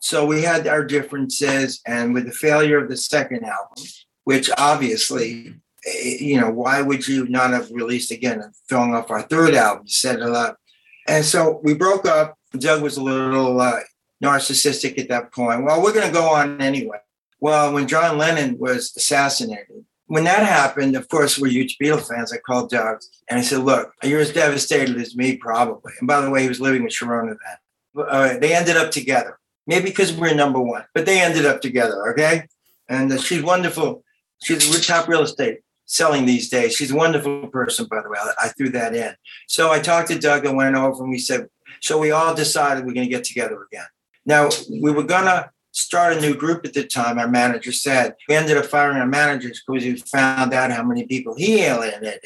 So 0.00 0.24
we 0.24 0.42
had 0.42 0.66
our 0.66 0.84
differences, 0.84 1.80
and 1.86 2.14
with 2.14 2.26
the 2.26 2.32
failure 2.32 2.78
of 2.78 2.88
the 2.88 2.96
second 2.96 3.44
album, 3.44 3.84
which 4.24 4.50
obviously 4.56 5.54
eh, 5.86 6.16
you 6.20 6.40
know, 6.40 6.50
why 6.50 6.82
would 6.82 7.06
you 7.06 7.26
not 7.28 7.50
have 7.50 7.70
released 7.70 8.10
again 8.10 8.40
and 8.40 8.54
filling 8.68 8.94
off 8.94 9.10
our 9.10 9.22
third 9.22 9.54
album, 9.54 9.88
set 9.88 10.20
it 10.20 10.22
up? 10.22 10.58
And 11.06 11.24
so 11.24 11.60
we 11.64 11.74
broke 11.74 12.06
up. 12.06 12.36
Doug 12.52 12.82
was 12.82 12.96
a 12.96 13.02
little 13.02 13.60
uh, 13.60 13.80
narcissistic 14.22 14.98
at 14.98 15.08
that 15.08 15.32
point. 15.32 15.64
Well, 15.64 15.82
we're 15.82 15.94
going 15.94 16.06
to 16.06 16.12
go 16.12 16.28
on 16.28 16.60
anyway. 16.60 16.98
Well, 17.40 17.72
when 17.72 17.88
John 17.88 18.18
Lennon 18.18 18.58
was 18.58 18.92
assassinated, 18.96 19.84
when 20.06 20.24
that 20.24 20.44
happened, 20.44 20.96
of 20.96 21.08
course, 21.08 21.38
we're 21.38 21.50
huge 21.50 21.76
Beatles 21.80 22.08
fans. 22.08 22.32
I 22.32 22.38
called 22.38 22.70
Doug 22.70 23.00
and 23.28 23.38
I 23.38 23.42
said, 23.42 23.60
Look, 23.60 23.92
you're 24.02 24.20
as 24.20 24.32
devastated 24.32 24.96
as 24.96 25.14
me, 25.14 25.36
probably. 25.36 25.92
And 26.00 26.08
by 26.08 26.20
the 26.20 26.30
way, 26.30 26.42
he 26.42 26.48
was 26.48 26.60
living 26.60 26.82
with 26.82 26.92
Sharona 26.92 27.36
then. 27.36 28.06
Uh, 28.08 28.38
they 28.38 28.54
ended 28.54 28.76
up 28.76 28.90
together, 28.90 29.38
maybe 29.68 29.90
because 29.90 30.12
we're 30.12 30.34
number 30.34 30.58
one, 30.58 30.84
but 30.94 31.06
they 31.06 31.20
ended 31.20 31.46
up 31.46 31.60
together, 31.60 32.10
okay? 32.10 32.48
And 32.88 33.12
uh, 33.12 33.18
she's 33.18 33.42
wonderful. 33.42 34.02
She's 34.42 34.74
a 34.74 34.82
top 34.82 35.06
real 35.06 35.22
estate 35.22 35.60
selling 35.84 36.26
these 36.26 36.48
days. 36.48 36.74
She's 36.74 36.90
a 36.90 36.96
wonderful 36.96 37.46
person, 37.48 37.86
by 37.86 38.02
the 38.02 38.08
way. 38.08 38.18
I, 38.40 38.48
threw 38.48 38.70
that 38.70 38.94
in. 38.94 39.14
So 39.46 39.70
I 39.70 39.78
talked 39.78 40.08
to 40.08 40.18
Doug 40.18 40.44
and 40.44 40.56
went 40.56 40.74
over 40.74 41.02
and 41.02 41.10
we 41.10 41.18
said, 41.18 41.48
so 41.80 41.98
we 41.98 42.10
all 42.10 42.34
decided 42.34 42.84
we're 42.84 42.94
going 42.94 43.06
to 43.06 43.14
get 43.14 43.24
together 43.24 43.66
again. 43.70 43.86
Now, 44.26 44.48
we 44.68 44.90
were 44.90 45.04
going 45.04 45.26
to 45.26 45.50
start 45.72 46.16
a 46.16 46.20
new 46.20 46.34
group 46.34 46.64
at 46.64 46.74
the 46.74 46.84
time, 46.84 47.18
our 47.18 47.28
manager 47.28 47.72
said. 47.72 48.14
We 48.28 48.34
ended 48.34 48.56
up 48.56 48.66
firing 48.66 48.96
our 48.96 49.06
managers 49.06 49.62
because 49.66 49.84
we 49.84 49.96
found 49.96 50.52
out 50.52 50.72
how 50.72 50.82
many 50.82 51.06
people 51.06 51.34
he 51.36 51.60
alienated 51.60 52.24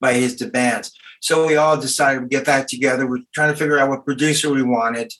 by 0.00 0.14
his 0.14 0.36
demands. 0.36 0.92
So 1.20 1.46
we 1.46 1.56
all 1.56 1.80
decided 1.80 2.20
to 2.20 2.26
get 2.26 2.44
back 2.44 2.68
together. 2.68 3.06
We're 3.06 3.22
trying 3.34 3.52
to 3.52 3.58
figure 3.58 3.78
out 3.78 3.88
what 3.88 4.04
producer 4.04 4.50
we 4.50 4.62
wanted. 4.62 5.12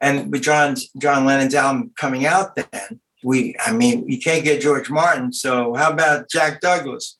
And 0.00 0.30
with 0.30 0.42
John's, 0.42 0.90
John 0.98 1.24
Lennon's 1.24 1.54
album 1.54 1.92
coming 1.96 2.26
out 2.26 2.56
then, 2.56 3.00
we, 3.22 3.56
I 3.64 3.72
mean, 3.72 4.08
you 4.08 4.20
can't 4.20 4.44
get 4.44 4.60
George 4.60 4.90
Martin. 4.90 5.32
So 5.32 5.74
how 5.74 5.90
about 5.90 6.28
Jack 6.28 6.60
Douglas? 6.60 7.16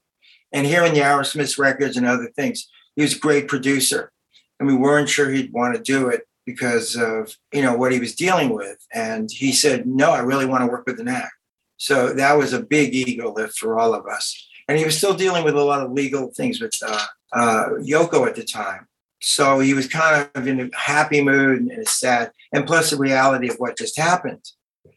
And 0.53 0.67
hearing 0.67 0.93
the 0.93 1.01
Aerosmith 1.01 1.59
records 1.59 1.97
and 1.97 2.07
other 2.07 2.31
things, 2.37 2.69
he 2.95 3.03
was 3.03 3.17
a 3.17 3.19
great 3.19 3.49
producer. 3.49 4.13
And 4.61 4.69
we 4.69 4.75
weren't 4.75 5.09
sure 5.09 5.31
he'd 5.31 5.53
want 5.53 5.75
to 5.75 5.83
do 5.83 6.09
it 6.09 6.29
because 6.47 6.95
of, 6.95 7.37
you 7.53 7.63
know, 7.63 7.75
what 7.75 7.91
he 7.91 7.99
was 7.99 8.15
dealing 8.15 8.51
with. 8.51 8.79
And 8.93 9.31
he 9.31 9.53
said, 9.53 9.87
no, 9.87 10.11
I 10.11 10.21
really 10.21 10.47
want 10.47 10.63
to 10.63 10.71
work 10.71 10.87
with 10.87 10.99
the 10.99 11.05
Knack. 11.05 11.33
So 11.77 12.13
that 12.13 12.35
was 12.35 12.53
a 12.53 12.63
big 12.63 12.95
ego 12.95 13.33
lift 13.33 13.59
for 13.59 13.79
all 13.79 13.95
of 13.95 14.07
us. 14.07 14.47
And 14.69 14.79
he 14.79 14.85
was 14.85 14.97
still 14.97 15.15
dealing 15.15 15.45
with 15.45 15.55
a 15.55 15.63
lot 15.63 15.83
of 15.83 15.93
legal 15.93 16.29
things 16.29 16.61
with 16.61 16.75
uh, 16.87 17.07
uh, 17.33 17.69
Yoko 17.81 18.27
at 18.27 18.37
the 18.37 18.45
time. 18.45 18.87
So 19.25 19.59
he 19.59 19.73
was 19.73 19.89
kind 19.89 20.29
of 20.35 20.47
in 20.47 20.61
a 20.61 20.77
happy 20.77 21.23
mood 21.23 21.63
and 21.63 21.89
sad. 21.89 22.31
And 22.53 22.67
plus 22.67 22.91
the 22.91 22.99
reality 22.99 23.49
of 23.49 23.57
what 23.57 23.79
just 23.79 23.99
happened 23.99 24.45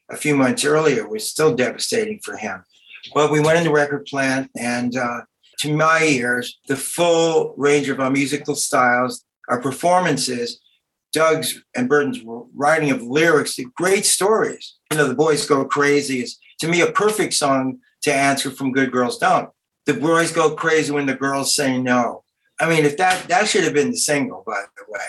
a 0.09 0.17
few 0.17 0.36
months 0.36 0.65
earlier 0.65 1.07
was 1.07 1.25
still 1.25 1.55
devastating 1.55 2.19
for 2.19 2.36
him. 2.36 2.63
But 3.13 3.32
we 3.32 3.39
went 3.39 3.57
in 3.57 3.63
the 3.63 3.71
record 3.71 4.05
plant, 4.05 4.51
and 4.57 4.97
uh, 4.97 5.21
to 5.59 5.73
my 5.73 6.03
ears, 6.03 6.59
the 6.67 6.75
full 6.75 7.53
range 7.55 7.88
of 7.88 8.01
our 8.01 8.11
musical 8.11 8.55
styles, 8.55 9.23
our 9.47 9.61
performances, 9.61 10.59
Doug's 11.13 11.63
and 11.73 11.88
Berton's 11.88 12.19
writing 12.53 12.91
of 12.91 13.01
lyrics, 13.01 13.57
great 13.75 14.05
stories. 14.05 14.75
You 14.91 14.97
know, 14.97 15.07
The 15.07 15.15
Boys 15.15 15.45
Go 15.45 15.63
Crazy 15.63 16.21
is, 16.21 16.38
to 16.59 16.67
me, 16.67 16.82
a 16.82 16.91
perfect 16.91 17.34
song 17.34 17.80
to 18.01 18.13
answer 18.13 18.51
from 18.51 18.73
Good 18.73 18.91
Girls 18.91 19.17
Don't. 19.17 19.49
The 19.86 19.93
boys 19.93 20.34
go 20.34 20.53
crazy 20.53 20.91
when 20.91 21.05
the 21.05 21.15
girls 21.15 21.55
say 21.55 21.78
no. 21.78 22.25
I 22.60 22.70
mean, 22.70 22.86
if 22.86 22.97
that 22.97 23.28
that 23.28 23.47
should 23.47 23.64
have 23.64 23.74
been 23.74 23.91
the 23.91 23.97
single, 23.97 24.43
by 24.45 24.64
the 24.78 24.84
way. 24.88 24.99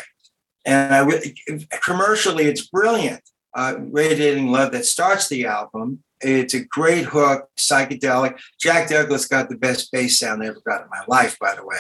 And 0.65 0.95
I, 0.95 1.79
commercially, 1.83 2.45
it's 2.45 2.67
brilliant. 2.67 3.23
Uh, 3.55 3.77
Radiating 3.79 4.51
Love 4.51 4.73
that 4.73 4.85
starts 4.85 5.29
the 5.29 5.47
album. 5.47 6.03
It's 6.21 6.55
a 6.55 6.65
great 6.65 7.05
hook, 7.05 7.49
psychedelic. 7.57 8.39
Jack 8.61 8.89
Douglas 8.89 9.27
got 9.27 9.49
the 9.49 9.57
best 9.57 9.91
bass 9.93 10.19
sound 10.19 10.43
I 10.43 10.47
ever 10.47 10.61
got 10.67 10.83
in 10.83 10.89
my 10.91 11.03
life, 11.07 11.39
by 11.39 11.55
the 11.55 11.65
way. 11.65 11.79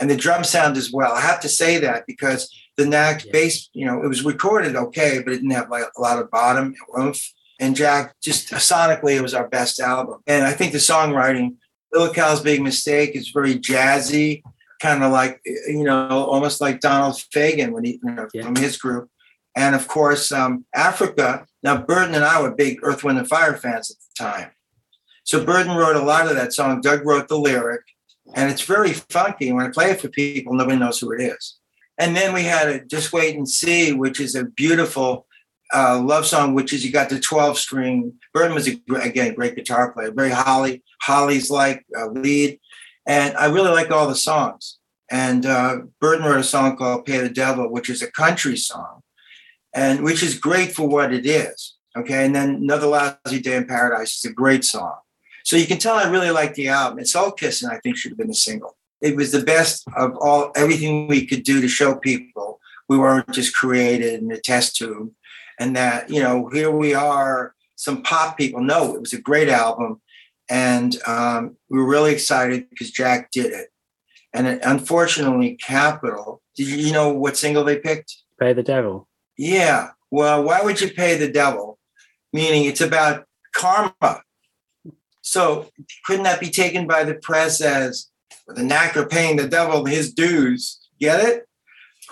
And 0.00 0.08
the 0.08 0.16
drum 0.16 0.44
sound 0.44 0.76
as 0.76 0.90
well. 0.90 1.12
I 1.12 1.20
have 1.20 1.40
to 1.40 1.48
say 1.48 1.78
that 1.78 2.06
because 2.06 2.48
the 2.76 2.86
Knack 2.86 3.24
Yeah. 3.24 3.32
bass, 3.32 3.68
you 3.74 3.84
know, 3.84 4.02
it 4.02 4.08
was 4.08 4.24
recorded 4.24 4.76
okay, 4.76 5.20
but 5.22 5.32
it 5.32 5.36
didn't 5.36 5.50
have 5.50 5.68
like 5.68 5.84
a 5.96 6.00
lot 6.00 6.18
of 6.18 6.30
bottom 6.30 6.74
oomph. 6.98 7.20
And 7.60 7.76
Jack, 7.76 8.14
just 8.22 8.50
sonically, 8.50 9.16
it 9.16 9.22
was 9.22 9.34
our 9.34 9.48
best 9.48 9.78
album. 9.78 10.20
And 10.26 10.44
I 10.44 10.52
think 10.52 10.72
the 10.72 10.78
songwriting, 10.78 11.56
Little 11.92 12.12
Cal's 12.12 12.40
Big 12.40 12.62
Mistake, 12.62 13.14
is 13.14 13.28
very 13.28 13.56
jazzy, 13.56 14.42
kind 14.82 15.04
of 15.04 15.12
like, 15.12 15.40
you 15.44 15.84
know, 15.84 16.08
almost 16.08 16.60
like 16.60 16.80
Donald 16.80 17.14
Fagen 17.14 17.70
when 17.70 17.84
he, 17.84 18.00
you 18.02 18.10
know, 18.10 18.26
Yeah. 18.34 18.42
from 18.42 18.56
his 18.56 18.76
group. 18.76 19.08
And 19.54 19.76
of 19.76 19.86
course, 19.86 20.32
um, 20.32 20.64
Africa. 20.74 21.46
Now, 21.62 21.76
Berton 21.76 22.14
and 22.16 22.24
I 22.24 22.42
were 22.42 22.50
big 22.50 22.80
Earth, 22.82 23.04
Wind, 23.04 23.18
and 23.18 23.28
Fire 23.28 23.56
fans 23.56 23.90
at 23.90 23.96
the 23.98 24.24
time. 24.24 24.50
So 25.24 25.44
Berton 25.44 25.76
wrote 25.76 25.94
a 25.94 26.02
lot 26.02 26.26
of 26.26 26.34
that 26.34 26.52
song. 26.52 26.80
Doug 26.80 27.06
wrote 27.06 27.28
the 27.28 27.38
lyric, 27.38 27.82
and 28.34 28.50
it's 28.50 28.62
very 28.62 28.92
funky. 28.92 29.52
When 29.52 29.64
I 29.64 29.70
play 29.70 29.92
it 29.92 30.00
for 30.00 30.08
people, 30.08 30.54
nobody 30.54 30.78
knows 30.78 30.98
who 30.98 31.12
it 31.12 31.20
is. 31.20 31.58
And 31.98 32.16
then 32.16 32.32
we 32.34 32.42
had 32.42 32.68
a 32.68 32.84
Just 32.84 33.12
Wait 33.12 33.36
and 33.36 33.48
See, 33.48 33.92
which 33.92 34.18
is 34.18 34.34
a 34.34 34.44
beautiful 34.44 35.26
uh, 35.72 36.00
love 36.00 36.26
song, 36.26 36.54
which 36.54 36.72
is 36.72 36.84
you 36.84 36.90
got 36.90 37.08
the 37.08 37.20
12 37.20 37.56
string. 37.56 38.14
Berton 38.34 38.54
was, 38.54 38.66
a, 38.68 38.80
again, 38.96 39.30
a 39.30 39.34
great 39.34 39.54
guitar 39.54 39.92
player, 39.92 40.10
very 40.10 40.30
Holly, 40.30 40.82
Holly's 41.02 41.50
like 41.50 41.84
uh, 41.96 42.08
lead. 42.08 42.58
And 43.06 43.36
I 43.36 43.46
really 43.46 43.70
like 43.70 43.90
all 43.90 44.08
the 44.08 44.14
songs. 44.14 44.78
And 45.10 45.44
uh, 45.44 45.78
Berton 46.00 46.24
wrote 46.24 46.40
a 46.40 46.44
song 46.44 46.76
called 46.76 47.04
Pay 47.04 47.18
the 47.18 47.28
Devil, 47.28 47.68
which 47.68 47.90
is 47.90 48.02
a 48.02 48.10
country 48.10 48.56
song, 48.56 49.02
and 49.74 50.02
which 50.02 50.22
is 50.22 50.38
great 50.38 50.72
for 50.72 50.88
what 50.88 51.12
it 51.12 51.26
is. 51.26 51.74
Okay. 51.96 52.24
And 52.24 52.34
then 52.34 52.54
Another 52.54 52.86
Lousy 52.86 53.40
Day 53.40 53.56
in 53.56 53.66
Paradise 53.66 54.16
is 54.18 54.30
a 54.30 54.32
great 54.32 54.64
song. 54.64 54.96
So 55.44 55.56
you 55.56 55.66
can 55.66 55.78
tell 55.78 55.96
I 55.96 56.08
really 56.08 56.30
like 56.30 56.54
the 56.54 56.68
album. 56.68 57.00
It's 57.00 57.12
Soul 57.12 57.32
Kissing, 57.32 57.68
I 57.68 57.78
think, 57.78 57.96
should 57.96 58.12
have 58.12 58.18
been 58.18 58.30
a 58.30 58.34
single. 58.34 58.76
It 59.00 59.16
was 59.16 59.32
the 59.32 59.42
best 59.42 59.84
of 59.96 60.16
all 60.18 60.52
everything 60.54 61.08
we 61.08 61.26
could 61.26 61.42
do 61.42 61.60
to 61.60 61.68
show 61.68 61.96
people 61.96 62.60
we 62.88 62.98
weren't 62.98 63.32
just 63.32 63.56
created 63.56 64.22
in 64.22 64.30
a 64.30 64.38
test 64.38 64.76
tube 64.76 65.10
and 65.58 65.74
that, 65.76 66.10
you 66.10 66.22
know, 66.22 66.48
here 66.48 66.70
we 66.70 66.92
are, 66.92 67.54
some 67.74 68.02
pop 68.02 68.36
people. 68.36 68.60
No, 68.60 68.94
it 68.94 69.00
was 69.00 69.14
a 69.14 69.20
great 69.20 69.48
album. 69.48 70.01
And 70.52 70.98
um, 71.06 71.56
we 71.70 71.78
were 71.78 71.88
really 71.88 72.12
excited 72.12 72.68
because 72.68 72.90
Jack 72.90 73.30
did 73.30 73.54
it. 73.54 73.68
And 74.34 74.46
it, 74.46 74.60
unfortunately, 74.62 75.56
Capitol, 75.56 76.42
did 76.54 76.68
you, 76.68 76.76
you 76.76 76.92
know 76.92 77.10
what 77.10 77.38
single 77.38 77.64
they 77.64 77.78
picked? 77.78 78.18
Pay 78.38 78.52
the 78.52 78.62
devil. 78.62 79.08
Yeah. 79.38 79.92
Well, 80.10 80.44
why 80.44 80.60
would 80.60 80.78
you 80.78 80.90
pay 80.90 81.16
the 81.16 81.32
devil? 81.32 81.78
Meaning 82.34 82.66
it's 82.66 82.82
about 82.82 83.24
karma. 83.54 84.20
So 85.22 85.70
couldn't 86.04 86.24
that 86.24 86.38
be 86.38 86.50
taken 86.50 86.86
by 86.86 87.04
the 87.04 87.14
press 87.14 87.62
as 87.62 88.10
the 88.46 88.60
knacker 88.60 89.08
paying 89.08 89.36
the 89.36 89.48
devil 89.48 89.86
his 89.86 90.12
dues? 90.12 90.86
Get 91.00 91.26
it? 91.26 91.48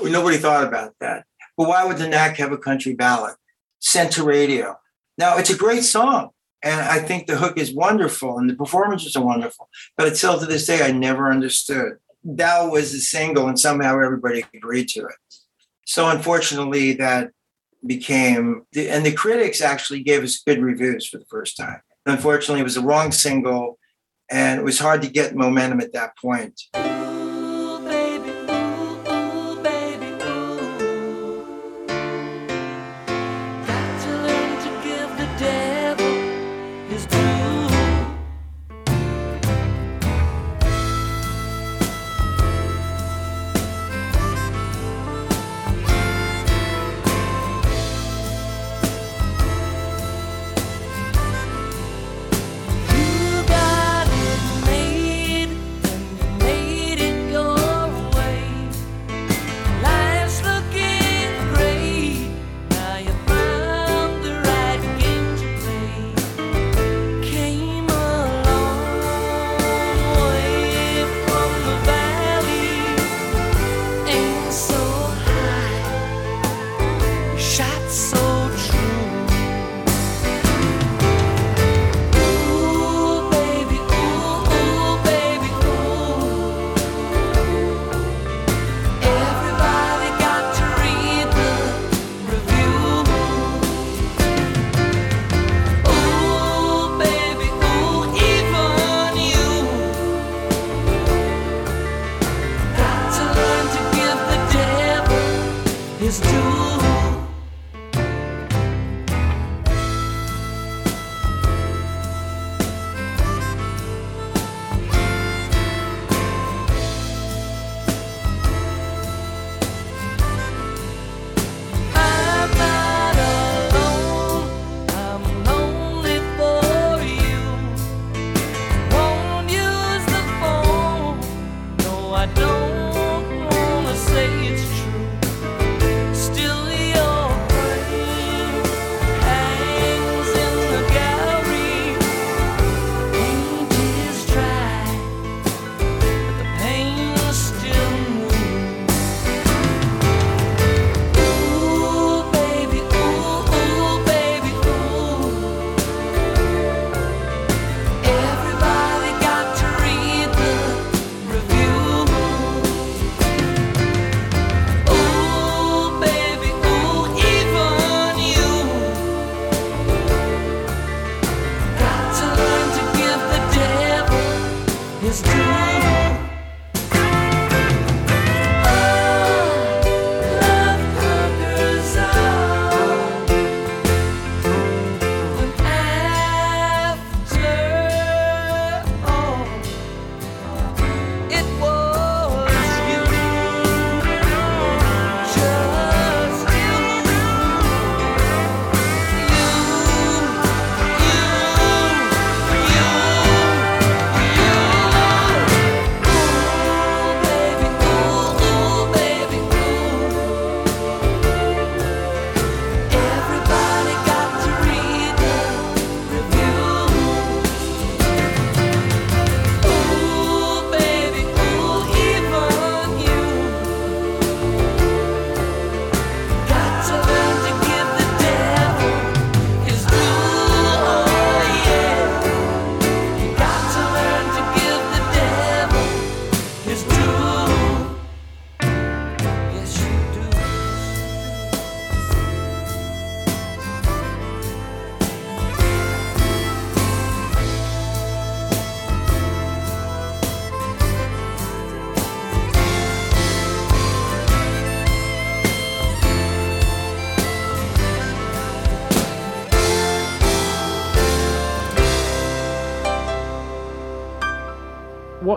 Nobody 0.03 0.39
thought 0.39 0.67
about 0.67 0.95
that. 1.01 1.27
But 1.59 1.69
why 1.69 1.85
would 1.85 1.99
the 1.99 2.09
knack 2.09 2.39
have 2.39 2.53
a 2.53 2.59
country 2.59 2.95
ballad 2.95 3.35
sent 3.81 4.13
to 4.13 4.25
radio? 4.25 4.79
Now 5.19 5.37
it's 5.37 5.51
a 5.51 5.57
great 5.57 5.83
song. 5.83 6.31
And 6.63 6.81
I 6.81 6.99
think 6.99 7.27
the 7.27 7.37
hook 7.37 7.59
is 7.59 7.75
wonderful 7.75 8.39
and 8.39 8.49
the 8.49 8.55
performances 8.55 9.17
are 9.17 9.25
wonderful. 9.25 9.69
But 9.97 10.17
still 10.17 10.39
to 10.39 10.47
this 10.47 10.67
day, 10.67 10.83
I 10.83 10.93
never 10.93 11.31
understood. 11.31 11.95
That 12.23 12.71
was 12.71 12.93
the 12.93 12.99
single, 12.99 13.49
and 13.49 13.59
somehow 13.59 13.99
everybody 13.99 14.45
agreed 14.55 14.89
to 14.91 15.07
it. 15.07 15.15
So 15.87 16.09
unfortunately, 16.09 16.93
that 16.95 17.31
became 17.87 18.67
and 18.77 19.07
the 19.07 19.13
critics 19.13 19.63
actually 19.63 20.03
gave 20.03 20.23
us 20.23 20.43
good 20.47 20.61
reviews 20.61 21.09
for 21.09 21.17
the 21.17 21.25
first 21.25 21.57
time. 21.57 21.81
Unfortunately, 22.05 22.61
it 22.61 22.65
was 22.65 22.75
the 22.75 22.83
wrong 22.83 23.11
single, 23.11 23.79
and 24.31 24.61
it 24.61 24.65
was 24.65 24.79
hard 24.79 25.01
to 25.03 25.09
get 25.09 25.35
momentum 25.35 25.81
at 25.81 25.95
that 25.95 26.17
point. 26.19 26.61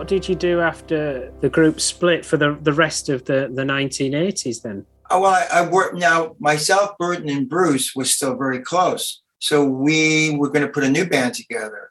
What 0.04 0.10
did 0.10 0.28
you 0.28 0.34
do 0.34 0.60
after 0.60 1.32
the 1.40 1.48
group 1.48 1.80
split 1.80 2.26
for 2.26 2.36
the, 2.36 2.58
the 2.60 2.74
rest 2.74 3.08
of 3.08 3.24
the, 3.24 3.50
the 3.50 3.62
1980s 3.62 4.60
then? 4.60 4.84
Oh, 5.08 5.22
well, 5.22 5.30
I, 5.30 5.46
I 5.60 5.66
worked 5.66 5.96
now 5.96 6.36
myself, 6.38 6.90
Berton, 6.98 7.30
and 7.30 7.48
Bruce 7.48 7.94
was 7.96 8.10
still 8.10 8.36
very 8.36 8.58
close. 8.58 9.22
So 9.38 9.64
we 9.64 10.36
were 10.36 10.50
going 10.50 10.60
to 10.66 10.70
put 10.70 10.84
a 10.84 10.90
new 10.90 11.06
band 11.06 11.32
together 11.32 11.88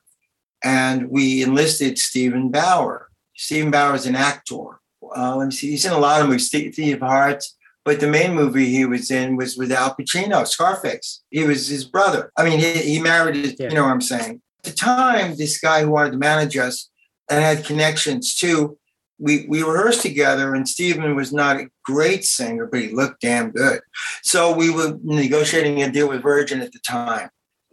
and 0.63 1.09
we 1.09 1.41
enlisted 1.41 1.97
Steven 1.97 2.51
Bauer. 2.51 3.09
Steven 3.35 3.71
Bauer 3.71 3.95
is 3.95 4.05
an 4.05 4.15
actor. 4.15 4.79
Uh, 5.17 5.35
let 5.35 5.45
me 5.47 5.51
see, 5.51 5.71
he's 5.71 5.85
in 5.85 5.91
a 5.93 5.97
lot 5.97 6.21
of 6.21 6.27
movies, 6.27 6.51
Thief 6.51 6.77
of 6.77 6.99
Hearts, 7.01 7.57
but 7.83 7.99
the 7.99 8.05
main 8.05 8.35
movie 8.35 8.67
he 8.67 8.85
was 8.85 9.09
in 9.09 9.37
was 9.37 9.57
with 9.57 9.71
Al 9.71 9.95
Pacino, 9.95 10.45
Scarface. 10.45 11.23
He 11.31 11.45
was 11.45 11.65
his 11.65 11.83
brother. 11.83 12.31
I 12.37 12.43
mean, 12.47 12.59
he, 12.59 12.73
he 12.73 13.01
married 13.01 13.37
his, 13.37 13.55
Yeah. 13.57 13.69
you 13.69 13.73
know 13.73 13.85
what 13.85 13.91
I'm 13.91 14.01
saying? 14.01 14.39
At 14.59 14.65
the 14.65 14.71
time, 14.77 15.35
this 15.35 15.59
guy 15.59 15.81
who 15.81 15.89
wanted 15.89 16.11
to 16.11 16.17
manage 16.19 16.55
us 16.57 16.91
and 17.29 17.43
had 17.43 17.65
connections 17.65 18.35
too, 18.35 18.77
we, 19.19 19.45
we 19.47 19.63
rehearsed 19.63 20.01
together 20.01 20.53
and 20.53 20.67
Steven 20.67 21.15
was 21.15 21.31
not 21.31 21.57
a 21.57 21.69
great 21.85 22.25
singer, 22.25 22.65
but 22.65 22.81
he 22.81 22.89
looked 22.89 23.21
damn 23.21 23.51
good. 23.51 23.81
So 24.21 24.53
we 24.53 24.69
were 24.69 24.97
negotiating 25.03 25.81
a 25.81 25.91
deal 25.91 26.09
with 26.09 26.23
Virgin 26.23 26.61
at 26.61 26.71
the 26.71 26.79
time. 26.79 27.29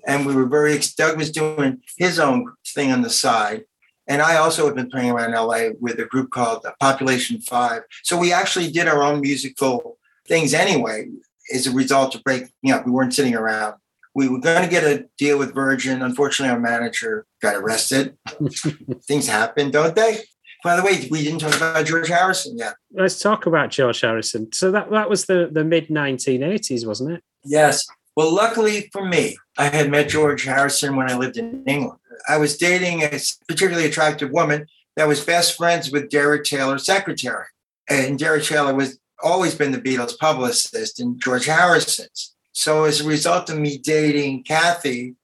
And 0.06 0.24
we 0.24 0.34
were 0.34 0.46
very, 0.46 0.78
Doug 0.96 1.18
was 1.18 1.30
doing 1.30 1.82
his 1.98 2.18
own 2.18 2.52
thing 2.74 2.90
on 2.92 3.02
the 3.02 3.10
side. 3.10 3.64
And 4.06 4.22
I 4.22 4.36
also 4.36 4.66
had 4.66 4.74
been 4.74 4.90
playing 4.90 5.10
around 5.10 5.32
LA 5.32 5.70
with 5.78 5.98
a 6.00 6.04
group 6.04 6.30
called 6.30 6.66
Population 6.80 7.40
Five. 7.40 7.82
So 8.02 8.18
we 8.18 8.32
actually 8.32 8.70
did 8.70 8.88
our 8.88 9.02
own 9.02 9.20
musical 9.20 9.98
things 10.26 10.54
anyway 10.54 11.08
as 11.54 11.66
a 11.66 11.72
result 11.72 12.14
of 12.14 12.24
breaking 12.24 12.72
up. 12.72 12.86
We 12.86 12.92
weren't 12.92 13.14
sitting 13.14 13.34
around. 13.34 13.74
We 14.14 14.28
were 14.28 14.40
going 14.40 14.62
to 14.62 14.68
get 14.68 14.84
a 14.84 15.06
deal 15.18 15.38
with 15.38 15.54
Virgin. 15.54 16.02
Unfortunately, 16.02 16.52
our 16.52 16.60
manager 16.60 17.26
got 17.40 17.56
arrested. 17.56 18.16
Things 19.06 19.28
happen, 19.28 19.70
don't 19.70 19.94
they? 19.94 20.20
By 20.62 20.76
the 20.76 20.82
way, 20.82 21.08
we 21.10 21.24
didn't 21.24 21.40
talk 21.40 21.56
about 21.56 21.86
George 21.86 22.08
Harrison 22.08 22.58
yet. 22.58 22.74
Let's 22.92 23.18
talk 23.18 23.46
about 23.46 23.70
George 23.70 24.00
Harrison. 24.00 24.52
So 24.52 24.70
that, 24.72 24.90
that 24.90 25.08
was 25.08 25.24
the, 25.24 25.48
the 25.50 25.64
mid 25.64 25.88
1980s, 25.88 26.86
wasn't 26.86 27.12
it? 27.12 27.22
Yes. 27.44 27.86
Well, 28.16 28.34
luckily 28.34 28.90
for 28.92 29.06
me, 29.06 29.38
I 29.56 29.68
had 29.68 29.90
met 29.90 30.08
George 30.08 30.44
Harrison 30.44 30.96
when 30.96 31.10
I 31.10 31.16
lived 31.16 31.38
in 31.38 31.64
England. 31.66 31.98
I 32.28 32.36
was 32.36 32.58
dating 32.58 33.02
a 33.02 33.18
particularly 33.48 33.86
attractive 33.86 34.30
woman 34.30 34.66
that 34.96 35.08
was 35.08 35.24
best 35.24 35.56
friends 35.56 35.90
with 35.90 36.10
Derek 36.10 36.44
Taylor's 36.44 36.84
secretary. 36.84 37.46
And 37.88 38.18
Derek 38.18 38.44
Taylor 38.44 38.74
was 38.74 38.98
always 39.22 39.54
been 39.54 39.72
the 39.72 39.80
Beatles 39.80 40.18
publicist 40.18 41.00
and 41.00 41.20
George 41.20 41.46
Harrison's. 41.46 42.34
So 42.60 42.84
as 42.84 43.00
a 43.00 43.08
result 43.08 43.48
of 43.48 43.58
me 43.58 43.78
dating 43.78 44.44
Kathy, 44.44 45.14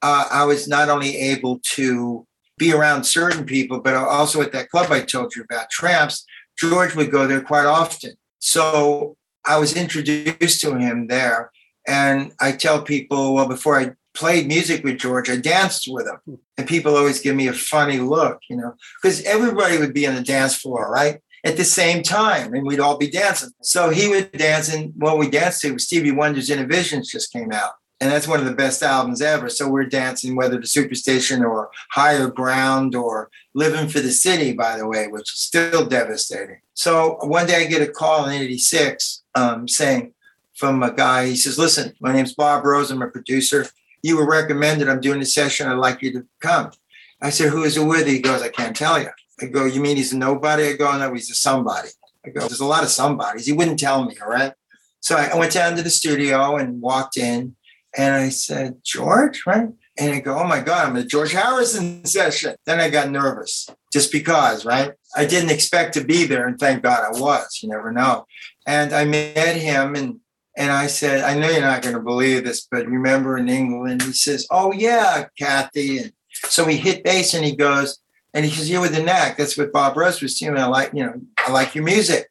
uh, 0.00 0.28
I 0.30 0.46
was 0.46 0.66
not 0.66 0.88
only 0.88 1.14
able 1.14 1.60
to 1.74 2.26
be 2.56 2.72
around 2.72 3.04
certain 3.04 3.44
people, 3.44 3.80
but 3.80 3.94
also 3.94 4.40
at 4.40 4.52
that 4.52 4.70
club 4.70 4.90
I 4.90 5.02
told 5.02 5.36
you 5.36 5.42
about, 5.42 5.68
Tramps, 5.68 6.24
George 6.58 6.94
would 6.94 7.10
go 7.10 7.26
there 7.26 7.42
quite 7.42 7.66
often. 7.66 8.12
So 8.38 9.18
I 9.44 9.58
was 9.58 9.76
introduced 9.76 10.62
to 10.62 10.78
him 10.78 11.08
there. 11.08 11.50
And 11.86 12.32
I 12.40 12.52
tell 12.52 12.80
people, 12.80 13.34
well, 13.34 13.46
before 13.46 13.78
I 13.78 13.92
played 14.14 14.48
music 14.48 14.82
with 14.82 14.96
George, 14.96 15.28
I 15.28 15.36
danced 15.36 15.86
with 15.92 16.06
him. 16.06 16.38
And 16.56 16.66
people 16.66 16.96
always 16.96 17.20
give 17.20 17.36
me 17.36 17.48
a 17.48 17.52
funny 17.52 17.98
look, 17.98 18.40
you 18.48 18.56
know, 18.56 18.72
because 19.02 19.22
everybody 19.24 19.76
would 19.76 19.92
be 19.92 20.06
on 20.06 20.14
the 20.14 20.22
dance 20.22 20.56
floor, 20.56 20.90
right? 20.90 21.20
At 21.46 21.56
the 21.56 21.64
same 21.64 22.02
time, 22.02 22.54
and 22.54 22.66
we'd 22.66 22.80
all 22.80 22.98
be 22.98 23.10
dancing. 23.10 23.50
So 23.62 23.90
he 23.90 24.08
would 24.08 24.32
dance, 24.32 24.72
and 24.72 24.92
what 24.96 25.18
we 25.18 25.30
danced 25.30 25.62
to 25.62 25.72
was 25.72 25.84
Stevie 25.84 26.10
Wonder's 26.10 26.50
Innervisions 26.50 27.08
just 27.08 27.32
came 27.32 27.52
out. 27.52 27.72
And 28.00 28.10
that's 28.10 28.28
one 28.28 28.40
of 28.40 28.46
the 28.46 28.52
best 28.52 28.82
albums 28.82 29.22
ever. 29.22 29.48
So 29.48 29.70
we're 29.70 29.86
dancing 29.86 30.36
whether 30.36 30.60
to 30.60 30.66
Superstition 30.66 31.42
or 31.42 31.70
Higher 31.92 32.28
Ground 32.28 32.94
or 32.94 33.30
Living 33.54 33.88
for 33.88 34.00
the 34.00 34.10
City, 34.10 34.52
by 34.52 34.76
the 34.76 34.86
way, 34.86 35.06
which 35.06 35.32
is 35.32 35.38
still 35.38 35.86
devastating. 35.86 36.60
So 36.74 37.16
one 37.22 37.46
day 37.46 37.62
I 37.62 37.66
get 37.66 37.88
a 37.88 37.90
call 37.90 38.26
in 38.26 38.34
86 38.34 39.22
um, 39.34 39.66
saying, 39.66 40.12
from 40.56 40.82
a 40.82 40.92
guy. 40.92 41.26
He 41.26 41.36
says, 41.36 41.58
Listen, 41.58 41.94
my 42.00 42.12
name's 42.12 42.34
Bob 42.34 42.64
Rose. 42.64 42.90
I'm 42.90 43.02
a 43.02 43.08
producer. 43.08 43.66
You 44.02 44.16
were 44.16 44.28
recommended. 44.28 44.88
I'm 44.88 45.00
doing 45.00 45.20
a 45.20 45.26
session. 45.26 45.68
I'd 45.68 45.74
like 45.74 46.02
you 46.02 46.12
to 46.12 46.26
come. 46.40 46.70
I 47.22 47.30
said, 47.30 47.50
Who 47.50 47.62
is 47.62 47.76
it 47.76 47.84
with? 47.84 48.06
He 48.06 48.18
goes, 48.18 48.42
I 48.42 48.48
can't 48.48 48.74
tell 48.74 49.00
you. 49.00 49.10
I 49.40 49.46
go, 49.46 49.64
You 49.64 49.80
mean 49.80 49.96
he's 49.96 50.12
a 50.12 50.18
nobody? 50.18 50.68
I 50.68 50.76
go, 50.76 50.96
No, 50.98 51.12
he's 51.12 51.30
a 51.30 51.34
somebody. 51.34 51.88
I 52.24 52.30
go, 52.30 52.40
There's 52.40 52.60
a 52.60 52.66
lot 52.66 52.82
of 52.82 52.90
somebodies. 52.90 53.46
He 53.46 53.52
wouldn't 53.52 53.78
tell 53.78 54.04
me. 54.04 54.16
All 54.20 54.28
right. 54.28 54.52
So 55.00 55.16
I 55.16 55.36
went 55.36 55.52
down 55.52 55.76
to 55.76 55.82
the 55.82 55.90
studio 55.90 56.56
and 56.56 56.80
walked 56.80 57.16
in 57.16 57.56
and 57.96 58.14
I 58.14 58.28
said, 58.30 58.78
George, 58.82 59.44
right? 59.46 59.68
And 59.98 60.14
I 60.14 60.20
go, 60.20 60.38
Oh 60.38 60.46
my 60.46 60.60
God, 60.60 60.88
I'm 60.88 60.96
at 60.96 61.04
a 61.04 61.06
George 61.06 61.32
Harrison 61.32 62.04
session. 62.06 62.56
Then 62.64 62.80
I 62.80 62.90
got 62.90 63.10
nervous 63.10 63.68
just 63.92 64.12
because, 64.12 64.64
right? 64.64 64.92
I 65.16 65.24
didn't 65.24 65.50
expect 65.50 65.94
to 65.94 66.04
be 66.04 66.26
there. 66.26 66.46
And 66.46 66.58
thank 66.58 66.82
God 66.82 67.04
I 67.04 67.18
was. 67.18 67.60
You 67.62 67.68
never 67.68 67.92
know. 67.92 68.26
And 68.66 68.92
I 68.92 69.04
met 69.04 69.56
him 69.56 69.94
and 69.94 70.20
and 70.56 70.72
I 70.72 70.86
said, 70.86 71.22
I 71.22 71.38
know 71.38 71.50
you're 71.50 71.60
not 71.60 71.82
going 71.82 71.94
to 71.94 72.00
believe 72.00 72.44
this, 72.44 72.66
but 72.70 72.86
remember 72.86 73.36
in 73.36 73.48
England, 73.48 74.02
he 74.02 74.12
says, 74.12 74.46
Oh, 74.50 74.72
yeah, 74.72 75.26
Kathy. 75.38 75.98
And 75.98 76.12
so 76.44 76.64
we 76.64 76.76
hit 76.76 77.04
bass 77.04 77.34
and 77.34 77.44
he 77.44 77.54
goes, 77.54 77.98
and 78.36 78.44
he 78.44 78.50
says, 78.50 78.68
You're 78.68 78.82
with 78.82 78.94
the 78.94 79.02
knack. 79.02 79.38
That's 79.38 79.56
what 79.56 79.72
Bob 79.72 79.96
Rose 79.96 80.20
was 80.20 80.38
doing. 80.38 80.58
I 80.58 80.66
like, 80.66 80.92
you 80.92 81.02
know, 81.02 81.20
I 81.38 81.50
like 81.50 81.74
your 81.74 81.84
music. 81.84 82.28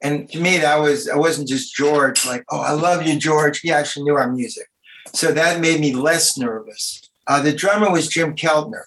And 0.00 0.30
to 0.30 0.38
me, 0.38 0.58
that 0.58 0.76
was, 0.76 1.08
I 1.08 1.16
wasn't 1.16 1.48
just 1.48 1.74
George, 1.74 2.24
like, 2.24 2.44
Oh, 2.48 2.60
I 2.60 2.70
love 2.72 3.04
you, 3.04 3.18
George. 3.18 3.58
He 3.58 3.72
actually 3.72 4.04
knew 4.04 4.14
our 4.14 4.30
music. 4.30 4.68
So 5.12 5.32
that 5.32 5.60
made 5.60 5.80
me 5.80 5.92
less 5.92 6.38
nervous. 6.38 7.10
Uh, 7.26 7.42
the 7.42 7.52
drummer 7.52 7.90
was 7.90 8.06
Jim 8.06 8.36
Keltner. 8.36 8.84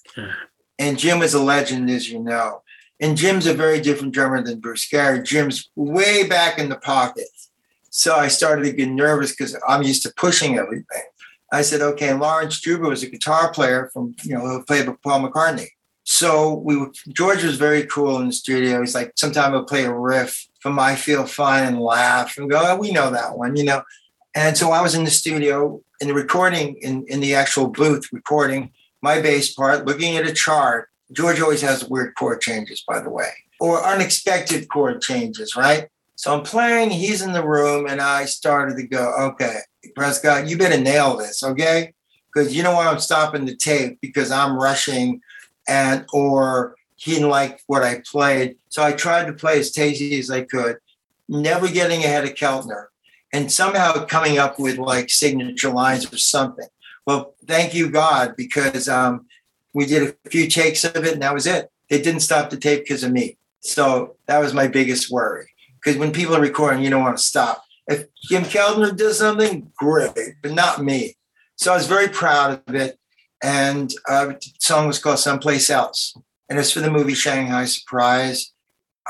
And 0.80 0.98
Jim 0.98 1.20
was 1.20 1.34
a 1.34 1.44
legend, 1.44 1.90
as 1.90 2.10
you 2.10 2.20
know. 2.20 2.62
And 3.02 3.18
Jim's 3.18 3.48
a 3.48 3.54
very 3.54 3.82
different 3.82 4.14
drummer 4.14 4.42
than 4.42 4.62
Bruce 4.62 4.88
Gary. 4.88 5.22
Jim's 5.22 5.70
way 5.76 6.26
back 6.26 6.58
in 6.58 6.70
the 6.70 6.78
pocket. 6.78 7.28
So 7.90 8.16
I 8.16 8.30
started 8.30 8.64
to 8.64 8.72
get 8.72 8.88
nervous 8.88 9.32
because 9.32 9.58
I'm 9.68 9.84
used 9.84 10.04
to 10.04 10.14
pushing 10.16 10.58
everything. 10.58 11.04
I 11.52 11.64
said, 11.64 11.82
okay, 11.82 12.14
Laurence 12.14 12.62
Juber 12.62 12.88
was 12.88 13.04
a 13.04 13.10
guitar 13.10 13.52
player 13.52 13.90
from, 13.92 14.16
you 14.24 14.36
know, 14.36 14.48
who 14.48 14.64
played 14.64 14.88
with 14.88 15.02
Paul 15.02 15.28
McCartney. 15.28 15.68
So 16.04 16.56
we 16.56 16.86
George 17.10 17.44
was 17.44 17.58
very 17.58 17.86
cool 17.86 18.20
in 18.20 18.28
the 18.28 18.34
studio. 18.34 18.82
He's 18.82 18.96
like, 18.96 19.14
sometimes 19.16 19.54
he'll 19.54 19.66
play 19.66 19.86
a 19.86 19.94
riff 19.94 20.48
from 20.60 20.80
I 20.80 20.96
Feel 20.96 21.26
Fine 21.26 21.66
and 21.66 21.80
laugh 21.80 22.38
and 22.38 22.50
go, 22.50 22.60
oh, 22.64 22.78
we 22.78 22.92
know 22.92 23.12
that 23.12 23.38
one, 23.38 23.56
you 23.56 23.64
know. 23.64 23.84
And 24.36 24.58
so 24.58 24.72
I 24.72 24.82
was 24.82 24.96
in 24.96 25.04
the 25.04 25.12
studio 25.12 25.82
in 26.00 26.08
the 26.08 26.14
recording, 26.14 26.76
in, 26.82 27.06
in 27.08 27.20
the 27.20 27.36
actual 27.36 27.68
booth 27.68 28.10
recording 28.12 28.72
my 29.02 29.22
bass 29.22 29.54
part, 29.54 29.86
looking 29.86 30.18
at 30.18 30.28
a 30.28 30.34
chart. 30.34 30.90
George 31.12 31.42
always 31.42 31.62
has 31.62 31.90
weird 31.90 32.16
chord 32.16 32.42
changes, 32.42 32.84
by 32.88 33.00
the 33.00 33.10
way, 33.10 33.32
or 33.60 33.86
unexpected 33.86 34.70
chord 34.70 35.02
changes, 35.02 35.56
right? 35.56 35.90
So 36.16 36.34
I'm 36.34 36.44
playing, 36.44 36.92
he's 36.92 37.22
in 37.22 37.34
the 37.34 37.46
room, 37.46 37.88
and 37.88 38.00
I 38.00 38.26
started 38.26 38.78
to 38.78 38.88
go, 38.88 39.14
okay, 39.20 39.60
Prescott, 39.96 40.48
you 40.48 40.58
better 40.58 40.80
nail 40.80 41.18
this, 41.18 41.44
okay? 41.44 41.94
Because 42.32 42.56
you 42.56 42.64
don't 42.64 42.76
want 42.76 42.94
him 42.94 43.00
stopping 43.00 43.46
the 43.46 43.56
tape 43.56 44.00
because 44.02 44.32
I'm 44.32 44.56
rushing 44.56 45.20
and 45.68 46.06
or 46.14 46.76
he 46.96 47.14
didn't 47.14 47.30
like 47.30 47.62
what 47.68 47.84
I 47.84 48.02
played. 48.06 48.58
So 48.70 48.84
I 48.84 48.92
tried 48.92 49.26
to 49.26 49.34
play 49.34 49.60
as 49.60 49.72
tasty 49.72 50.20
as 50.20 50.30
I 50.30 50.42
could, 50.42 50.78
never 51.28 51.68
getting 51.68 52.04
ahead 52.04 52.26
of 52.26 52.36
Keltner, 52.36 52.86
and 53.34 53.52
somehow 53.52 54.06
coming 54.06 54.38
up 54.38 54.60
with 54.60 54.78
like 54.78 55.10
signature 55.10 55.72
lines 55.72 56.12
or 56.12 56.18
something. 56.18 56.68
Well, 57.06 57.34
thank 57.46 57.74
you, 57.74 57.90
God, 57.90 58.36
because 58.38 58.88
um, 58.88 59.26
we 59.74 59.86
did 59.86 60.16
a 60.26 60.30
few 60.30 60.48
takes 60.48 60.84
of 60.84 60.96
it 60.98 61.14
and 61.14 61.22
that 61.22 61.34
was 61.34 61.48
it. 61.48 61.72
It 61.90 62.04
didn't 62.04 62.22
stop 62.22 62.50
the 62.50 62.58
tape 62.58 62.84
because 62.84 63.04
of 63.04 63.12
me. 63.12 63.38
So 63.62 64.16
that 64.28 64.40
was 64.40 64.54
my 64.54 64.68
biggest 64.68 65.12
worry. 65.12 65.48
Because 65.76 65.98
when 65.98 66.12
people 66.12 66.36
are 66.36 66.42
recording, 66.42 66.84
you 66.84 66.90
don't 66.90 67.02
want 67.02 67.18
to 67.18 67.24
stop. 67.24 67.64
If 67.88 68.06
Jim 68.24 68.44
Keltner 68.44 68.96
does 68.96 69.20
something, 69.20 69.72
great, 69.76 70.14
but 70.42 70.52
not 70.52 70.84
me. 70.84 71.16
So 71.56 71.74
I 71.74 71.76
was 71.76 71.88
very 71.88 72.08
proud 72.08 72.62
of 72.68 72.76
it. 72.76 73.00
And 73.42 73.94
uh, 74.08 74.28
the 74.28 74.52
song 74.60 74.88
was 74.88 75.00
called 75.00 75.20
Someplace 75.20 75.70
Else. 75.70 76.16
And 76.50 76.60
it's 76.60 76.72
for 76.72 76.82
the 76.82 76.92
movie 76.92 77.14
Shanghai 77.14 77.66
Surprise. 77.66 78.52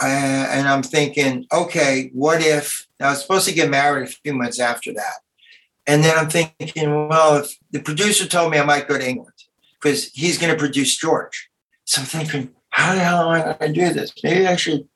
Uh, 0.01 0.05
and 0.05 0.67
I'm 0.67 0.83
thinking, 0.83 1.45
okay, 1.51 2.11
what 2.13 2.41
if 2.41 2.87
I 2.99 3.09
was 3.09 3.21
supposed 3.21 3.47
to 3.47 3.53
get 3.53 3.69
married 3.69 4.07
a 4.07 4.11
few 4.11 4.33
months 4.33 4.59
after 4.59 4.93
that? 4.93 5.19
And 5.87 6.03
then 6.03 6.17
I'm 6.17 6.29
thinking, 6.29 7.07
well, 7.09 7.37
if 7.37 7.57
the 7.71 7.81
producer 7.81 8.27
told 8.27 8.51
me 8.51 8.59
I 8.59 8.65
might 8.65 8.87
go 8.87 8.97
to 8.97 9.07
England 9.07 9.33
because 9.79 10.11
he's 10.13 10.37
going 10.37 10.53
to 10.53 10.59
produce 10.59 10.95
George. 10.95 11.49
So 11.85 12.01
I'm 12.01 12.07
thinking, 12.07 12.51
how 12.69 12.93
the 12.93 13.01
hell 13.01 13.31
am 13.31 13.41
I 13.41 13.57
going 13.57 13.73
to 13.73 13.79
do 13.87 13.93
this? 13.93 14.13
Maybe 14.23 14.47
I 14.47 14.55
should, 14.55 14.87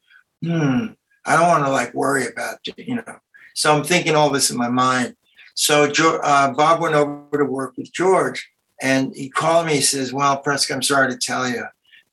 hmm, 0.42 0.88
I 1.26 1.36
don't 1.36 1.48
want 1.48 1.66
to 1.66 1.72
like 1.72 1.94
worry 1.94 2.28
about 2.28 2.60
you 2.78 2.96
know. 2.96 3.20
So 3.56 3.76
I'm 3.76 3.84
thinking 3.84 4.16
all 4.16 4.30
this 4.30 4.52
in 4.52 4.58
my 4.58 4.70
mind. 4.70 5.16
So 5.56 5.92
uh, 6.24 6.54
Bob 6.54 6.82
went 6.82 6.96
over 6.96 7.38
to 7.38 7.46
work 7.46 7.76
with 7.78 7.92
George 7.92 8.48
and 8.86 9.16
he 9.16 9.30
called 9.30 9.66
me. 9.66 9.74
He 9.74 9.82
says, 9.82 10.14
well, 10.14 10.38
Prescott, 10.38 10.76
I'm 10.76 10.84
sorry 10.84 11.12
to 11.12 11.18
tell 11.18 11.50
you, 11.50 11.66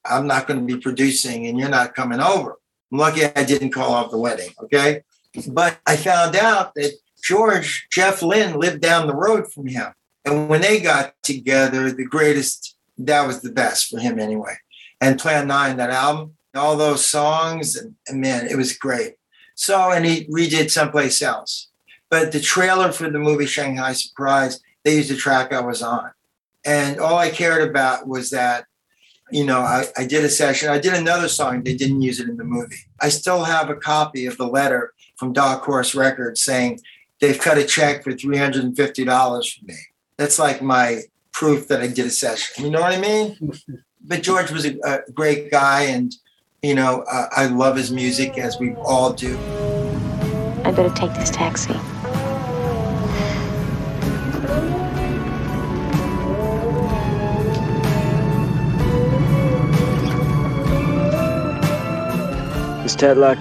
I'm 0.07 0.27
not 0.27 0.47
going 0.47 0.59
to 0.59 0.75
be 0.75 0.81
producing 0.81 1.47
and 1.47 1.59
you're 1.59 1.69
not 1.69 1.95
coming 1.95 2.19
over. 2.19 2.59
I'm 2.91 2.99
lucky 2.99 3.27
I 3.27 3.45
didn't 3.45 3.73
call 3.73 3.93
off 3.93 4.11
the 4.11 4.17
wedding. 4.17 4.49
Okay. 4.63 5.03
But 5.49 5.79
I 5.87 5.97
found 5.97 6.35
out 6.35 6.75
that 6.77 6.93
George, 7.23 7.89
Jeff 7.93 8.23
Lynne 8.23 8.59
lived 8.59 8.81
down 8.81 9.07
the 9.07 9.15
road 9.15 9.53
from 9.53 9.67
him. 9.67 9.93
And 10.25 10.49
when 10.49 10.63
they 10.63 10.81
got 10.81 11.13
together, 11.23 11.93
the 11.93 12.07
greatest, 12.07 12.75
that 12.97 13.27
was 13.27 13.43
the 13.43 13.53
best 13.53 13.89
for 13.89 14.01
him 14.01 14.19
anyway. 14.19 14.57
And 14.99 15.19
Plan 15.19 15.49
9, 15.49 15.77
that 15.77 15.91
album, 15.91 16.37
all 16.55 16.79
those 16.79 17.05
songs, 17.05 17.77
and, 17.77 17.97
and 18.09 18.19
man, 18.19 18.47
it 18.47 18.57
was 18.57 18.79
great. 18.79 19.17
So, 19.57 19.91
and 19.91 20.07
he 20.07 20.25
redid 20.29 20.71
someplace 20.71 21.21
else. 21.21 21.69
But 22.09 22.33
the 22.33 22.41
trailer 22.41 22.93
for 22.93 23.11
the 23.11 23.19
movie 23.19 23.47
Shanghai 23.47 23.93
Surprise, 23.93 24.59
they 24.85 24.97
used 24.97 25.11
the 25.11 25.17
track 25.17 25.53
I 25.53 25.61
was 25.61 25.83
on. 25.83 26.13
And 26.65 27.01
all 27.01 27.19
I 27.19 27.31
cared 27.31 27.69
about 27.69 28.07
was 28.07 28.31
that, 28.31 28.67
you 29.31 29.45
know, 29.45 29.61
I, 29.61 29.87
I 29.97 30.07
did 30.07 30.25
a 30.25 30.29
session. 30.29 30.69
I 30.69 30.79
did 30.79 30.95
another 30.95 31.29
song. 31.29 31.63
They 31.63 31.75
didn't 31.75 32.03
use 32.03 32.21
it 32.21 32.29
in 32.29 32.37
the 32.37 32.45
movie. 32.45 32.77
I 33.01 33.09
still 33.09 33.45
have 33.45 33.71
a 33.71 33.77
copy 33.77 34.27
of 34.27 34.37
the 34.37 34.47
letter 34.47 34.93
from 35.17 35.33
Dark 35.33 35.63
Horse 35.65 35.95
Records 35.95 36.43
saying 36.43 36.81
they've 37.21 37.39
cut 37.39 37.59
a 37.59 37.65
check 37.65 38.05
for 38.05 38.13
$350 38.13 39.59
for 39.59 39.65
me. 39.65 39.75
That's 40.17 40.39
like 40.39 40.63
my 40.63 41.03
proof 41.33 41.69
that 41.69 41.81
I 41.81 41.87
did 41.89 42.07
a 42.07 42.11
session. 42.11 42.65
You 42.65 42.71
know 42.71 42.81
what 42.81 42.93
I 42.93 43.01
mean? 43.01 43.37
but 44.05 44.23
George 44.23 44.51
was 44.51 44.67
a, 44.67 44.77
a 44.85 45.11
great 45.13 45.51
guy, 45.51 45.83
and 45.85 46.15
you 46.63 46.75
know 46.75 47.05
uh, 47.11 47.27
I 47.31 47.47
love 47.47 47.77
his 47.77 47.91
music 47.91 48.39
as 48.39 48.59
we 48.59 48.75
all 48.75 49.13
do. 49.13 49.37
I 50.65 50.71
better 50.71 50.95
take 50.95 51.15
this 51.15 51.31
taxi. 51.31 51.75
Miss 62.93 63.01
Tedlock, 63.01 63.39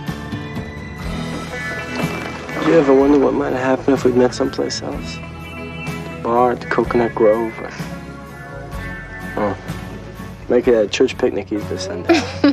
did 2.54 2.68
you 2.68 2.80
ever 2.80 2.96
wonder 2.96 3.20
what 3.20 3.34
might 3.34 3.52
have 3.52 3.80
happened 3.80 3.98
if 3.98 4.06
we'd 4.06 4.16
met 4.16 4.34
someplace 4.34 4.82
else? 4.82 5.16
The 5.16 6.22
bar 6.24 6.54
at 6.54 6.62
the 6.62 6.68
Coconut 6.68 7.14
Grove? 7.14 7.52
Or... 7.60 7.70
Oh, 9.36 9.58
make 10.48 10.70
it 10.70 10.76
a 10.76 10.88
church 10.88 11.18
picnic 11.18 11.52
either 11.52 11.78
Sunday. 11.78 12.14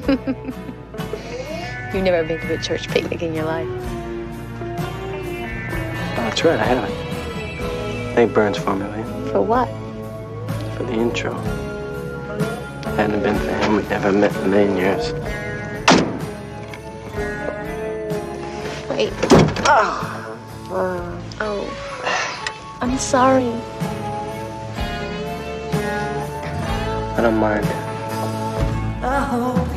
You've 1.94 2.02
never 2.02 2.24
been 2.26 2.40
to 2.40 2.54
a 2.54 2.58
church 2.60 2.88
picnic 2.88 3.22
in 3.22 3.32
your 3.32 3.44
life. 3.44 3.68
Oh, 6.10 6.16
that's 6.16 6.42
right, 6.42 6.58
I 6.58 6.64
haven't. 6.64 8.14
Thank 8.16 8.34
Burns 8.34 8.58
for 8.58 8.74
me, 8.74 8.86
will? 8.86 9.28
For 9.30 9.40
what? 9.40 9.68
For 10.76 10.82
the 10.82 10.94
intro. 10.94 11.32
Hadn't 12.96 13.22
been 13.22 13.38
for 13.38 13.52
him, 13.52 13.76
we'd 13.76 13.88
never 13.88 14.10
met 14.10 14.34
in 14.34 14.42
a 14.42 14.48
million 14.48 14.76
years. 14.76 15.12
Wait. 18.98 19.12
Oh. 19.70 21.22
oh. 21.40 22.78
I'm 22.80 22.98
sorry. 22.98 23.46
I 27.14 27.20
don't 27.22 27.36
mind. 27.38 27.64
I 29.04 29.67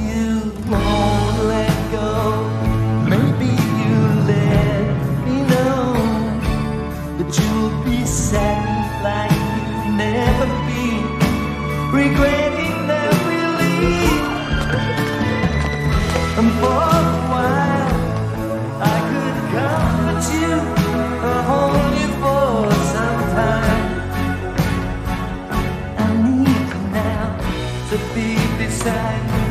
beside 28.82 29.24
me. 29.32 29.46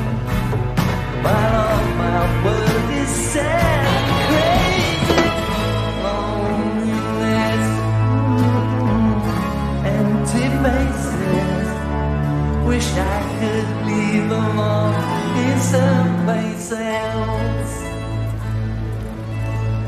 While 1.23 1.55
all 1.55 1.85
my 1.95 2.45
world 2.45 2.91
is 2.91 3.09
sad 3.09 3.87
and 3.97 4.11
crazy, 4.27 5.25
loneliness, 6.03 7.67
empty 9.87 10.47
faces. 10.65 11.69
Wish 12.67 12.91
I 12.97 13.19
could 13.39 13.69
leave 13.87 14.27
them 14.29 14.59
all 14.59 14.95
in 15.39 15.59
someplace 15.61 16.73
else. 16.73 17.75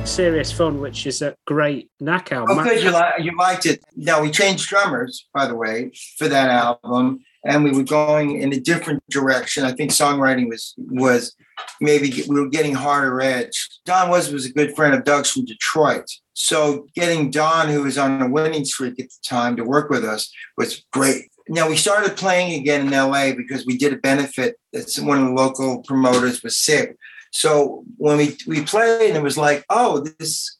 Serious 0.08 0.52
Fun, 0.52 0.80
which 0.80 1.06
is 1.06 1.22
a 1.22 1.34
great 1.46 1.90
Knack 1.98 2.30
album. 2.32 2.58
Oh, 2.58 2.64
good. 2.64 2.82
You, 2.82 2.90
li- 2.90 3.24
you 3.24 3.36
liked 3.36 3.66
it. 3.66 3.82
Now, 3.96 4.20
we 4.22 4.30
changed 4.30 4.68
drummers, 4.68 5.26
by 5.34 5.46
the 5.46 5.54
way, 5.56 5.90
for 6.18 6.28
that 6.28 6.50
album, 6.50 7.24
and 7.44 7.64
we 7.64 7.72
were 7.72 7.82
going 7.82 8.40
in 8.40 8.52
a 8.52 8.60
different 8.60 9.02
direction. 9.10 9.64
I 9.64 9.72
think 9.72 9.90
songwriting 9.90 10.48
was 10.48 10.74
was 10.78 11.34
maybe 11.80 12.22
we 12.28 12.40
were 12.40 12.48
getting 12.48 12.74
harder 12.74 13.20
edge. 13.20 13.68
Don 13.84 14.10
was 14.10 14.32
was 14.32 14.46
a 14.46 14.52
good 14.52 14.74
friend 14.76 14.94
of 14.94 15.04
Doug's 15.04 15.30
from 15.30 15.44
Detroit. 15.44 16.08
So 16.34 16.86
getting 16.94 17.30
Don, 17.30 17.68
who 17.68 17.82
was 17.82 17.98
on 17.98 18.22
a 18.22 18.28
winning 18.28 18.64
streak 18.64 18.98
at 19.00 19.08
the 19.08 19.18
time, 19.24 19.56
to 19.56 19.64
work 19.64 19.90
with 19.90 20.04
us 20.04 20.32
was 20.56 20.84
great. 20.92 21.30
Now 21.48 21.68
we 21.68 21.76
started 21.76 22.16
playing 22.16 22.60
again 22.60 22.86
in 22.86 22.92
LA 22.92 23.32
because 23.32 23.66
we 23.66 23.76
did 23.76 23.92
a 23.92 23.96
benefit. 23.96 24.56
That's 24.72 24.98
one 24.98 25.18
of 25.18 25.26
the 25.26 25.34
local 25.34 25.82
promoters 25.82 26.42
was 26.42 26.56
sick. 26.56 26.96
So 27.32 27.84
when 27.96 28.18
we 28.18 28.36
we 28.46 28.62
played, 28.62 29.14
it 29.14 29.22
was 29.22 29.38
like, 29.38 29.64
oh, 29.68 30.00
this 30.00 30.58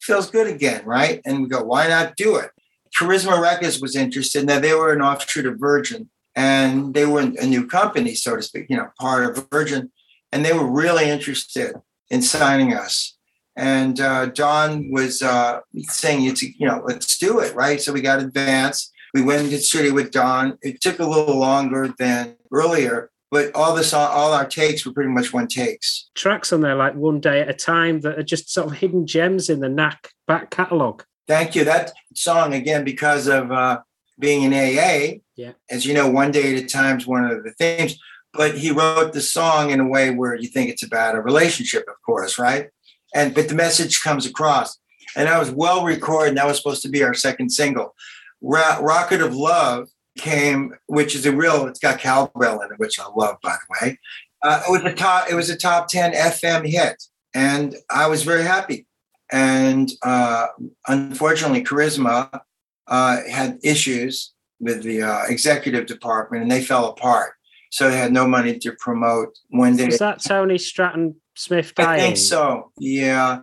feels 0.00 0.30
good 0.30 0.46
again, 0.46 0.84
right? 0.84 1.20
And 1.24 1.42
we 1.42 1.48
go, 1.48 1.62
why 1.62 1.88
not 1.88 2.16
do 2.16 2.36
it? 2.36 2.50
Charisma 2.96 3.40
Records 3.40 3.80
was 3.80 3.96
interested. 3.96 4.46
Now 4.46 4.60
they 4.60 4.74
were 4.74 4.92
an 4.92 5.00
offshoot 5.00 5.46
of 5.46 5.58
Virgin, 5.58 6.10
and 6.34 6.94
they 6.94 7.06
were 7.06 7.20
a 7.20 7.46
new 7.46 7.66
company, 7.66 8.14
so 8.14 8.36
to 8.36 8.42
speak, 8.42 8.66
you 8.68 8.76
know, 8.76 8.88
part 8.98 9.24
of 9.24 9.48
Virgin, 9.50 9.90
and 10.30 10.44
they 10.44 10.52
were 10.52 10.66
really 10.66 11.08
interested 11.08 11.74
in 12.10 12.22
signing 12.22 12.74
us. 12.74 13.16
And 13.54 14.00
uh, 14.00 14.26
Don 14.26 14.90
was 14.90 15.22
uh, 15.22 15.60
saying, 15.82 16.24
"It's 16.24 16.42
you 16.42 16.66
know, 16.66 16.82
let's 16.86 17.18
do 17.18 17.40
it, 17.40 17.54
right?" 17.54 17.80
So 17.80 17.92
we 17.92 18.00
got 18.00 18.20
advanced. 18.20 18.92
We 19.12 19.22
went 19.22 19.42
into 19.42 19.56
the 19.56 19.62
studio 19.62 19.92
with 19.92 20.10
Don. 20.10 20.58
It 20.62 20.80
took 20.80 20.98
a 20.98 21.06
little 21.06 21.38
longer 21.38 21.94
than 21.98 22.36
earlier, 22.50 23.10
but 23.30 23.54
all 23.54 23.74
this, 23.74 23.92
all 23.92 24.32
our 24.32 24.46
takes 24.46 24.86
were 24.86 24.92
pretty 24.92 25.10
much 25.10 25.34
one 25.34 25.48
takes. 25.48 26.08
Tracks 26.14 26.50
on 26.50 26.62
there 26.62 26.74
like 26.74 26.94
One 26.94 27.20
Day 27.20 27.40
at 27.40 27.50
a 27.50 27.54
Time 27.54 28.00
that 28.00 28.18
are 28.18 28.22
just 28.22 28.50
sort 28.50 28.68
of 28.68 28.78
hidden 28.78 29.06
gems 29.06 29.50
in 29.50 29.60
the 29.60 29.68
Knack 29.68 30.12
back 30.26 30.50
catalogue. 30.50 31.04
Thank 31.28 31.54
you. 31.54 31.64
That 31.64 31.92
song 32.14 32.54
again 32.54 32.84
because 32.84 33.26
of 33.26 33.52
uh, 33.52 33.80
being 34.18 34.50
in 34.50 34.54
AA. 34.54 35.18
Yeah. 35.36 35.52
As 35.70 35.86
you 35.86 35.94
know, 35.94 36.08
one 36.08 36.30
day 36.30 36.56
at 36.56 36.62
a 36.62 36.66
time 36.66 36.98
is 36.98 37.06
one 37.06 37.24
of 37.24 37.42
the 37.44 37.52
themes. 37.52 37.98
But 38.34 38.56
he 38.56 38.70
wrote 38.70 39.12
the 39.12 39.20
song 39.20 39.70
in 39.70 39.80
a 39.80 39.86
way 39.86 40.10
where 40.10 40.34
you 40.34 40.48
think 40.48 40.70
it's 40.70 40.82
about 40.82 41.14
a 41.14 41.20
relationship, 41.20 41.84
of 41.88 42.00
course, 42.04 42.38
right? 42.38 42.70
And 43.14 43.34
but 43.34 43.48
the 43.48 43.54
message 43.54 44.00
comes 44.00 44.24
across. 44.24 44.78
And 45.14 45.28
that 45.28 45.38
was 45.38 45.50
well 45.50 45.84
recorded. 45.84 46.36
That 46.36 46.46
was 46.46 46.56
supposed 46.56 46.82
to 46.82 46.88
be 46.88 47.02
our 47.02 47.12
second 47.12 47.50
single. 47.50 47.94
Rocket 48.40 49.20
of 49.20 49.36
Love 49.36 49.88
came, 50.18 50.74
which 50.86 51.14
is 51.14 51.26
a 51.26 51.32
real. 51.32 51.66
It's 51.66 51.78
got 51.78 51.98
cowbell 51.98 52.62
in 52.62 52.72
it, 52.72 52.78
which 52.78 52.98
I 52.98 53.06
love, 53.14 53.36
by 53.42 53.56
the 53.56 53.86
way. 53.86 53.98
Uh, 54.42 54.62
it 54.66 54.70
was 54.70 54.82
a 54.84 54.94
top. 54.94 55.30
It 55.30 55.34
was 55.34 55.50
a 55.50 55.56
top 55.56 55.88
ten 55.88 56.12
FM 56.12 56.66
hit, 56.66 57.02
and 57.34 57.76
I 57.90 58.06
was 58.08 58.22
very 58.22 58.42
happy. 58.42 58.86
And 59.30 59.90
uh, 60.02 60.48
unfortunately, 60.88 61.64
Charisma 61.64 62.40
uh, 62.86 63.18
had 63.30 63.58
issues 63.62 64.32
with 64.62 64.82
the 64.82 65.02
uh, 65.02 65.24
executive 65.28 65.86
department, 65.86 66.42
and 66.42 66.50
they 66.50 66.62
fell 66.62 66.86
apart. 66.86 67.32
So 67.70 67.90
they 67.90 67.98
had 67.98 68.12
no 68.12 68.26
money 68.26 68.58
to 68.60 68.72
promote 68.78 69.36
when 69.50 69.76
they. 69.76 69.86
Was 69.86 69.98
that 69.98 70.22
Tony 70.22 70.56
Stratton 70.56 71.16
Smith 71.34 71.72
I 71.78 71.98
think 71.98 72.16
so. 72.16 72.70
Yeah, 72.78 73.40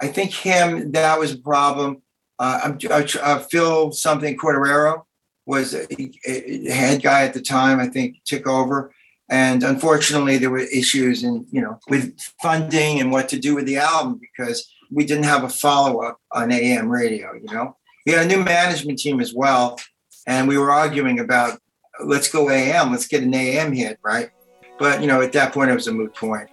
I 0.00 0.08
think 0.08 0.32
him. 0.32 0.92
That 0.92 1.18
was 1.18 1.32
a 1.32 1.38
problem. 1.38 2.02
Uh, 2.38 2.60
I'm, 2.64 2.78
I, 2.90 3.06
uh, 3.20 3.38
Phil 3.40 3.92
something 3.92 4.36
Corderero 4.36 5.04
was 5.46 5.74
a, 5.74 5.86
a 6.26 6.70
head 6.70 7.02
guy 7.02 7.24
at 7.24 7.34
the 7.34 7.42
time. 7.42 7.78
I 7.78 7.88
think 7.88 8.16
took 8.24 8.46
over, 8.46 8.94
and 9.28 9.62
unfortunately, 9.62 10.38
there 10.38 10.50
were 10.50 10.58
issues 10.58 11.22
in 11.24 11.46
you 11.50 11.60
know 11.60 11.78
with 11.88 12.16
funding 12.40 13.00
and 13.00 13.12
what 13.12 13.28
to 13.30 13.38
do 13.38 13.54
with 13.54 13.66
the 13.66 13.76
album 13.78 14.20
because 14.20 14.72
we 14.90 15.04
didn't 15.04 15.24
have 15.24 15.44
a 15.44 15.48
follow 15.48 16.02
up 16.02 16.18
on 16.30 16.52
AM 16.52 16.88
radio. 16.88 17.32
You 17.34 17.52
know, 17.52 17.76
we 18.06 18.12
had 18.12 18.26
a 18.26 18.28
new 18.28 18.44
management 18.44 18.98
team 18.98 19.20
as 19.20 19.34
well, 19.34 19.78
and 20.26 20.48
we 20.48 20.58
were 20.58 20.70
arguing 20.70 21.20
about 21.20 21.58
let's 22.04 22.30
go 22.30 22.50
AM, 22.50 22.90
let's 22.90 23.06
get 23.06 23.22
an 23.22 23.34
AM 23.34 23.72
hit, 23.72 23.98
right? 24.02 24.30
But 24.78 25.00
you 25.00 25.06
know, 25.06 25.20
at 25.20 25.32
that 25.32 25.52
point, 25.52 25.70
it 25.70 25.74
was 25.74 25.88
a 25.88 25.92
moot 25.92 26.14
point. 26.14 26.48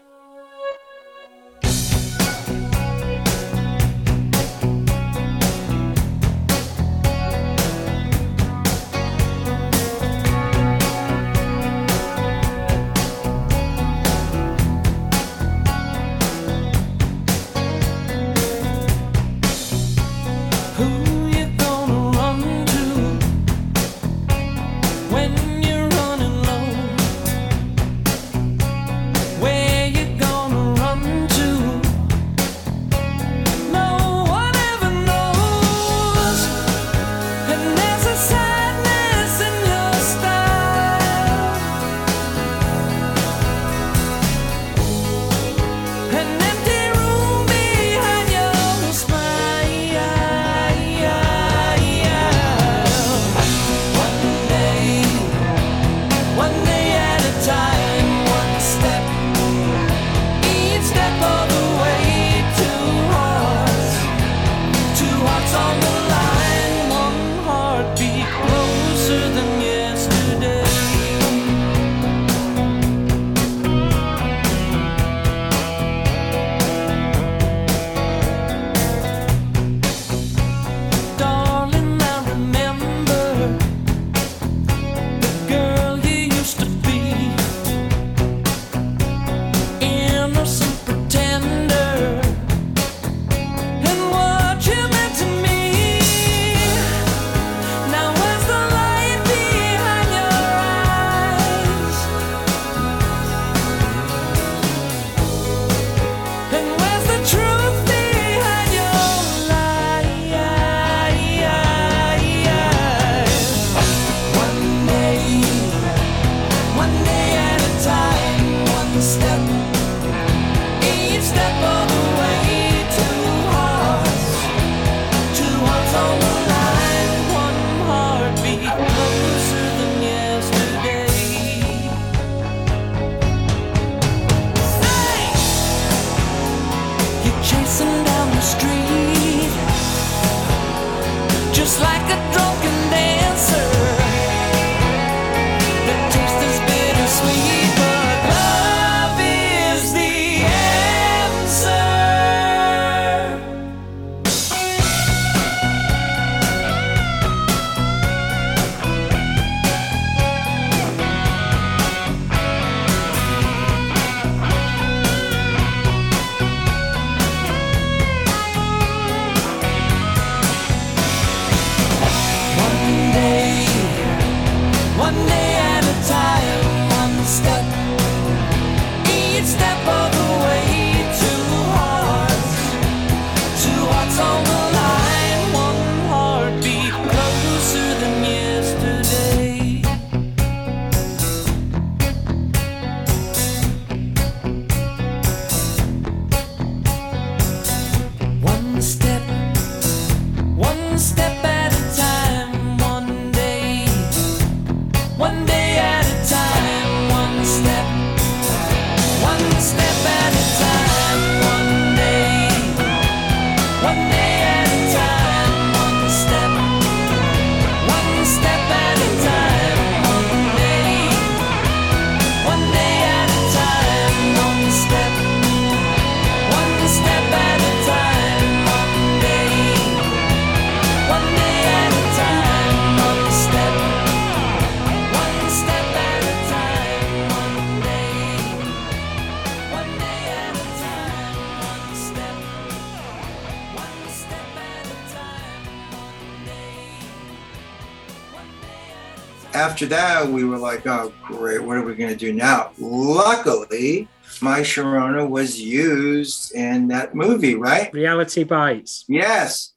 After 249.81 249.95
that, 249.95 250.27
we 250.27 250.43
were 250.43 250.57
like, 250.57 250.85
oh, 250.87 251.13
great, 251.23 251.63
what 251.63 251.77
are 251.77 251.81
we 251.83 251.95
going 251.95 252.09
to 252.09 252.15
do 252.17 252.33
now? 252.33 252.71
Luckily, 252.79 254.09
My 254.41 254.59
Sharona 254.59 255.27
was 255.27 255.59
used 255.59 256.53
in 256.53 256.89
that 256.89 257.15
movie, 257.15 257.55
right? 257.55 257.91
Reality 257.93 258.43
bites. 258.43 259.05
Yes. 259.07 259.73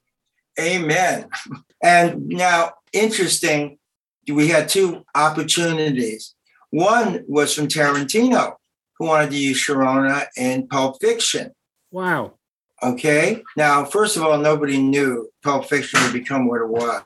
Amen. 0.59 1.29
And 1.81 2.27
now, 2.27 2.73
interesting, 2.91 3.77
we 4.29 4.49
had 4.49 4.67
two 4.67 5.05
opportunities. 5.15 6.35
One 6.69 7.23
was 7.27 7.53
from 7.53 7.67
Tarantino, 7.67 8.55
who 8.97 9.05
wanted 9.05 9.31
to 9.31 9.37
use 9.37 9.57
Sharona 9.57 10.27
in 10.35 10.67
Pulp 10.67 11.01
Fiction. 11.01 11.51
Wow. 11.91 12.33
Okay. 12.81 13.41
Now, 13.55 13.85
first 13.85 14.17
of 14.17 14.23
all, 14.23 14.37
nobody 14.37 14.77
knew 14.77 15.29
Pulp 15.43 15.69
Fiction 15.69 16.01
would 16.03 16.13
become 16.13 16.47
what 16.47 16.59
it 16.61 16.67
was. 16.67 17.03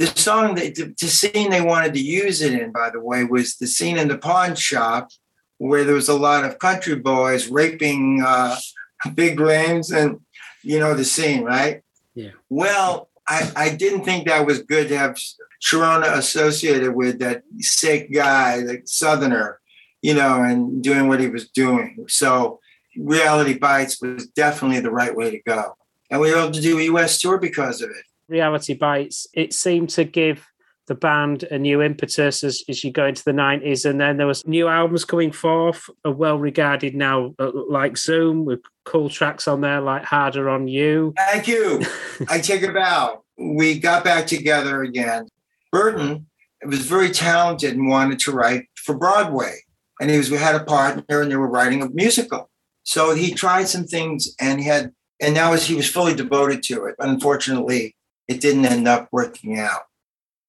The 0.00 0.06
song, 0.06 0.54
that, 0.54 0.76
the, 0.76 0.94
the 0.98 1.08
scene 1.08 1.50
they 1.50 1.60
wanted 1.60 1.92
to 1.92 2.00
use 2.00 2.40
it 2.40 2.54
in, 2.54 2.72
by 2.72 2.88
the 2.88 3.00
way, 3.00 3.24
was 3.24 3.56
the 3.56 3.66
scene 3.66 3.98
in 3.98 4.08
the 4.08 4.16
pawn 4.16 4.54
shop 4.54 5.10
where 5.58 5.84
there 5.84 5.94
was 5.94 6.08
a 6.08 6.16
lot 6.16 6.42
of 6.46 6.58
country 6.58 6.96
boys 6.96 7.48
raping 7.48 8.22
uh, 8.26 8.56
big 9.14 9.38
lames 9.38 9.90
and, 9.90 10.18
you 10.62 10.78
know, 10.78 10.94
the 10.94 11.04
scene, 11.04 11.44
right? 11.44 11.82
Yeah. 12.14 12.30
Well, 12.48 13.10
I, 13.28 13.52
I 13.54 13.74
didn't 13.74 14.06
think 14.06 14.26
that 14.26 14.46
was 14.46 14.62
good 14.62 14.88
to 14.88 14.96
have 14.96 15.18
Sharona 15.62 16.16
associated 16.16 16.94
with 16.94 17.18
that 17.18 17.42
sick 17.58 18.10
guy, 18.10 18.62
the 18.62 18.80
southerner, 18.86 19.60
you 20.00 20.14
know, 20.14 20.42
and 20.42 20.82
doing 20.82 21.08
what 21.08 21.20
he 21.20 21.28
was 21.28 21.50
doing. 21.50 22.06
So 22.08 22.60
Reality 22.96 23.58
Bites 23.58 24.00
was 24.00 24.28
definitely 24.28 24.80
the 24.80 24.90
right 24.90 25.14
way 25.14 25.30
to 25.30 25.42
go. 25.42 25.76
And 26.10 26.22
we 26.22 26.32
were 26.32 26.40
able 26.40 26.52
to 26.52 26.60
do 26.62 26.78
a 26.78 26.84
US 26.84 27.20
tour 27.20 27.36
because 27.36 27.82
of 27.82 27.90
it. 27.90 28.04
Reality 28.30 28.74
bites. 28.74 29.26
It 29.34 29.52
seemed 29.52 29.90
to 29.90 30.04
give 30.04 30.46
the 30.86 30.94
band 30.96 31.44
a 31.44 31.58
new 31.58 31.80
impetus 31.80 32.42
as, 32.42 32.64
as 32.68 32.82
you 32.82 32.90
go 32.90 33.06
into 33.06 33.22
the 33.22 33.30
90s 33.30 33.88
and 33.88 34.00
then 34.00 34.16
there 34.16 34.26
was 34.26 34.44
new 34.44 34.66
albums 34.66 35.04
coming 35.04 35.30
forth 35.30 35.88
are 36.04 36.10
well 36.10 36.36
regarded 36.36 36.96
now 36.96 37.32
uh, 37.38 37.52
like 37.68 37.96
zoom 37.96 38.44
with 38.44 38.58
cool 38.84 39.08
tracks 39.08 39.46
on 39.46 39.60
there 39.60 39.80
like 39.80 40.02
harder 40.02 40.50
on 40.50 40.66
you 40.66 41.14
Thank 41.16 41.46
you. 41.46 41.82
I 42.28 42.40
take 42.40 42.62
a 42.62 42.72
bow. 42.72 43.22
We 43.38 43.78
got 43.78 44.02
back 44.02 44.26
together 44.26 44.82
again. 44.82 45.28
Berton 45.70 46.26
was 46.66 46.80
very 46.80 47.10
talented 47.10 47.74
and 47.74 47.88
wanted 47.88 48.18
to 48.20 48.32
write 48.32 48.66
for 48.74 48.96
Broadway. 48.96 49.60
And 50.00 50.10
he 50.10 50.18
was 50.18 50.28
we 50.28 50.38
had 50.38 50.56
a 50.56 50.64
partner 50.64 51.20
and 51.20 51.30
they 51.30 51.36
were 51.36 51.48
writing 51.48 51.82
a 51.82 51.88
musical. 51.90 52.50
So 52.82 53.14
he 53.14 53.32
tried 53.32 53.68
some 53.68 53.84
things 53.84 54.34
and 54.40 54.58
he 54.58 54.66
had 54.66 54.92
and 55.20 55.34
now 55.34 55.52
he 55.52 55.76
was 55.76 55.88
fully 55.88 56.14
devoted 56.14 56.64
to 56.64 56.86
it. 56.86 56.96
Unfortunately, 56.98 57.94
it 58.30 58.40
didn't 58.40 58.64
end 58.64 58.86
up 58.86 59.08
working 59.10 59.58
out. 59.58 59.82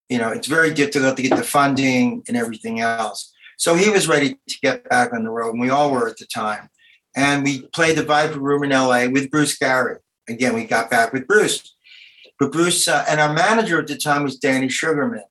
You 0.08 0.20
know, 0.20 0.30
it's 0.30 0.48
very 0.48 0.72
difficult 0.72 1.18
to 1.18 1.24
get 1.24 1.36
the 1.36 1.44
funding 1.44 2.22
and 2.28 2.38
everything 2.38 2.80
else. 2.80 3.34
So 3.58 3.74
he 3.74 3.90
was 3.90 4.08
ready 4.08 4.38
to 4.48 4.58
get 4.62 4.88
back 4.88 5.14
on 5.14 5.24
the 5.24 5.32
road, 5.32 5.54
and 5.54 5.62
we 5.62 5.72
all 5.72 5.92
were 5.92 6.08
at 6.08 6.18
the 6.18 6.28
time. 6.28 6.70
And 7.16 7.44
we 7.44 7.64
played 7.70 7.98
the 7.98 8.04
Viper 8.04 8.40
Room 8.40 8.64
in 8.64 8.70
LA 8.70 9.08
with 9.08 9.32
Bruce 9.32 9.58
Gary. 9.58 9.98
Again, 10.30 10.54
we 10.54 10.66
got 10.66 10.92
back 10.92 11.12
with 11.12 11.28
Bruce. 11.28 11.76
But 12.40 12.52
Bruce 12.52 12.88
uh, 12.88 13.04
and 13.10 13.20
our 13.20 13.34
manager 13.34 13.80
at 13.80 13.88
the 13.88 13.98
time 13.98 14.24
was 14.24 14.38
Danny 14.38 14.70
Sugarman. 14.70 15.24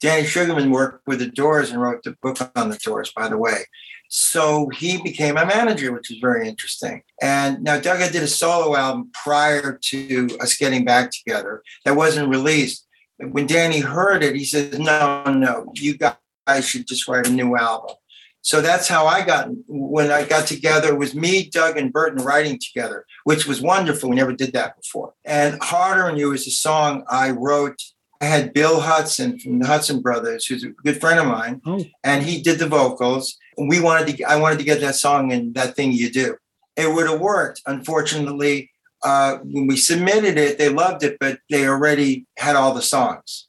Danny 0.00 0.26
Sugarman 0.26 0.70
worked 0.70 1.02
with 1.08 1.18
the 1.18 1.26
Doors 1.26 1.70
and 1.70 1.82
wrote 1.82 2.04
the 2.04 2.16
book 2.22 2.38
on 2.54 2.70
the 2.70 2.78
Doors, 2.78 3.12
by 3.14 3.28
the 3.28 3.36
way. 3.36 3.64
So 4.12 4.68
he 4.70 5.00
became 5.00 5.36
a 5.36 5.46
manager, 5.46 5.92
which 5.92 6.10
was 6.10 6.18
very 6.18 6.48
interesting. 6.48 7.02
And 7.22 7.62
now 7.62 7.78
Doug 7.78 8.00
had 8.00 8.10
did 8.10 8.24
a 8.24 8.28
solo 8.28 8.74
album 8.76 9.10
prior 9.14 9.78
to 9.82 10.28
us 10.40 10.56
getting 10.56 10.84
back 10.84 11.12
together 11.12 11.62
that 11.84 11.94
wasn't 11.94 12.28
released. 12.28 12.86
When 13.18 13.46
Danny 13.46 13.78
heard 13.78 14.24
it, 14.24 14.34
he 14.34 14.44
said, 14.44 14.80
"No, 14.80 15.24
no, 15.24 15.70
you 15.74 15.96
guys 15.96 16.66
should 16.66 16.88
just 16.88 17.06
write 17.06 17.28
a 17.28 17.30
new 17.30 17.56
album." 17.56 17.94
So 18.42 18.60
that's 18.60 18.88
how 18.88 19.06
I 19.06 19.24
got 19.24 19.48
when 19.68 20.10
I 20.10 20.24
got 20.24 20.48
together. 20.48 20.88
It 20.88 20.98
was 20.98 21.14
me, 21.14 21.48
Doug, 21.48 21.76
and 21.76 21.92
Berton 21.92 22.24
writing 22.24 22.58
together, 22.58 23.06
which 23.24 23.46
was 23.46 23.60
wonderful. 23.60 24.10
We 24.10 24.16
never 24.16 24.32
did 24.32 24.54
that 24.54 24.76
before. 24.76 25.14
And 25.24 25.62
Harder 25.62 26.10
on 26.10 26.16
You 26.16 26.32
is 26.32 26.48
a 26.48 26.50
song 26.50 27.04
I 27.08 27.30
wrote. 27.30 27.80
I 28.20 28.26
had 28.26 28.52
Bill 28.52 28.80
Hudson 28.80 29.38
from 29.38 29.58
the 29.60 29.66
Hudson 29.66 30.00
Brothers, 30.02 30.44
who's 30.46 30.62
a 30.62 30.68
good 30.68 31.00
friend 31.00 31.18
of 31.18 31.26
mine, 31.26 31.62
Oh. 31.66 31.84
and 32.04 32.22
he 32.22 32.42
did 32.42 32.58
the 32.58 32.66
vocals. 32.68 33.36
And 33.56 33.68
we 33.68 33.80
wanted 33.80 34.16
to. 34.16 34.24
I 34.24 34.36
wanted 34.36 34.58
to 34.58 34.64
get 34.64 34.80
that 34.80 34.94
song 34.94 35.30
in 35.30 35.52
that 35.54 35.74
thing 35.74 35.92
you 35.92 36.10
do. 36.10 36.36
It 36.76 36.92
would 36.94 37.08
have 37.08 37.20
worked. 37.20 37.62
Unfortunately, 37.66 38.70
uh, 39.02 39.38
when 39.42 39.66
we 39.66 39.76
submitted 39.76 40.36
it, 40.38 40.58
they 40.58 40.68
loved 40.68 41.02
it, 41.02 41.16
but 41.18 41.38
they 41.50 41.66
already 41.66 42.26
had 42.36 42.56
all 42.56 42.74
the 42.74 42.82
songs 42.82 43.48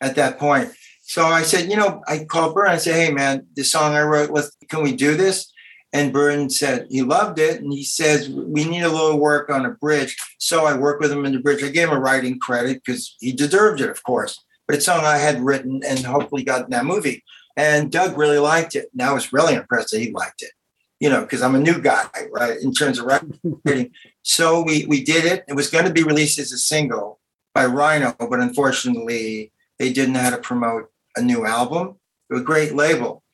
at 0.00 0.16
that 0.16 0.38
point. 0.38 0.70
So 1.02 1.24
I 1.26 1.42
said, 1.42 1.70
you 1.70 1.76
know, 1.76 2.02
I 2.06 2.24
called 2.24 2.54
Berton. 2.54 2.72
I 2.72 2.76
said, 2.78 2.94
hey 2.94 3.12
man, 3.12 3.46
the 3.54 3.64
song 3.64 3.94
I 3.94 4.02
wrote, 4.02 4.30
let's 4.30 4.50
can 4.68 4.82
we 4.82 4.92
do 4.94 5.16
this? 5.16 5.50
And 5.92 6.12
Berton 6.12 6.50
said 6.50 6.86
he 6.88 7.02
loved 7.02 7.38
it, 7.38 7.60
and 7.60 7.72
he 7.72 7.82
says 7.82 8.28
we 8.28 8.64
need 8.64 8.82
a 8.82 8.88
little 8.88 9.18
work 9.18 9.50
on 9.50 9.66
a 9.66 9.70
bridge. 9.70 10.16
So 10.38 10.64
I 10.64 10.76
worked 10.76 11.00
with 11.00 11.12
him 11.12 11.24
in 11.24 11.32
the 11.32 11.40
bridge. 11.40 11.64
I 11.64 11.68
gave 11.68 11.88
him 11.88 11.96
a 11.96 12.00
writing 12.00 12.38
credit 12.38 12.82
because 12.84 13.16
he 13.18 13.32
deserved 13.32 13.80
it, 13.80 13.90
of 13.90 14.02
course. 14.04 14.42
But 14.66 14.76
it's 14.76 14.86
a 14.86 14.92
song 14.92 15.04
I 15.04 15.18
had 15.18 15.40
written 15.40 15.82
and 15.84 15.98
hopefully 16.00 16.44
got 16.44 16.64
in 16.64 16.70
that 16.70 16.84
movie. 16.84 17.24
And 17.56 17.90
Doug 17.90 18.16
really 18.16 18.38
liked 18.38 18.76
it. 18.76 18.88
And 18.92 19.02
I 19.02 19.12
was 19.12 19.32
really 19.32 19.54
impressed 19.54 19.90
that 19.90 20.00
he 20.00 20.12
liked 20.12 20.42
it. 20.42 20.52
You 21.00 21.08
know, 21.10 21.22
because 21.22 21.42
I'm 21.42 21.56
a 21.56 21.60
new 21.60 21.80
guy, 21.80 22.06
right? 22.30 22.58
In 22.60 22.72
terms 22.72 22.98
of 22.98 23.06
writing. 23.06 23.90
so 24.22 24.62
we 24.62 24.86
we 24.86 25.02
did 25.02 25.24
it. 25.24 25.44
It 25.48 25.54
was 25.54 25.70
going 25.70 25.86
to 25.86 25.92
be 25.92 26.04
released 26.04 26.38
as 26.38 26.52
a 26.52 26.58
single 26.58 27.18
by 27.52 27.66
Rhino, 27.66 28.14
but 28.18 28.38
unfortunately 28.38 29.50
they 29.78 29.92
didn't 29.92 30.12
know 30.12 30.20
how 30.20 30.30
to 30.30 30.38
promote 30.38 30.90
a 31.16 31.22
new 31.22 31.44
album. 31.44 31.96
It 32.28 32.34
was 32.34 32.42
a 32.42 32.44
great 32.44 32.74
label. 32.74 33.24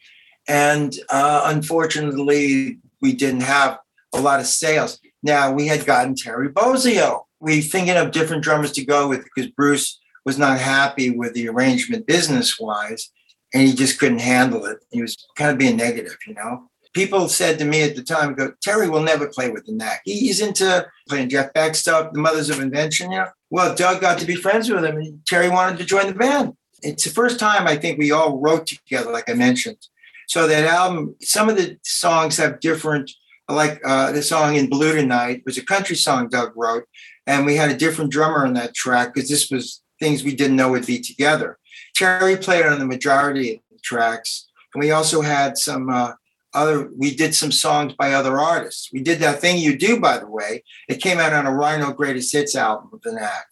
And 0.48 0.94
uh, 1.09 1.43
unfortunately, 1.47 2.78
we 3.01 3.12
didn't 3.12 3.43
have 3.43 3.78
a 4.12 4.20
lot 4.20 4.40
of 4.40 4.47
sales. 4.47 5.01
Now 5.23 5.52
we 5.52 5.66
had 5.66 5.86
gotten 5.86 6.14
Terry 6.14 6.48
Bozzio. 6.48 7.24
We 7.40 7.60
thinking 7.60 7.97
of 7.97 8.12
different 8.12 8.43
drummers 8.43 8.73
to 8.73 8.85
go 8.85 9.09
with 9.09 9.24
because 9.24 9.51
Bruce 9.51 9.98
was 10.24 10.39
not 10.39 10.59
happy 10.59 11.10
with 11.10 11.35
the 11.35 11.48
arrangement 11.48 12.06
business 12.06 12.59
wise, 12.59 13.10
and 13.52 13.62
he 13.62 13.74
just 13.74 13.98
couldn't 13.98 14.20
handle 14.20 14.64
it. 14.66 14.78
He 14.90 15.02
was 15.02 15.16
kind 15.36 15.51
of 15.51 15.59
being 15.59 15.77
negative, 15.77 16.16
you 16.27 16.35
know. 16.35 16.68
People 16.94 17.28
said 17.28 17.59
to 17.59 17.64
me 17.64 17.82
at 17.82 17.94
the 17.94 18.02
time, 18.02 18.35
"Go 18.35 18.52
Terry 18.62 18.89
will 18.89 19.02
never 19.02 19.28
play 19.28 19.51
with 19.51 19.66
the 19.66 19.73
Knack. 19.73 20.01
He's 20.05 20.40
into 20.40 20.86
playing 21.09 21.28
Jeff 21.28 21.52
Beck 21.52 21.74
stuff, 21.74 22.12
the 22.12 22.20
Mothers 22.20 22.48
of 22.48 22.60
Invention." 22.60 23.12
You 23.12 23.18
know. 23.18 23.28
Well, 23.51 23.74
Doug 23.74 24.01
got 24.01 24.18
to 24.18 24.27
be 24.27 24.35
friends 24.35 24.70
with 24.70 24.85
him, 24.85 24.97
and 24.97 25.24
Terry 25.27 25.51
wanted 25.51 25.78
to 25.78 25.85
join 25.85 26.06
the 26.06 26.14
band. 26.14 26.55
It's 26.82 27.05
the 27.05 27.10
first 27.10 27.39
time 27.39 27.66
I 27.66 27.77
think 27.77 27.98
we 27.98 28.12
all 28.12 28.39
wrote 28.39 28.66
together, 28.66 29.12
like 29.12 29.28
I 29.28 29.35
mentioned. 29.35 29.78
So 30.27 30.47
that 30.47 30.65
album, 30.65 31.15
some 31.20 31.48
of 31.48 31.57
the 31.57 31.78
songs 31.82 32.36
have 32.36 32.61
different, 32.61 33.11
like 33.48 33.81
uh, 33.85 34.12
the 34.12 34.23
song 34.23 34.57
in 34.57 34.69
Blue 34.69 34.94
Tonight 34.94 35.43
was 35.47 35.57
a 35.57 35.65
country 35.65 35.97
song 35.97 36.28
Doug 36.28 36.53
wrote, 36.57 36.85
and 37.27 37.47
we 37.47 37.57
had 37.57 37.70
a 37.70 37.77
different 37.77 38.11
drummer 38.11 38.44
on 38.44 38.55
that 38.55 38.74
track 38.74 39.15
because 39.15 39.28
this 39.28 39.51
was 39.51 39.82
things 40.01 40.24
we 40.24 40.35
didn't 40.35 40.57
know 40.57 40.70
would 40.70 40.86
be 40.86 41.01
together. 41.01 41.59
Terry 41.94 42.36
played 42.36 42.66
on 42.66 42.78
the 42.78 42.86
majority 42.86 43.55
of 43.55 43.61
the 43.70 43.78
tracks, 43.82 44.47
and 44.74 44.82
we 44.82 44.90
also 44.90 45.23
had 45.23 45.57
some 45.57 45.89
uh, 45.89 46.12
other. 46.53 46.90
We 46.97 47.15
did 47.15 47.35
some 47.35 47.53
songs 47.53 47.94
by 47.94 48.12
other 48.12 48.39
artists. 48.39 48.90
We 48.93 49.01
did 49.01 49.20
that 49.20 49.40
thing 49.40 49.59
you 49.59 49.78
do, 49.78 50.01
by 50.01 50.19
the 50.19 50.27
way. 50.27 50.65
It 50.89 51.01
came 51.01 51.19
out 51.19 51.32
on 51.32 51.47
a 51.47 51.55
Rhino 51.55 51.93
Greatest 51.93 52.32
Hits 52.32 52.57
album 52.57 52.90
the 53.03 53.12
Knack. 53.12 53.47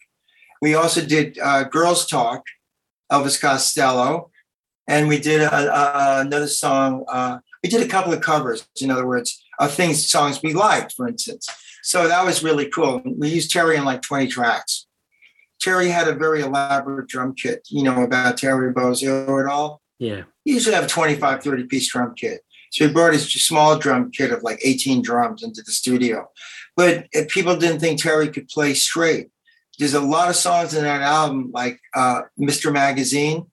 We 0.61 0.75
also 0.75 1.05
did 1.05 1.39
uh, 1.39 1.65
Girls 1.65 2.07
Talk, 2.07 2.45
Elvis 3.13 3.41
Costello, 3.41 4.31
and 4.87 5.09
we 5.09 5.19
did 5.19 5.41
a, 5.41 5.55
a, 5.55 6.21
another 6.21 6.47
song. 6.47 7.05
Uh, 7.09 7.39
we 7.63 7.71
did 7.71 7.83
a 7.83 7.89
couple 7.89 8.13
of 8.13 8.21
covers, 8.21 8.67
in 8.81 8.91
other 8.91 9.07
words, 9.07 9.43
of 9.59 9.73
things 9.73 10.09
songs 10.11 10.43
we 10.43 10.53
liked, 10.53 10.93
for 10.93 11.09
instance. 11.09 11.49
So 11.83 12.09
that 12.09 12.25
was 12.25 12.43
really 12.43 12.69
cool. 12.69 13.03
We 13.05 13.29
used 13.29 13.51
Terry 13.51 13.77
in 13.77 13.85
like 13.85 14.03
20 14.03 14.29
tracks. 14.29 14.87
Terry 15.61 15.89
had 15.89 16.09
a 16.09 16.15
very 16.15 16.43
elaborate 16.43 17.09
drum 17.09 17.35
kit, 17.35 17.67
you 17.71 17.83
know, 17.83 18.03
about 18.03 18.37
Terry 18.37 18.73
Bozzio 18.73 19.43
at 19.43 19.51
all. 19.51 19.81
Yeah. 19.99 20.25
He 20.45 20.53
usually 20.53 20.75
have 20.75 20.85
a 20.85 20.89
25, 20.89 21.43
30 21.43 21.65
piece 21.65 21.91
drum 21.91 22.15
kit. 22.15 22.41
So 22.71 22.87
he 22.87 22.93
brought 22.93 23.13
his 23.13 23.33
small 23.33 23.79
drum 23.79 24.11
kit 24.11 24.33
of 24.33 24.43
like 24.43 24.61
18 24.63 25.01
drums 25.01 25.43
into 25.43 25.63
the 25.63 25.73
studio. 25.73 26.29
But 26.77 27.07
people 27.29 27.57
didn't 27.57 27.81
think 27.81 28.03
Terry 28.03 28.29
could 28.29 28.49
play 28.49 28.75
straight. 28.75 29.29
There's 29.79 29.95
a 29.95 30.01
lot 30.01 30.29
of 30.29 30.37
songs 30.37 30.75
in 30.75 30.85
that 30.85 31.03
album, 31.03 31.51
like 31.53 31.81
uh, 31.95 32.23
Mr. 32.39 32.73
Magazine, 32.73 33.47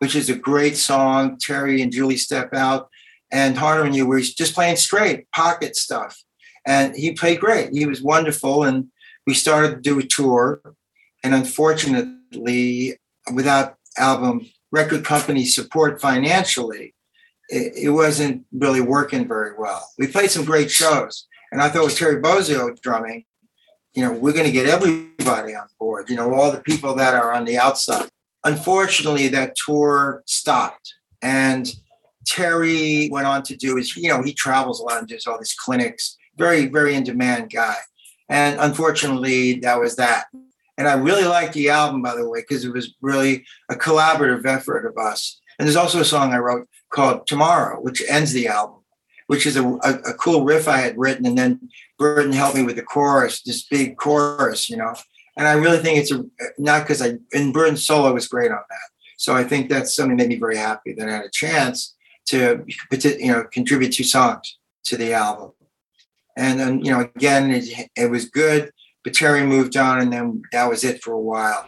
which 0.00 0.16
is 0.16 0.28
a 0.28 0.34
great 0.34 0.76
song. 0.76 1.38
Terry 1.38 1.80
and 1.80 1.92
Julie 1.92 2.16
step 2.16 2.52
out, 2.52 2.88
and 3.30 3.56
Harder 3.56 3.84
on 3.84 3.94
You, 3.94 4.06
where 4.06 4.18
he's 4.18 4.34
just 4.34 4.54
playing 4.54 4.76
straight, 4.76 5.30
pocket 5.30 5.76
stuff. 5.76 6.22
And 6.66 6.96
he 6.96 7.12
played 7.12 7.40
great. 7.40 7.70
He 7.72 7.86
was 7.86 8.02
wonderful. 8.02 8.64
And 8.64 8.88
we 9.26 9.34
started 9.34 9.76
to 9.76 9.80
do 9.80 9.98
a 9.98 10.02
tour. 10.02 10.60
And 11.22 11.34
unfortunately, 11.34 12.98
without 13.32 13.76
album 13.96 14.46
record 14.72 15.04
company 15.04 15.44
support 15.44 16.00
financially, 16.00 16.94
it, 17.48 17.72
it 17.84 17.90
wasn't 17.90 18.44
really 18.52 18.80
working 18.80 19.28
very 19.28 19.52
well. 19.58 19.88
We 19.98 20.06
played 20.06 20.30
some 20.30 20.44
great 20.44 20.70
shows. 20.70 21.26
And 21.52 21.60
I 21.60 21.68
thought 21.68 21.84
with 21.84 21.98
Terry 21.98 22.22
Bozzio 22.22 22.80
drumming, 22.80 23.24
you 23.94 24.02
know, 24.02 24.12
we're 24.12 24.32
going 24.32 24.46
to 24.46 24.52
get 24.52 24.66
everybody 24.66 25.54
on 25.54 25.66
board, 25.78 26.08
you 26.08 26.16
know, 26.16 26.32
all 26.32 26.52
the 26.52 26.60
people 26.60 26.94
that 26.94 27.14
are 27.14 27.32
on 27.32 27.44
the 27.44 27.58
outside. 27.58 28.08
Unfortunately, 28.44 29.28
that 29.28 29.56
tour 29.56 30.22
stopped. 30.26 30.94
And 31.22 31.72
Terry 32.26 33.08
went 33.10 33.26
on 33.26 33.42
to 33.44 33.56
do 33.56 33.76
his, 33.76 33.96
you 33.96 34.08
know, 34.08 34.22
he 34.22 34.32
travels 34.32 34.80
a 34.80 34.84
lot 34.84 34.98
and 34.98 35.08
does 35.08 35.26
all 35.26 35.38
these 35.38 35.54
clinics, 35.54 36.16
very, 36.36 36.66
very 36.66 36.94
in 36.94 37.04
demand 37.04 37.50
guy. 37.52 37.76
And 38.28 38.58
unfortunately, 38.60 39.54
that 39.60 39.80
was 39.80 39.96
that. 39.96 40.26
And 40.78 40.88
I 40.88 40.94
really 40.94 41.24
liked 41.24 41.52
the 41.52 41.68
album, 41.68 42.00
by 42.00 42.14
the 42.14 42.28
way, 42.28 42.40
because 42.40 42.64
it 42.64 42.72
was 42.72 42.94
really 43.02 43.44
a 43.68 43.74
collaborative 43.74 44.46
effort 44.46 44.86
of 44.86 44.96
us. 44.96 45.40
And 45.58 45.66
there's 45.66 45.76
also 45.76 46.00
a 46.00 46.04
song 46.06 46.32
I 46.32 46.38
wrote 46.38 46.66
called 46.88 47.26
Tomorrow, 47.26 47.82
which 47.82 48.02
ends 48.08 48.32
the 48.32 48.48
album, 48.48 48.78
which 49.26 49.44
is 49.44 49.56
a, 49.56 49.62
a, 49.62 49.98
a 50.06 50.14
cool 50.14 50.44
riff 50.44 50.68
I 50.68 50.78
had 50.78 50.96
written. 50.96 51.26
And 51.26 51.36
then 51.36 51.68
Berton 51.98 52.32
helped 52.32 52.56
me 52.56 52.62
with 52.62 52.76
the 52.76 52.82
chorus, 52.82 53.42
this 53.42 53.66
big 53.66 53.98
chorus, 53.98 54.70
you 54.70 54.78
know. 54.78 54.94
And 55.40 55.48
I 55.48 55.54
really 55.54 55.78
think 55.78 55.96
it's 55.96 56.12
a, 56.12 56.22
not 56.58 56.82
because 56.82 57.00
I, 57.00 57.14
and 57.32 57.50
Berton's 57.50 57.86
solo 57.86 58.12
was 58.12 58.28
great 58.28 58.50
on 58.50 58.58
that. 58.58 58.90
So 59.16 59.34
I 59.34 59.42
think 59.42 59.70
that's 59.70 59.96
something 59.96 60.18
that 60.18 60.24
made 60.24 60.34
me 60.34 60.38
very 60.38 60.58
happy 60.58 60.92
that 60.92 61.08
I 61.08 61.12
had 61.12 61.24
a 61.24 61.30
chance 61.30 61.96
to, 62.26 62.62
you 62.92 63.32
know, 63.32 63.44
contribute 63.50 63.94
two 63.94 64.04
songs 64.04 64.58
to 64.84 64.98
the 64.98 65.14
album. 65.14 65.52
And 66.36 66.60
then, 66.60 66.84
you 66.84 66.90
know, 66.92 67.08
again, 67.16 67.50
it, 67.50 67.88
it 67.96 68.10
was 68.10 68.26
good, 68.26 68.70
but 69.02 69.14
Terry 69.14 69.42
moved 69.42 69.78
on, 69.78 70.00
and 70.00 70.12
then 70.12 70.42
that 70.52 70.68
was 70.68 70.84
it 70.84 71.02
for 71.02 71.12
a 71.14 71.18
while. 71.18 71.64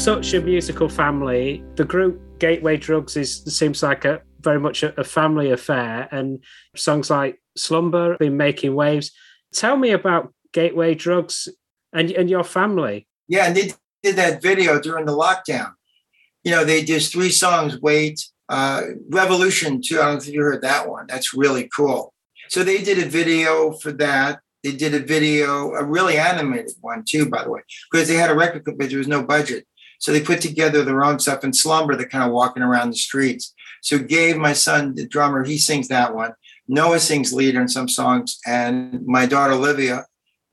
Such 0.00 0.32
a 0.32 0.40
musical 0.40 0.88
family. 0.88 1.62
The 1.76 1.84
group 1.84 2.18
Gateway 2.38 2.78
Drugs 2.78 3.18
is 3.18 3.44
seems 3.44 3.82
like 3.82 4.06
a 4.06 4.22
very 4.40 4.58
much 4.58 4.82
a, 4.82 4.98
a 4.98 5.04
family 5.04 5.50
affair, 5.50 6.08
and 6.10 6.42
songs 6.74 7.10
like 7.10 7.38
Slumber 7.54 8.12
have 8.12 8.18
been 8.18 8.38
making 8.38 8.74
waves. 8.74 9.12
Tell 9.52 9.76
me 9.76 9.90
about 9.90 10.32
Gateway 10.54 10.94
Drugs 10.94 11.48
and 11.92 12.10
and 12.12 12.30
your 12.30 12.44
family. 12.44 13.06
Yeah, 13.28 13.44
and 13.44 13.54
they 13.54 13.72
did 14.02 14.16
that 14.16 14.40
video 14.40 14.80
during 14.80 15.04
the 15.04 15.12
lockdown. 15.12 15.72
You 16.44 16.52
know, 16.52 16.64
they 16.64 16.82
did 16.82 17.02
three 17.02 17.28
songs, 17.28 17.78
Wait, 17.82 18.24
uh, 18.48 18.80
Revolution, 19.10 19.82
too. 19.82 20.00
I 20.00 20.06
don't 20.06 20.22
think 20.22 20.34
you 20.34 20.40
heard 20.40 20.62
that 20.62 20.88
one. 20.88 21.08
That's 21.08 21.34
really 21.34 21.68
cool. 21.76 22.14
So 22.48 22.64
they 22.64 22.82
did 22.82 22.98
a 22.98 23.06
video 23.06 23.72
for 23.72 23.92
that. 23.92 24.40
They 24.64 24.72
did 24.72 24.94
a 24.94 25.00
video, 25.00 25.74
a 25.74 25.84
really 25.84 26.16
animated 26.16 26.72
one, 26.80 27.04
too, 27.06 27.28
by 27.28 27.44
the 27.44 27.50
way, 27.50 27.60
because 27.92 28.08
they 28.08 28.14
had 28.14 28.30
a 28.30 28.34
record, 28.34 28.64
but 28.64 28.88
there 28.88 28.96
was 28.96 29.06
no 29.06 29.22
budget. 29.22 29.66
So 30.00 30.12
they 30.12 30.20
put 30.20 30.40
together 30.40 30.82
their 30.82 31.04
own 31.04 31.18
stuff 31.20 31.44
in 31.44 31.52
Slumber. 31.52 31.94
They're 31.94 32.08
kind 32.08 32.24
of 32.24 32.32
walking 32.32 32.62
around 32.62 32.90
the 32.90 32.96
streets. 32.96 33.54
So 33.82 33.98
Gabe, 33.98 34.36
my 34.36 34.54
son, 34.54 34.94
the 34.94 35.06
drummer, 35.06 35.44
he 35.44 35.58
sings 35.58 35.88
that 35.88 36.14
one. 36.14 36.32
Noah 36.68 37.00
sings 37.00 37.32
lead 37.32 37.56
on 37.56 37.68
some 37.68 37.88
songs, 37.88 38.38
and 38.46 39.06
my 39.06 39.26
daughter 39.26 39.54
Olivia 39.54 40.06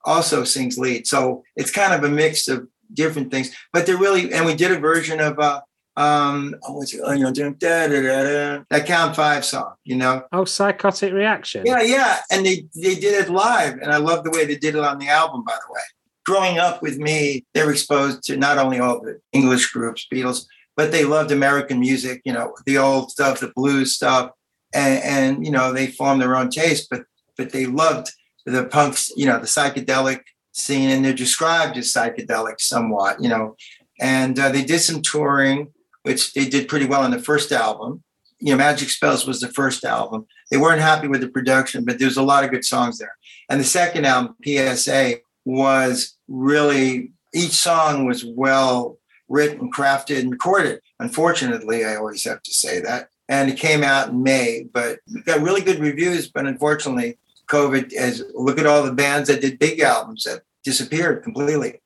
also 0.04 0.44
sings 0.44 0.78
lead. 0.78 1.08
So 1.08 1.44
it's 1.56 1.72
kind 1.72 1.94
of 1.94 2.04
a 2.04 2.14
mix 2.14 2.48
of 2.48 2.68
different 2.94 3.32
things. 3.32 3.56
But 3.74 3.86
they're 3.86 3.98
really, 3.98 4.34
and 4.34 4.46
we 4.46 4.56
did 4.56 4.72
a 4.72 4.80
version 4.80 5.20
of 5.20 5.40
uh, 5.40 5.62
um, 5.98 6.56
oh, 6.64 6.74
what's 6.74 6.94
it, 6.94 7.02
you 7.18 7.24
know, 7.24 7.32
da, 7.32 7.52
da, 7.52 7.88
da, 7.88 8.24
da, 8.24 8.64
that 8.70 8.86
Count 8.86 9.16
Five 9.16 9.44
song, 9.44 9.74
you 9.84 9.96
know. 9.96 10.24
Oh, 10.32 10.46
Psychotic 10.46 11.12
Reaction. 11.12 11.64
Yeah, 11.66 11.82
yeah, 11.82 12.20
and 12.32 12.46
they 12.46 12.68
they 12.76 12.96
did 12.96 13.26
it 13.26 13.30
live, 13.30 13.80
and 13.80 13.92
I 13.92 13.98
love 13.98 14.24
the 14.24 14.30
way 14.30 14.46
they 14.46 14.58
did 14.58 14.76
it 14.76 14.84
on 14.84 15.00
the 15.00 15.10
album. 15.10 15.44
By 15.44 15.54
the 15.54 15.74
way, 15.74 15.82
growing 16.28 16.60
up 16.60 16.82
with 16.82 16.98
me, 16.98 17.46
they 17.54 17.64
were 17.64 17.72
exposed 17.72 18.22
to 18.24 18.36
not 18.36 18.58
only 18.58 18.80
all 18.80 19.00
the 19.00 19.20
English 19.32 19.72
groups, 19.72 20.06
Beatles, 20.12 20.46
but 20.76 20.92
they 20.92 21.06
loved 21.06 21.32
American 21.32 21.80
music. 21.80 22.22
You 22.26 22.34
know, 22.34 22.54
the 22.66 22.78
old 22.78 23.12
stuff, 23.12 23.40
the 23.40 23.52
blues 23.56 23.96
stuff, 23.96 24.32
and, 24.74 25.02
and 25.04 25.46
you 25.46 25.52
know 25.52 25.72
they 25.72 25.88
formed 25.88 26.22
their 26.22 26.36
own 26.36 26.50
taste, 26.50 26.90
but 26.92 27.04
but 27.38 27.52
they 27.52 27.66
loved 27.66 28.12
the 28.46 28.66
punks. 28.66 29.12
You 29.16 29.26
know, 29.26 29.40
the 29.40 29.48
psychedelic 29.48 30.22
scene, 30.52 30.90
and 30.90 31.04
they're 31.04 31.14
described 31.14 31.78
as 31.78 31.94
psychedelic 31.94 32.60
somewhat. 32.60 33.22
You 33.22 33.30
know, 33.30 33.56
and 34.02 34.38
uh, 34.38 34.50
they 34.50 34.66
did 34.66 34.80
some 34.80 35.02
touring, 35.02 35.72
which 36.04 36.34
they 36.34 36.48
did 36.48 36.68
pretty 36.68 36.86
well 36.86 37.02
on 37.04 37.12
the 37.12 37.20
first 37.20 37.52
album. 37.54 38.04
you 38.40 38.52
know, 38.52 38.58
Magic 38.58 38.90
Spells 38.90 39.26
was 39.26 39.40
the 39.40 39.48
first 39.48 39.86
album. 39.86 40.28
They 40.52 40.58
weren't 40.58 40.82
happy 40.82 41.08
with 41.08 41.22
the 41.22 41.30
production, 41.30 41.86
but 41.86 42.00
there's 42.00 42.18
a 42.18 42.22
lot 42.22 42.44
of 42.44 42.52
good 42.52 42.66
songs 42.66 42.98
there. 43.00 43.16
And 43.50 43.60
the 43.60 43.66
second 43.66 44.06
album, 44.06 44.36
PSA, 44.46 45.20
was 45.46 46.17
really 46.28 47.12
each 47.34 47.52
song 47.52 48.06
was 48.06 48.26
well 48.26 48.98
written, 49.30 49.72
crafted, 49.72 50.20
and 50.20 50.32
recorded. 50.32 50.80
Unfortunately, 51.00 51.86
I 51.86 51.96
always 51.96 52.24
have 52.24 52.42
to 52.44 52.54
say 52.54 52.80
that. 52.82 53.10
And 53.30 53.50
it 53.50 53.58
came 53.58 53.84
out 53.84 54.10
in 54.10 54.24
May, 54.24 54.68
but 54.72 55.00
got 55.26 55.42
really 55.42 55.62
good 55.62 55.80
reviews. 55.80 56.30
But 56.30 56.48
unfortunately, 56.48 57.18
COVID 57.48 57.94
has 57.98 58.24
look 58.34 58.58
at 58.58 58.66
all 58.66 58.84
the 58.84 58.94
bands 58.94 59.28
that 59.28 59.42
did 59.42 59.60
big 59.60 59.80
albums 59.82 60.24
that 60.24 60.44
disappeared 60.64 61.24
completely. 61.24 61.82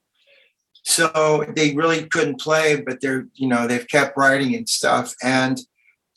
So 0.83 1.45
they 1.55 1.75
really 1.75 2.05
couldn't 2.07 2.39
play, 2.39 2.81
but 2.81 3.01
they're, 3.01 3.27
you 3.35 3.47
know, 3.47 3.67
they've 3.67 3.87
kept 3.87 4.17
writing 4.17 4.55
and 4.55 4.67
stuff. 4.67 5.13
And 5.21 5.59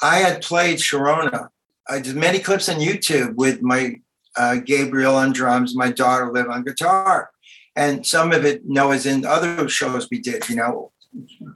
I 0.03 0.19
had 0.19 0.43
played 0.43 0.79
Sharona. 0.79 1.49
I 1.89 2.01
did 2.01 2.17
many 2.17 2.39
clips 2.39 2.69
on 2.69 2.77
YouTube 2.77 3.35
with 3.35 3.61
my 3.61 3.97
uh, 4.37 4.57
Gabriel 4.57 5.17
on 5.17 5.33
drums, 5.33 5.77
my 5.77 5.91
daughter 5.91 6.33
Liv 6.33 6.49
on 6.49 6.65
guitar. 6.65 7.31
And 7.77 8.07
some 8.07 8.33
of 8.33 8.45
it, 8.45 8.63
you 8.67 8.75
know, 8.75 8.93
in 8.93 9.25
other 9.25 9.69
shows 9.69 10.09
we 10.11 10.21
did. 10.21 10.49
You 10.49 10.57
know, 10.57 10.93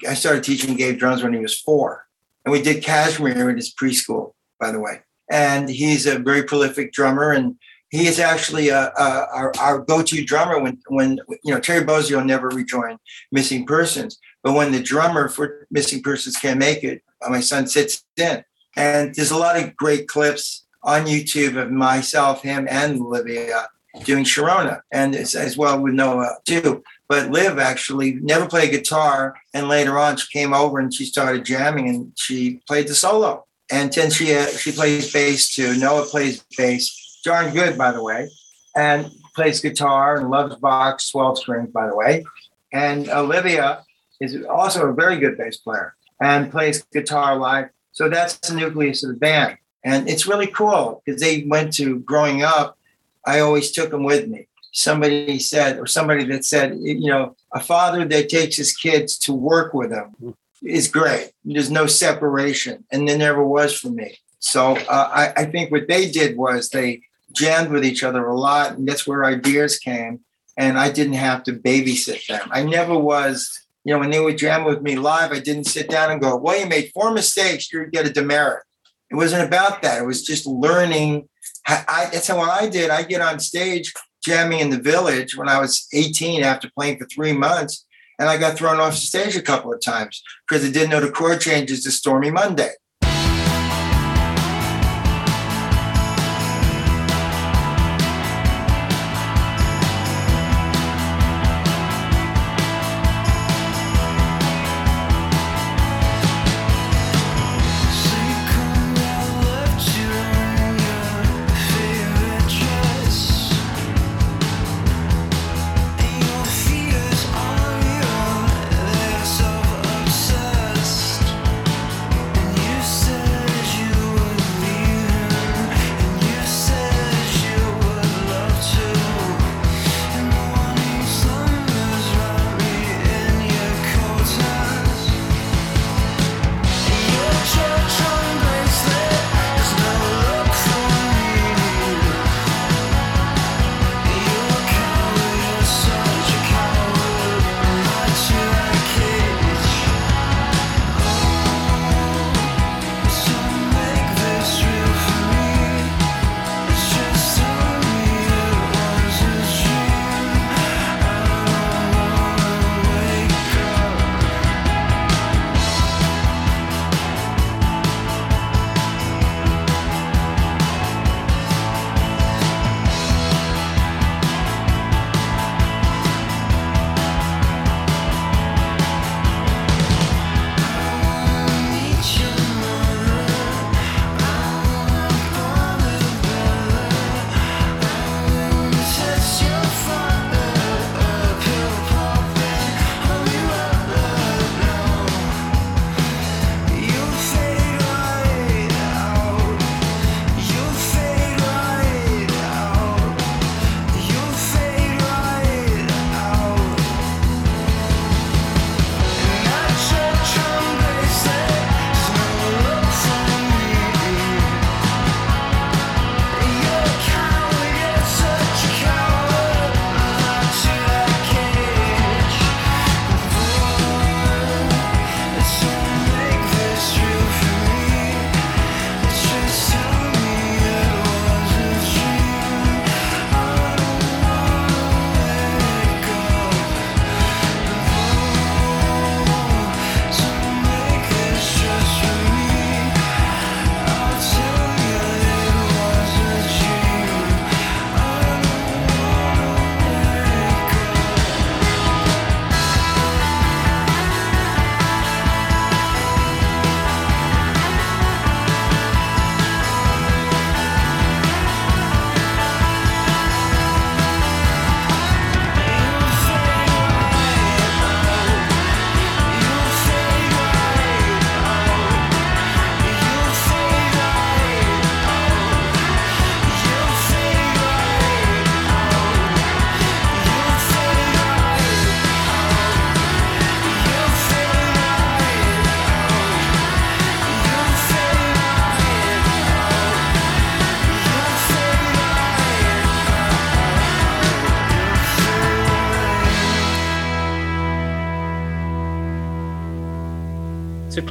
I 0.09 0.15
started 0.15 0.45
teaching 0.45 0.77
Gabe 0.77 0.99
drums 0.99 1.23
when 1.23 1.33
he 1.33 1.41
was 1.41 1.59
four. 1.59 2.07
And 2.45 2.53
we 2.53 2.63
did 2.63 2.83
Kashmir 2.83 3.51
in 3.51 3.57
his 3.57 3.75
preschool, 3.75 4.33
by 4.59 4.73
the 4.73 4.81
way. 4.81 5.01
And 5.31 5.69
he's 5.69 6.07
a 6.07 6.19
very 6.19 6.43
prolific 6.43 6.93
drummer. 6.93 7.33
And 7.33 7.57
he 7.91 8.07
is 8.07 8.19
actually 8.19 8.71
uh 8.71 8.91
uh 8.97 9.27
our, 9.33 9.53
our 9.59 9.79
go-to 9.81 10.25
drummer 10.25 10.61
when, 10.61 10.79
when, 10.89 11.21
you 11.45 11.55
know, 11.55 11.61
Terry 11.61 11.85
Bozzio 11.85 12.25
never 12.25 12.49
rejoined 12.49 12.99
Missing 13.33 13.67
Persons. 13.67 14.19
But 14.43 14.55
when 14.55 14.73
the 14.73 14.83
drummer 14.83 15.29
for 15.29 15.67
Missing 15.71 16.03
Persons 16.03 16.37
can't 16.37 16.59
make 16.59 16.85
it, 16.85 17.03
uh, 17.23 17.31
my 17.31 17.41
son 17.41 17.67
sits 17.67 18.05
in. 18.17 18.45
And 18.77 19.15
there's 19.15 19.31
a 19.31 19.37
lot 19.37 19.59
of 19.61 19.77
great 19.77 20.09
clips 20.09 20.67
on 20.83 21.07
YouTube 21.07 21.61
of 21.61 21.71
myself, 21.71 22.43
him, 22.43 22.67
and 22.71 23.01
Olivia 23.01 23.69
doing 24.05 24.25
Sharona, 24.25 24.81
and 24.91 25.15
as 25.15 25.57
well 25.57 25.81
with 25.81 25.95
Noah 25.95 26.37
too. 26.47 26.83
But 27.09 27.31
Liv 27.31 27.59
actually 27.59 28.15
never 28.15 28.47
played 28.47 28.71
guitar, 28.71 29.35
and 29.55 29.69
later 29.69 29.99
on 29.99 30.17
she 30.17 30.27
came 30.39 30.53
over 30.53 30.79
and 30.79 30.93
she 30.93 31.05
started 31.05 31.45
jamming, 31.45 31.89
and 31.89 32.13
she 32.17 32.61
played 32.67 32.89
the 32.89 32.95
solo. 32.95 33.47
And 33.71 33.93
then 33.93 34.11
she 34.11 34.35
uh, 34.35 34.47
she 34.47 34.73
plays 34.73 35.13
bass 35.13 35.55
too. 35.55 35.77
Noah 35.77 36.07
plays 36.07 36.43
bass, 36.57 37.21
darn 37.25 37.53
good 37.53 37.77
by 37.77 37.93
the 37.93 38.03
way, 38.03 38.31
and 38.75 39.11
plays 39.35 39.61
guitar 39.61 40.17
and 40.17 40.31
loves 40.31 40.57
box 40.57 41.11
twelve 41.11 41.39
strings 41.39 41.71
by 41.71 41.87
the 41.87 41.95
way. 41.95 42.25
And 42.73 43.09
Olivia 43.09 43.85
is 44.21 44.43
also 44.45 44.87
a 44.87 44.95
very 44.95 45.19
good 45.19 45.37
bass 45.37 45.59
player 45.59 45.95
and 46.21 46.51
plays 46.51 46.83
guitar 46.93 47.37
live. 47.37 47.69
So 47.93 48.09
that's 48.09 48.39
the 48.39 48.55
nucleus 48.55 49.05
of 49.05 49.11
the 49.11 49.17
band. 49.17 49.59
And 49.85 50.09
it's 50.09 50.27
really 50.27 50.47
cool 50.49 51.03
because 51.05 51.21
they 51.21 51.45
went 51.45 51.73
to 51.75 52.01
growing 52.01 52.43
up. 52.43 52.78
I 53.29 53.41
always 53.41 53.71
took 53.71 53.91
them 53.91 54.05
with 54.05 54.29
me. 54.29 54.49
Somebody 54.73 55.39
said, 55.39 55.79
or 55.79 55.87
somebody 55.87 56.25
that 56.25 56.45
said, 56.45 56.77
you 56.81 57.11
know, 57.11 57.37
a 57.53 57.61
father 57.61 58.05
that 58.05 58.29
takes 58.29 58.57
his 58.57 58.73
kids 58.77 59.19
to 59.21 59.33
work 59.33 59.75
with 59.75 59.91
him 59.91 60.35
is 60.63 60.89
great. 60.89 61.33
There's 61.45 61.71
no 61.71 61.87
separation. 61.87 62.85
And 62.93 63.09
there 63.09 63.19
never 63.19 63.45
was 63.45 63.79
for 63.79 63.91
me. 63.91 64.19
So 64.39 64.77
uh, 64.77 65.09
I, 65.13 65.43
I 65.43 65.45
think 65.47 65.71
what 65.71 65.89
they 65.89 66.11
did 66.11 66.37
was 66.37 66.69
they 66.69 67.03
jammed 67.33 67.71
with 67.71 67.85
each 67.85 68.03
other 68.05 68.27
a 68.27 68.39
lot. 68.39 68.73
And 68.73 68.87
that's 68.87 69.07
where 69.07 69.25
ideas 69.25 69.79
came. 69.79 70.21
And 70.57 70.79
I 70.79 70.91
didn't 70.91 71.15
have 71.15 71.45
to 71.45 71.53
babysit 71.53 72.27
them. 72.27 72.49
I 72.51 72.63
never 72.63 72.97
was 72.97 73.67
you 73.89 73.95
know, 73.95 74.01
when 74.01 74.11
they 74.11 74.21
would 74.21 74.37
jam 74.37 74.65
with 74.65 74.83
me 74.83 74.97
live, 74.97 75.33
I 75.33 75.39
didn't 75.39 75.65
sit 75.65 75.89
down 75.89 76.11
and 76.11 76.21
go, 76.21 76.37
well, 76.37 76.61
you 76.61 76.67
made 76.67 76.91
four 76.93 77.11
mistakes, 77.11 77.73
you 77.73 77.87
get 77.87 78.07
a 78.07 78.13
demerit. 78.13 78.65
It 79.11 79.15
wasn't 79.15 79.47
about 79.47 79.81
that. 79.81 80.03
It 80.03 80.05
was 80.05 80.23
just 80.23 80.47
learning. 80.47 81.27
How, 81.65 81.85
I, 81.89 82.09
that's 82.13 82.29
how 82.29 82.41
I 82.41 82.69
did. 82.69 82.91
I 82.91 83.03
get 83.03 83.21
on 83.21 83.39
stage 83.39 83.93
jamming 84.25 84.61
in 84.61 84.71
the 84.71 84.81
village 84.81 85.37
when 85.37 85.49
I 85.49 85.61
was 85.61 85.87
18 85.93 86.43
after 86.43 86.71
playing 86.77 86.99
for 86.99 87.07
three 87.07 87.33
months. 87.33 87.85
And 88.19 88.29
I 88.29 88.37
got 88.37 88.57
thrown 88.57 88.81
off 88.81 88.95
the 88.95 88.99
stage 88.99 89.37
a 89.37 89.43
couple 89.43 89.73
of 89.73 89.81
times 89.81 90.23
because 90.49 90.65
I 90.65 90.71
didn't 90.71 90.91
know 90.91 91.01
the 91.01 91.11
chord 91.11 91.41
changes 91.41 91.85
to 91.85 91.93
Stormy 91.93 92.31
Monday. 92.31 92.73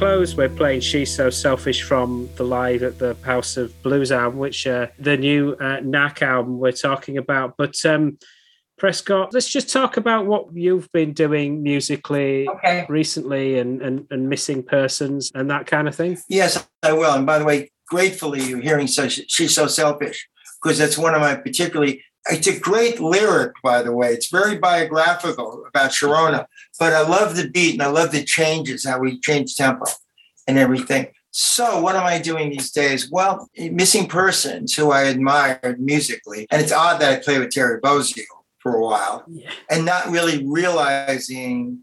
Close, 0.08 0.34
we're 0.34 0.48
playing 0.48 0.80
She's 0.80 1.14
So 1.14 1.28
Selfish 1.28 1.82
from 1.82 2.30
the 2.36 2.42
live 2.42 2.82
at 2.82 2.98
the 2.98 3.14
House 3.24 3.58
of 3.58 3.70
Blues 3.82 4.10
album, 4.10 4.38
which 4.38 4.66
uh, 4.66 4.86
the 4.98 5.18
new 5.18 5.52
uh, 5.60 5.80
Knack 5.80 6.22
album 6.22 6.58
we're 6.58 6.72
talking 6.72 7.18
about. 7.18 7.58
But 7.58 7.74
um, 7.84 8.16
Prescott, 8.78 9.34
let's 9.34 9.50
just 9.50 9.70
talk 9.70 9.98
about 9.98 10.24
what 10.24 10.46
you've 10.54 10.90
been 10.92 11.12
doing 11.12 11.62
musically 11.62 12.48
Okay. 12.48 12.86
recently 12.88 13.58
and, 13.58 13.82
and, 13.82 14.06
and 14.10 14.30
missing 14.30 14.62
persons 14.62 15.30
and 15.34 15.50
that 15.50 15.66
kind 15.66 15.86
of 15.86 15.94
thing. 15.94 16.16
Yes, 16.26 16.66
I 16.82 16.94
will. 16.94 17.12
And 17.12 17.26
by 17.26 17.38
the 17.38 17.44
way, 17.44 17.70
gratefully 17.86 18.42
you're 18.42 18.62
hearing 18.62 18.86
such 18.86 19.20
she's 19.30 19.54
so 19.54 19.66
selfish 19.66 20.26
because 20.62 20.78
that's 20.78 20.96
one 20.96 21.14
of 21.14 21.20
my 21.20 21.34
particularly 21.34 22.02
it's 22.30 22.46
a 22.46 22.58
great 22.58 23.00
lyric, 23.00 23.52
by 23.62 23.82
the 23.82 23.92
way. 23.92 24.12
It's 24.12 24.30
very 24.30 24.58
biographical 24.58 25.64
about 25.68 25.92
Sharona, 25.92 26.46
but 26.78 26.92
I 26.92 27.00
love 27.06 27.36
the 27.36 27.48
beat 27.48 27.74
and 27.74 27.82
I 27.82 27.88
love 27.88 28.12
the 28.12 28.24
changes, 28.24 28.84
how 28.86 28.98
we 28.98 29.20
change 29.20 29.56
tempo 29.56 29.86
and 30.46 30.58
everything. 30.58 31.08
So, 31.30 31.80
what 31.80 31.94
am 31.94 32.04
I 32.04 32.18
doing 32.18 32.50
these 32.50 32.70
days? 32.72 33.10
Well, 33.10 33.48
missing 33.56 34.08
persons 34.08 34.74
who 34.74 34.90
I 34.90 35.02
admired 35.02 35.78
musically, 35.80 36.46
and 36.50 36.60
it's 36.62 36.72
odd 36.72 37.00
that 37.00 37.12
I 37.12 37.22
play 37.22 37.38
with 37.38 37.50
Terry 37.50 37.80
Bozzio 37.80 38.24
for 38.60 38.74
a 38.76 38.80
while, 38.82 39.24
Yeah. 39.28 39.50
and 39.70 39.84
not 39.84 40.10
really 40.10 40.44
realizing, 40.46 41.80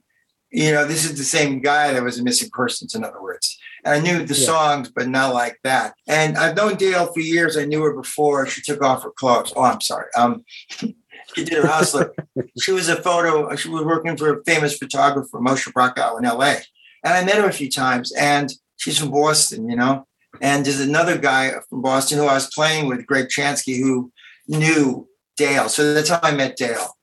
you 0.51 0.71
know, 0.71 0.85
this 0.85 1.05
is 1.05 1.17
the 1.17 1.23
same 1.23 1.61
guy 1.61 1.93
that 1.93 2.03
was 2.03 2.19
a 2.19 2.23
missing 2.23 2.49
persons. 2.51 2.95
In 2.95 3.03
other 3.03 3.21
words, 3.21 3.57
and 3.85 3.93
I 3.93 3.99
knew 3.99 4.25
the 4.25 4.33
Yeah. 4.33 4.45
songs, 4.47 4.89
but 4.93 5.07
not 5.07 5.33
like 5.33 5.59
that. 5.63 5.93
And 6.07 6.37
I've 6.37 6.55
known 6.55 6.75
Dale 6.75 7.13
for 7.13 7.19
years. 7.19 7.55
I 7.55 7.65
knew 7.65 7.83
her 7.83 7.93
before 7.93 8.47
she 8.47 8.61
took 8.61 8.81
off 8.83 9.03
her 9.03 9.11
clothes. 9.11 9.53
Oh, 9.55 9.61
I'm 9.61 9.79
sorry. 9.81 10.07
Um, 10.17 10.43
she 11.33 11.43
did 11.43 11.63
her 11.63 11.67
house 11.67 11.93
look. 11.93 12.15
she 12.61 12.71
was 12.71 12.89
a 12.89 12.95
photo. 12.95 13.55
She 13.55 13.69
was 13.69 13.83
working 13.83 14.17
for 14.17 14.33
a 14.33 14.43
famous 14.43 14.77
photographer, 14.77 15.39
Moshe 15.39 15.71
Brakha, 15.73 16.17
in 16.17 16.25
L.A. 16.25 16.57
And 17.03 17.13
I 17.13 17.23
met 17.23 17.37
her 17.37 17.49
a 17.49 17.53
few 17.53 17.69
times. 17.69 18.11
And 18.13 18.53
she's 18.77 18.97
from 18.97 19.11
Boston, 19.11 19.69
you 19.69 19.75
know. 19.75 20.07
And 20.41 20.65
there's 20.65 20.81
another 20.81 21.17
guy 21.17 21.51
from 21.69 21.81
Boston 21.81 22.17
who 22.17 22.25
I 22.25 22.33
was 22.33 22.49
playing 22.53 22.87
with, 22.87 23.05
Greg 23.05 23.27
Chansky, 23.27 23.79
who 23.79 24.11
knew 24.47 25.07
Dale. 25.37 25.69
So 25.69 25.93
that's 25.93 26.09
how 26.09 26.19
I 26.21 26.35
met 26.35 26.57
Dale. 26.57 26.97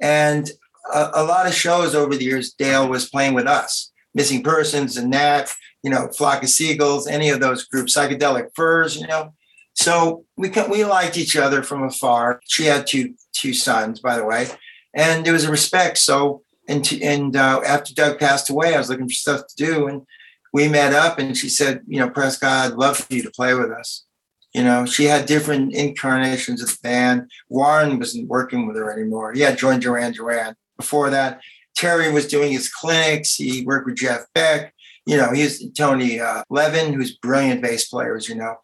And 0.00 0.50
a, 0.92 1.10
a 1.14 1.24
lot 1.24 1.46
of 1.46 1.54
shows 1.54 1.94
over 1.94 2.16
the 2.16 2.24
years, 2.24 2.52
Dale 2.52 2.88
was 2.88 3.08
playing 3.08 3.34
with 3.34 3.46
us, 3.46 3.92
Missing 4.14 4.42
Persons 4.42 4.96
and 4.96 5.12
that, 5.12 5.52
you 5.82 5.90
know, 5.90 6.08
Flock 6.08 6.42
of 6.42 6.48
Seagulls, 6.48 7.06
any 7.06 7.30
of 7.30 7.40
those 7.40 7.64
groups, 7.64 7.96
Psychedelic 7.96 8.48
Furs, 8.54 8.96
you 8.96 9.06
know. 9.06 9.32
So 9.74 10.24
we 10.36 10.48
co- 10.48 10.68
we 10.68 10.84
liked 10.84 11.16
each 11.16 11.36
other 11.36 11.62
from 11.62 11.82
afar. 11.82 12.40
She 12.46 12.64
had 12.64 12.86
two 12.86 13.14
two 13.32 13.54
sons, 13.54 14.00
by 14.00 14.16
the 14.16 14.24
way, 14.24 14.48
and 14.94 15.24
there 15.24 15.32
was 15.32 15.44
a 15.44 15.50
respect. 15.50 15.98
So 15.98 16.42
and 16.68 16.84
t- 16.84 17.02
and 17.02 17.34
uh, 17.36 17.60
after 17.66 17.94
Doug 17.94 18.18
passed 18.18 18.50
away, 18.50 18.74
I 18.74 18.78
was 18.78 18.90
looking 18.90 19.08
for 19.08 19.14
stuff 19.14 19.42
to 19.46 19.56
do, 19.56 19.88
and 19.88 20.02
we 20.52 20.68
met 20.68 20.92
up, 20.92 21.18
and 21.18 21.36
she 21.36 21.48
said, 21.48 21.82
you 21.86 21.98
know, 21.98 22.10
Prescott, 22.10 22.72
I'd 22.72 22.76
love 22.76 22.98
for 22.98 23.14
you 23.14 23.22
to 23.22 23.30
play 23.30 23.54
with 23.54 23.70
us. 23.70 24.04
You 24.54 24.62
know, 24.62 24.84
she 24.84 25.04
had 25.04 25.24
different 25.24 25.74
incarnations 25.74 26.62
of 26.62 26.68
the 26.68 26.78
band. 26.82 27.30
Warren 27.48 27.98
wasn't 27.98 28.28
working 28.28 28.66
with 28.66 28.76
her 28.76 28.92
anymore. 28.92 29.32
He 29.32 29.40
had 29.40 29.56
joined 29.56 29.82
Duran 29.82 30.12
Duran. 30.12 30.54
Before 30.76 31.08
that, 31.10 31.40
Terry 31.74 32.12
was 32.12 32.28
doing 32.28 32.52
his 32.52 32.68
clinics. 32.68 33.34
He 33.34 33.64
worked 33.64 33.86
with 33.86 33.96
Jeff 33.96 34.26
Beck. 34.34 34.74
You 35.06 35.16
know, 35.16 35.32
he's 35.32 35.72
Tony 35.72 36.20
uh, 36.20 36.42
Levin, 36.50 36.92
who's 36.92 37.16
brilliant 37.16 37.62
bass 37.62 37.88
player, 37.88 38.14
as 38.14 38.28
you 38.28 38.34
know. 38.34 38.56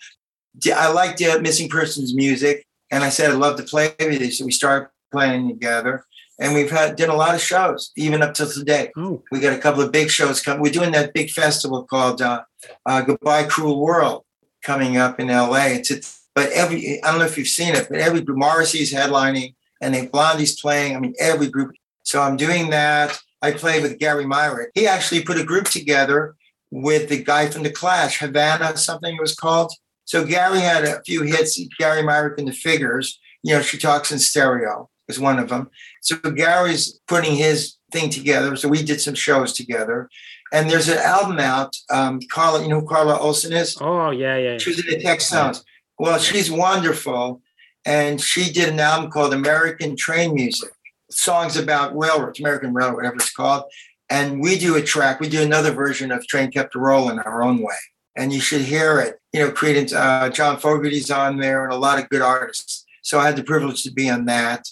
I 0.74 0.90
liked 0.90 1.22
uh, 1.22 1.38
Missing 1.40 1.68
Persons 1.68 2.14
music, 2.14 2.66
and 2.90 3.04
I 3.04 3.08
said 3.08 3.30
I'd 3.30 3.38
love 3.38 3.56
to 3.58 3.62
play 3.62 3.94
with 3.98 4.20
you. 4.20 4.30
So 4.30 4.44
we 4.44 4.52
started 4.52 4.88
playing 5.12 5.48
together, 5.48 6.04
and 6.38 6.54
we've 6.54 6.70
had 6.70 6.96
did 6.96 7.08
a 7.08 7.14
lot 7.14 7.34
of 7.34 7.40
shows, 7.40 7.92
even 7.96 8.22
up 8.22 8.34
till 8.34 8.48
today. 8.50 8.90
Oh, 8.96 9.22
We 9.30 9.40
got 9.40 9.56
a 9.56 9.60
couple 9.60 9.82
of 9.82 9.92
big 9.92 10.10
shows 10.10 10.40
coming. 10.40 10.62
We're 10.62 10.72
doing 10.72 10.92
that 10.92 11.14
big 11.14 11.30
festival 11.30 11.84
called 11.84 12.22
uh, 12.22 12.42
uh, 12.86 13.02
Goodbye 13.02 13.44
Cruel 13.44 13.80
World 13.80 14.24
coming 14.62 14.96
up 14.96 15.20
in 15.20 15.28
LA. 15.28 15.66
It's 15.66 15.90
a, 15.90 16.00
but 16.34 16.50
every 16.52 17.02
I 17.02 17.10
don't 17.10 17.20
know 17.20 17.26
if 17.26 17.38
you've 17.38 17.48
seen 17.48 17.74
it, 17.74 17.88
but 17.88 17.98
every 17.98 18.20
group 18.20 18.38
Morrissey's 18.38 18.92
headlining 18.92 19.54
and 19.80 19.94
then 19.94 20.08
Blondie's 20.08 20.60
playing. 20.60 20.96
I 20.96 21.00
mean, 21.00 21.14
every 21.18 21.48
group. 21.48 21.72
So 22.02 22.22
I'm 22.22 22.36
doing 22.36 22.70
that. 22.70 23.18
I 23.42 23.52
play 23.52 23.80
with 23.80 23.98
Gary 23.98 24.26
Myrick. 24.26 24.70
He 24.74 24.86
actually 24.86 25.22
put 25.22 25.38
a 25.38 25.44
group 25.44 25.66
together 25.66 26.34
with 26.70 27.08
the 27.08 27.22
guy 27.22 27.48
from 27.48 27.62
the 27.62 27.70
Clash, 27.70 28.18
Havana, 28.18 28.76
something 28.76 29.14
it 29.14 29.20
was 29.20 29.34
called. 29.34 29.72
So 30.08 30.24
Gary 30.24 30.60
had 30.60 30.84
a 30.84 31.02
few 31.02 31.22
hits. 31.22 31.60
Gary 31.78 32.02
Myrick 32.02 32.38
and 32.38 32.48
the 32.48 32.52
Figures. 32.52 33.20
You 33.42 33.54
know, 33.54 33.60
she 33.60 33.76
talks 33.76 34.10
in 34.10 34.18
stereo 34.18 34.88
is 35.06 35.20
one 35.20 35.38
of 35.38 35.50
them. 35.50 35.68
So 36.00 36.16
Gary's 36.16 36.98
putting 37.06 37.36
his 37.36 37.76
thing 37.92 38.08
together. 38.08 38.56
So 38.56 38.68
we 38.68 38.82
did 38.82 39.02
some 39.02 39.14
shows 39.14 39.52
together. 39.52 40.08
And 40.50 40.70
there's 40.70 40.88
an 40.88 40.96
album 40.96 41.38
out. 41.38 41.76
Um, 41.90 42.20
Carla, 42.30 42.62
you 42.62 42.68
know 42.68 42.80
who 42.80 42.86
Carla 42.86 43.18
Olsen 43.18 43.52
is? 43.52 43.76
oh 43.82 44.10
yeah, 44.10 44.38
yeah. 44.38 44.56
She 44.56 44.70
was 44.70 44.78
in 44.78 44.98
the 44.98 45.04
Textones. 45.04 45.62
Well, 45.98 46.18
she's 46.18 46.50
wonderful. 46.50 47.42
And 47.84 48.18
she 48.18 48.50
did 48.50 48.70
an 48.70 48.80
album 48.80 49.10
called 49.10 49.34
American 49.34 49.94
Train 49.94 50.34
Music, 50.34 50.70
songs 51.10 51.58
about 51.58 51.94
railroads, 51.94 52.40
American 52.40 52.72
Railroad, 52.72 52.96
whatever 52.96 53.16
it's 53.16 53.30
called. 53.30 53.64
And 54.08 54.40
we 54.40 54.58
do 54.58 54.76
a 54.76 54.82
track, 54.82 55.20
we 55.20 55.28
do 55.28 55.42
another 55.42 55.70
version 55.70 56.10
of 56.10 56.26
Train 56.26 56.50
Kept 56.50 56.74
a 56.74 56.78
Rolling 56.78 57.18
our 57.18 57.42
own 57.42 57.58
way. 57.58 57.76
And 58.18 58.32
you 58.32 58.40
should 58.40 58.62
hear 58.62 58.98
it. 58.98 59.20
You 59.32 59.40
know, 59.40 59.50
Creedence, 59.52 59.94
uh, 59.94 60.28
John 60.28 60.58
Fogerty's 60.58 61.10
on 61.10 61.38
there 61.38 61.64
and 61.64 61.72
a 61.72 61.76
lot 61.76 61.98
of 61.98 62.08
good 62.08 62.20
artists. 62.20 62.84
So 63.02 63.18
I 63.18 63.26
had 63.26 63.36
the 63.36 63.44
privilege 63.44 63.82
to 63.84 63.92
be 63.92 64.10
on 64.10 64.26
that. 64.26 64.68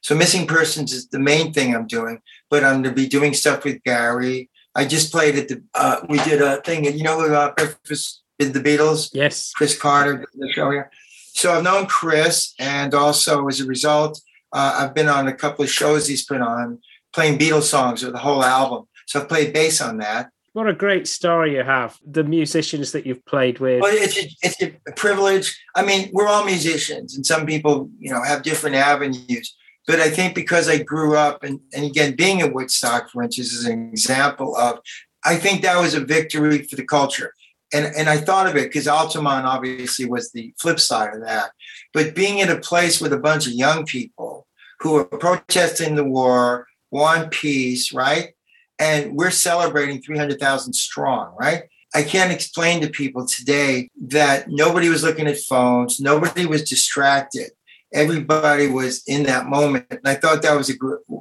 So 0.00 0.14
Missing 0.14 0.46
Persons 0.46 0.92
is 0.92 1.08
the 1.08 1.18
main 1.18 1.52
thing 1.52 1.74
I'm 1.74 1.86
doing, 1.86 2.20
but 2.50 2.64
I'm 2.64 2.82
going 2.82 2.94
to 2.94 3.02
be 3.02 3.08
doing 3.08 3.34
stuff 3.34 3.64
with 3.64 3.82
Gary. 3.84 4.50
I 4.74 4.84
just 4.84 5.10
played 5.10 5.36
at 5.36 5.48
the, 5.48 5.62
uh, 5.74 6.00
we 6.08 6.18
did 6.24 6.40
a 6.40 6.60
thing, 6.62 6.86
and 6.86 6.96
you 6.96 7.02
know, 7.02 7.20
who 7.20 7.34
uh, 7.34 7.52
Breakfast 7.54 8.22
with 8.38 8.52
the 8.52 8.60
Beatles? 8.60 9.10
Yes. 9.12 9.52
Chris 9.52 9.76
Carter, 9.76 10.24
the 10.34 10.52
show 10.52 10.70
here. 10.70 10.90
So 11.32 11.52
I've 11.52 11.64
known 11.64 11.86
Chris, 11.86 12.54
and 12.58 12.94
also 12.94 13.46
as 13.48 13.60
a 13.60 13.64
result, 13.64 14.20
uh, 14.52 14.78
I've 14.80 14.94
been 14.94 15.08
on 15.08 15.28
a 15.28 15.32
couple 15.32 15.64
of 15.64 15.70
shows 15.70 16.06
he's 16.06 16.24
put 16.24 16.40
on, 16.40 16.78
playing 17.12 17.38
Beatles 17.38 17.62
songs 17.62 18.04
or 18.04 18.10
the 18.10 18.18
whole 18.18 18.44
album. 18.44 18.86
So 19.06 19.20
I've 19.20 19.28
played 19.28 19.52
bass 19.52 19.80
on 19.80 19.98
that. 19.98 20.30
What 20.58 20.68
a 20.68 20.74
great 20.74 21.06
story 21.06 21.54
you 21.54 21.62
have. 21.62 22.00
The 22.04 22.24
musicians 22.24 22.90
that 22.90 23.06
you've 23.06 23.24
played 23.26 23.60
with. 23.60 23.80
Well, 23.80 23.94
it's 23.94 24.18
a, 24.18 24.28
it's 24.42 24.60
a 24.60 24.92
privilege. 24.96 25.56
I 25.76 25.84
mean, 25.84 26.10
we're 26.12 26.26
all 26.26 26.44
musicians, 26.44 27.14
and 27.14 27.24
some 27.24 27.46
people, 27.46 27.88
you 28.00 28.10
know, 28.10 28.24
have 28.24 28.42
different 28.42 28.74
avenues. 28.74 29.54
But 29.86 30.00
I 30.00 30.10
think 30.10 30.34
because 30.34 30.68
I 30.68 30.78
grew 30.78 31.16
up, 31.16 31.44
and, 31.44 31.60
and 31.72 31.84
again, 31.84 32.16
being 32.16 32.40
at 32.40 32.52
Woodstock, 32.52 33.08
for 33.08 33.22
instance, 33.22 33.52
is 33.52 33.66
an 33.66 33.90
example 33.90 34.56
of, 34.56 34.80
I 35.24 35.36
think 35.36 35.62
that 35.62 35.80
was 35.80 35.94
a 35.94 36.00
victory 36.00 36.64
for 36.64 36.74
the 36.74 36.84
culture. 36.84 37.34
And, 37.72 37.94
and 37.96 38.08
I 38.08 38.16
thought 38.16 38.48
of 38.48 38.56
it 38.56 38.64
because 38.64 38.88
Altamont 38.88 39.46
obviously 39.46 40.06
was 40.06 40.32
the 40.32 40.52
flip 40.58 40.80
side 40.80 41.14
of 41.14 41.20
that. 41.20 41.52
But 41.94 42.16
being 42.16 42.38
in 42.38 42.48
a 42.48 42.58
place 42.58 43.00
with 43.00 43.12
a 43.12 43.20
bunch 43.20 43.46
of 43.46 43.52
young 43.52 43.86
people 43.86 44.48
who 44.80 44.96
are 44.96 45.04
protesting 45.04 45.94
the 45.94 46.02
war, 46.02 46.66
want 46.90 47.30
peace, 47.30 47.94
right? 47.94 48.30
And 48.78 49.14
we're 49.14 49.30
celebrating 49.30 50.00
300,000 50.00 50.72
strong, 50.72 51.34
right? 51.38 51.64
I 51.94 52.02
can't 52.02 52.32
explain 52.32 52.80
to 52.82 52.90
people 52.90 53.26
today 53.26 53.88
that 54.08 54.46
nobody 54.48 54.88
was 54.88 55.02
looking 55.02 55.26
at 55.26 55.38
phones, 55.38 56.00
nobody 56.00 56.46
was 56.46 56.68
distracted. 56.68 57.50
Everybody 57.94 58.68
was 58.68 59.02
in 59.06 59.22
that 59.24 59.46
moment. 59.46 59.86
And 59.90 60.00
I 60.04 60.14
thought 60.14 60.42
that 60.42 60.56
was 60.56 60.70
a, 60.70 60.74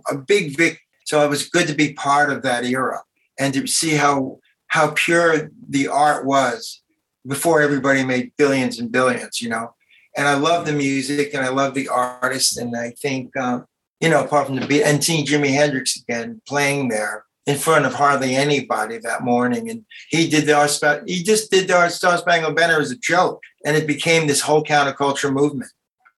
a 0.10 0.18
big 0.18 0.58
vic. 0.58 0.82
So 1.06 1.24
it 1.24 1.30
was 1.30 1.48
good 1.48 1.68
to 1.68 1.74
be 1.74 1.94
part 1.94 2.30
of 2.30 2.42
that 2.42 2.66
era 2.66 3.02
and 3.40 3.54
to 3.54 3.66
see 3.68 3.92
how 3.92 4.40
how 4.68 4.92
pure 4.92 5.50
the 5.70 5.88
art 5.88 6.26
was 6.26 6.82
before 7.26 7.62
everybody 7.62 8.04
made 8.04 8.34
billions 8.38 8.80
and 8.80 8.92
billions, 8.92 9.42
you 9.42 9.48
know. 9.48 9.74
And 10.18 10.28
I 10.28 10.34
love 10.34 10.66
the 10.66 10.74
music 10.74 11.34
and 11.34 11.46
I 11.46 11.50
love 11.50 11.74
the 11.74 11.88
artists. 11.88 12.58
And 12.58 12.76
I 12.76 12.90
think, 12.90 13.38
um, 13.38 13.66
you 14.02 14.10
know, 14.10 14.26
apart 14.26 14.48
from 14.48 14.58
the 14.58 14.68
beat 14.68 14.84
and 14.84 15.02
seeing 15.02 15.26
Jimi 15.26 15.54
Hendrix 15.54 15.96
again 15.96 16.42
playing 16.46 16.90
there 16.90 17.24
in 17.48 17.58
front 17.58 17.86
of 17.86 17.94
hardly 17.94 18.36
anybody 18.36 18.98
that 19.00 19.24
morning. 19.24 19.70
And 19.70 19.86
he 20.10 20.30
did 20.30 20.46
the 20.46 20.54
Art 20.54 20.70
Spa- 20.70 21.00
he 21.08 21.24
just 21.24 21.50
did 21.50 21.68
the 21.68 21.76
Art 21.78 21.94
Star 21.94 22.18
Spangled 22.18 22.56
Banner 22.58 22.80
as 22.80 22.92
a 22.92 22.98
joke. 22.98 23.42
And 23.66 23.76
it 23.78 23.88
became 23.88 24.28
this 24.28 24.42
whole 24.42 24.64
counterculture 24.64 25.32
movement, 25.34 25.72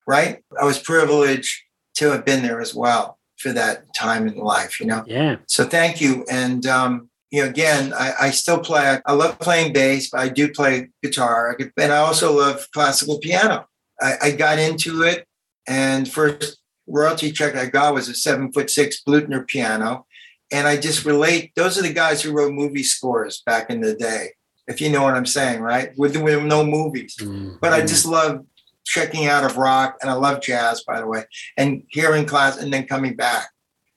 right? 0.07 0.43
I 0.59 0.65
was 0.65 0.79
privileged 0.79 1.55
to 1.97 2.09
have 2.11 2.25
been 2.25 2.41
there 2.41 2.59
as 2.59 2.73
well 2.73 3.19
for 3.37 3.53
that 3.53 3.93
time 3.95 4.27
in 4.27 4.37
life, 4.37 4.79
you 4.79 4.85
know. 4.87 5.03
yeah. 5.07 5.37
So 5.47 5.63
thank 5.63 6.01
you. 6.01 6.25
And 6.29 6.65
um, 6.65 7.09
you 7.31 7.43
know, 7.43 7.49
again, 7.49 7.93
I, 7.93 8.13
I 8.21 8.31
still 8.31 8.59
play. 8.59 8.99
I 9.05 9.13
love 9.13 9.37
playing 9.39 9.71
bass, 9.71 10.09
but 10.09 10.19
I 10.21 10.29
do 10.29 10.51
play 10.51 10.89
guitar, 11.03 11.51
I 11.51 11.55
could- 11.55 11.71
and 11.77 11.93
I 11.93 11.97
also 11.97 12.35
love 12.35 12.67
classical 12.73 13.19
piano. 13.19 13.67
I, 14.01 14.13
I 14.23 14.31
got 14.31 14.57
into 14.57 15.03
it, 15.03 15.27
and 15.67 16.09
first 16.11 16.57
royalty 16.87 17.31
check 17.31 17.55
I 17.55 17.67
got 17.67 17.93
was 17.93 18.09
a 18.09 18.15
seven 18.15 18.51
foot 18.51 18.69
six 18.71 19.01
Blüthner 19.07 19.45
piano, 19.47 20.05
and 20.51 20.67
I 20.67 20.77
just 20.77 21.05
relate. 21.05 21.51
Those 21.55 21.77
are 21.77 21.83
the 21.83 21.93
guys 21.93 22.21
who 22.21 22.31
wrote 22.31 22.53
movie 22.53 22.83
scores 22.83 23.41
back 23.45 23.69
in 23.69 23.81
the 23.81 23.95
day, 23.95 24.29
if 24.67 24.81
you 24.81 24.89
know 24.89 25.03
what 25.03 25.15
I'm 25.15 25.25
saying, 25.25 25.61
right? 25.61 25.91
With, 25.97 26.17
with 26.17 26.43
no 26.43 26.65
movies, 26.65 27.15
mm-hmm. 27.19 27.55
but 27.61 27.73
I 27.73 27.81
just 27.81 28.05
love 28.05 28.45
checking 28.85 29.27
out 29.27 29.43
of 29.43 29.57
rock, 29.57 29.97
and 30.01 30.09
I 30.09 30.13
love 30.13 30.41
jazz, 30.41 30.83
by 30.83 30.99
the 30.99 31.07
way, 31.07 31.23
and 31.57 31.83
hearing 31.89 32.25
class, 32.25 32.57
and 32.57 32.73
then 32.73 32.87
coming 32.87 33.15
back. 33.15 33.49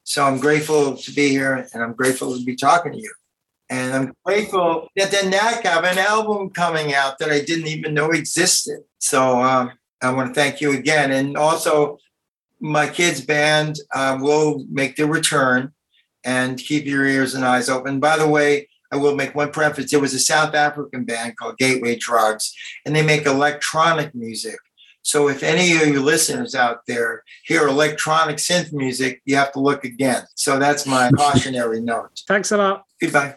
So 0.04 0.24
I'm 0.24 0.38
grateful 0.38 0.96
to 0.96 1.12
be 1.12 1.28
here, 1.28 1.66
and 1.72 1.82
I'm 1.82 1.94
grateful 1.94 2.36
to 2.36 2.44
be 2.44 2.56
talking 2.56 2.92
to 2.92 2.98
you. 2.98 3.12
And 3.70 3.94
I'm 3.94 4.14
grateful 4.22 4.88
that 4.96 5.10
the 5.10 5.30
Knack 5.30 5.64
have 5.64 5.84
an 5.84 5.96
album 5.96 6.50
coming 6.50 6.92
out 6.92 7.18
that 7.18 7.30
I 7.30 7.40
didn't 7.40 7.68
even 7.68 7.94
know 7.94 8.10
existed. 8.10 8.80
So 8.98 9.40
um, 9.40 9.72
I 10.02 10.12
want 10.12 10.34
to 10.34 10.34
thank 10.34 10.60
you 10.60 10.72
again. 10.72 11.10
And 11.10 11.38
also, 11.38 11.96
my 12.60 12.86
kids' 12.86 13.24
band 13.24 13.78
uh, 13.94 14.18
will 14.20 14.66
make 14.70 14.96
their 14.96 15.06
return 15.06 15.72
and 16.24 16.58
keep 16.58 16.84
your 16.84 17.04
ears 17.06 17.34
and 17.34 17.44
eyes 17.44 17.68
open. 17.68 18.00
By 18.00 18.16
the 18.16 18.28
way, 18.28 18.68
I 18.92 18.96
will 18.96 19.14
make 19.14 19.34
one 19.34 19.50
preface. 19.50 19.92
It 19.92 20.00
was 20.00 20.14
a 20.14 20.18
South 20.18 20.54
African 20.54 21.04
band 21.04 21.36
called 21.36 21.58
Gateway 21.58 21.96
Drugs, 21.96 22.54
and 22.84 22.94
they 22.94 23.02
make 23.02 23.26
electronic 23.26 24.14
music. 24.14 24.58
So 25.02 25.28
if 25.28 25.42
any 25.42 25.72
of 25.76 25.88
you 25.88 26.00
listeners 26.00 26.54
out 26.54 26.86
there 26.86 27.24
hear 27.44 27.66
electronic 27.66 28.36
synth 28.36 28.72
music, 28.72 29.20
you 29.24 29.34
have 29.36 29.52
to 29.52 29.60
look 29.60 29.84
again. 29.84 30.24
So 30.36 30.58
that's 30.58 30.86
my 30.86 31.10
cautionary 31.16 31.80
note. 31.80 32.22
Thanks 32.28 32.52
a 32.52 32.56
lot. 32.56 32.84
Goodbye. 33.00 33.36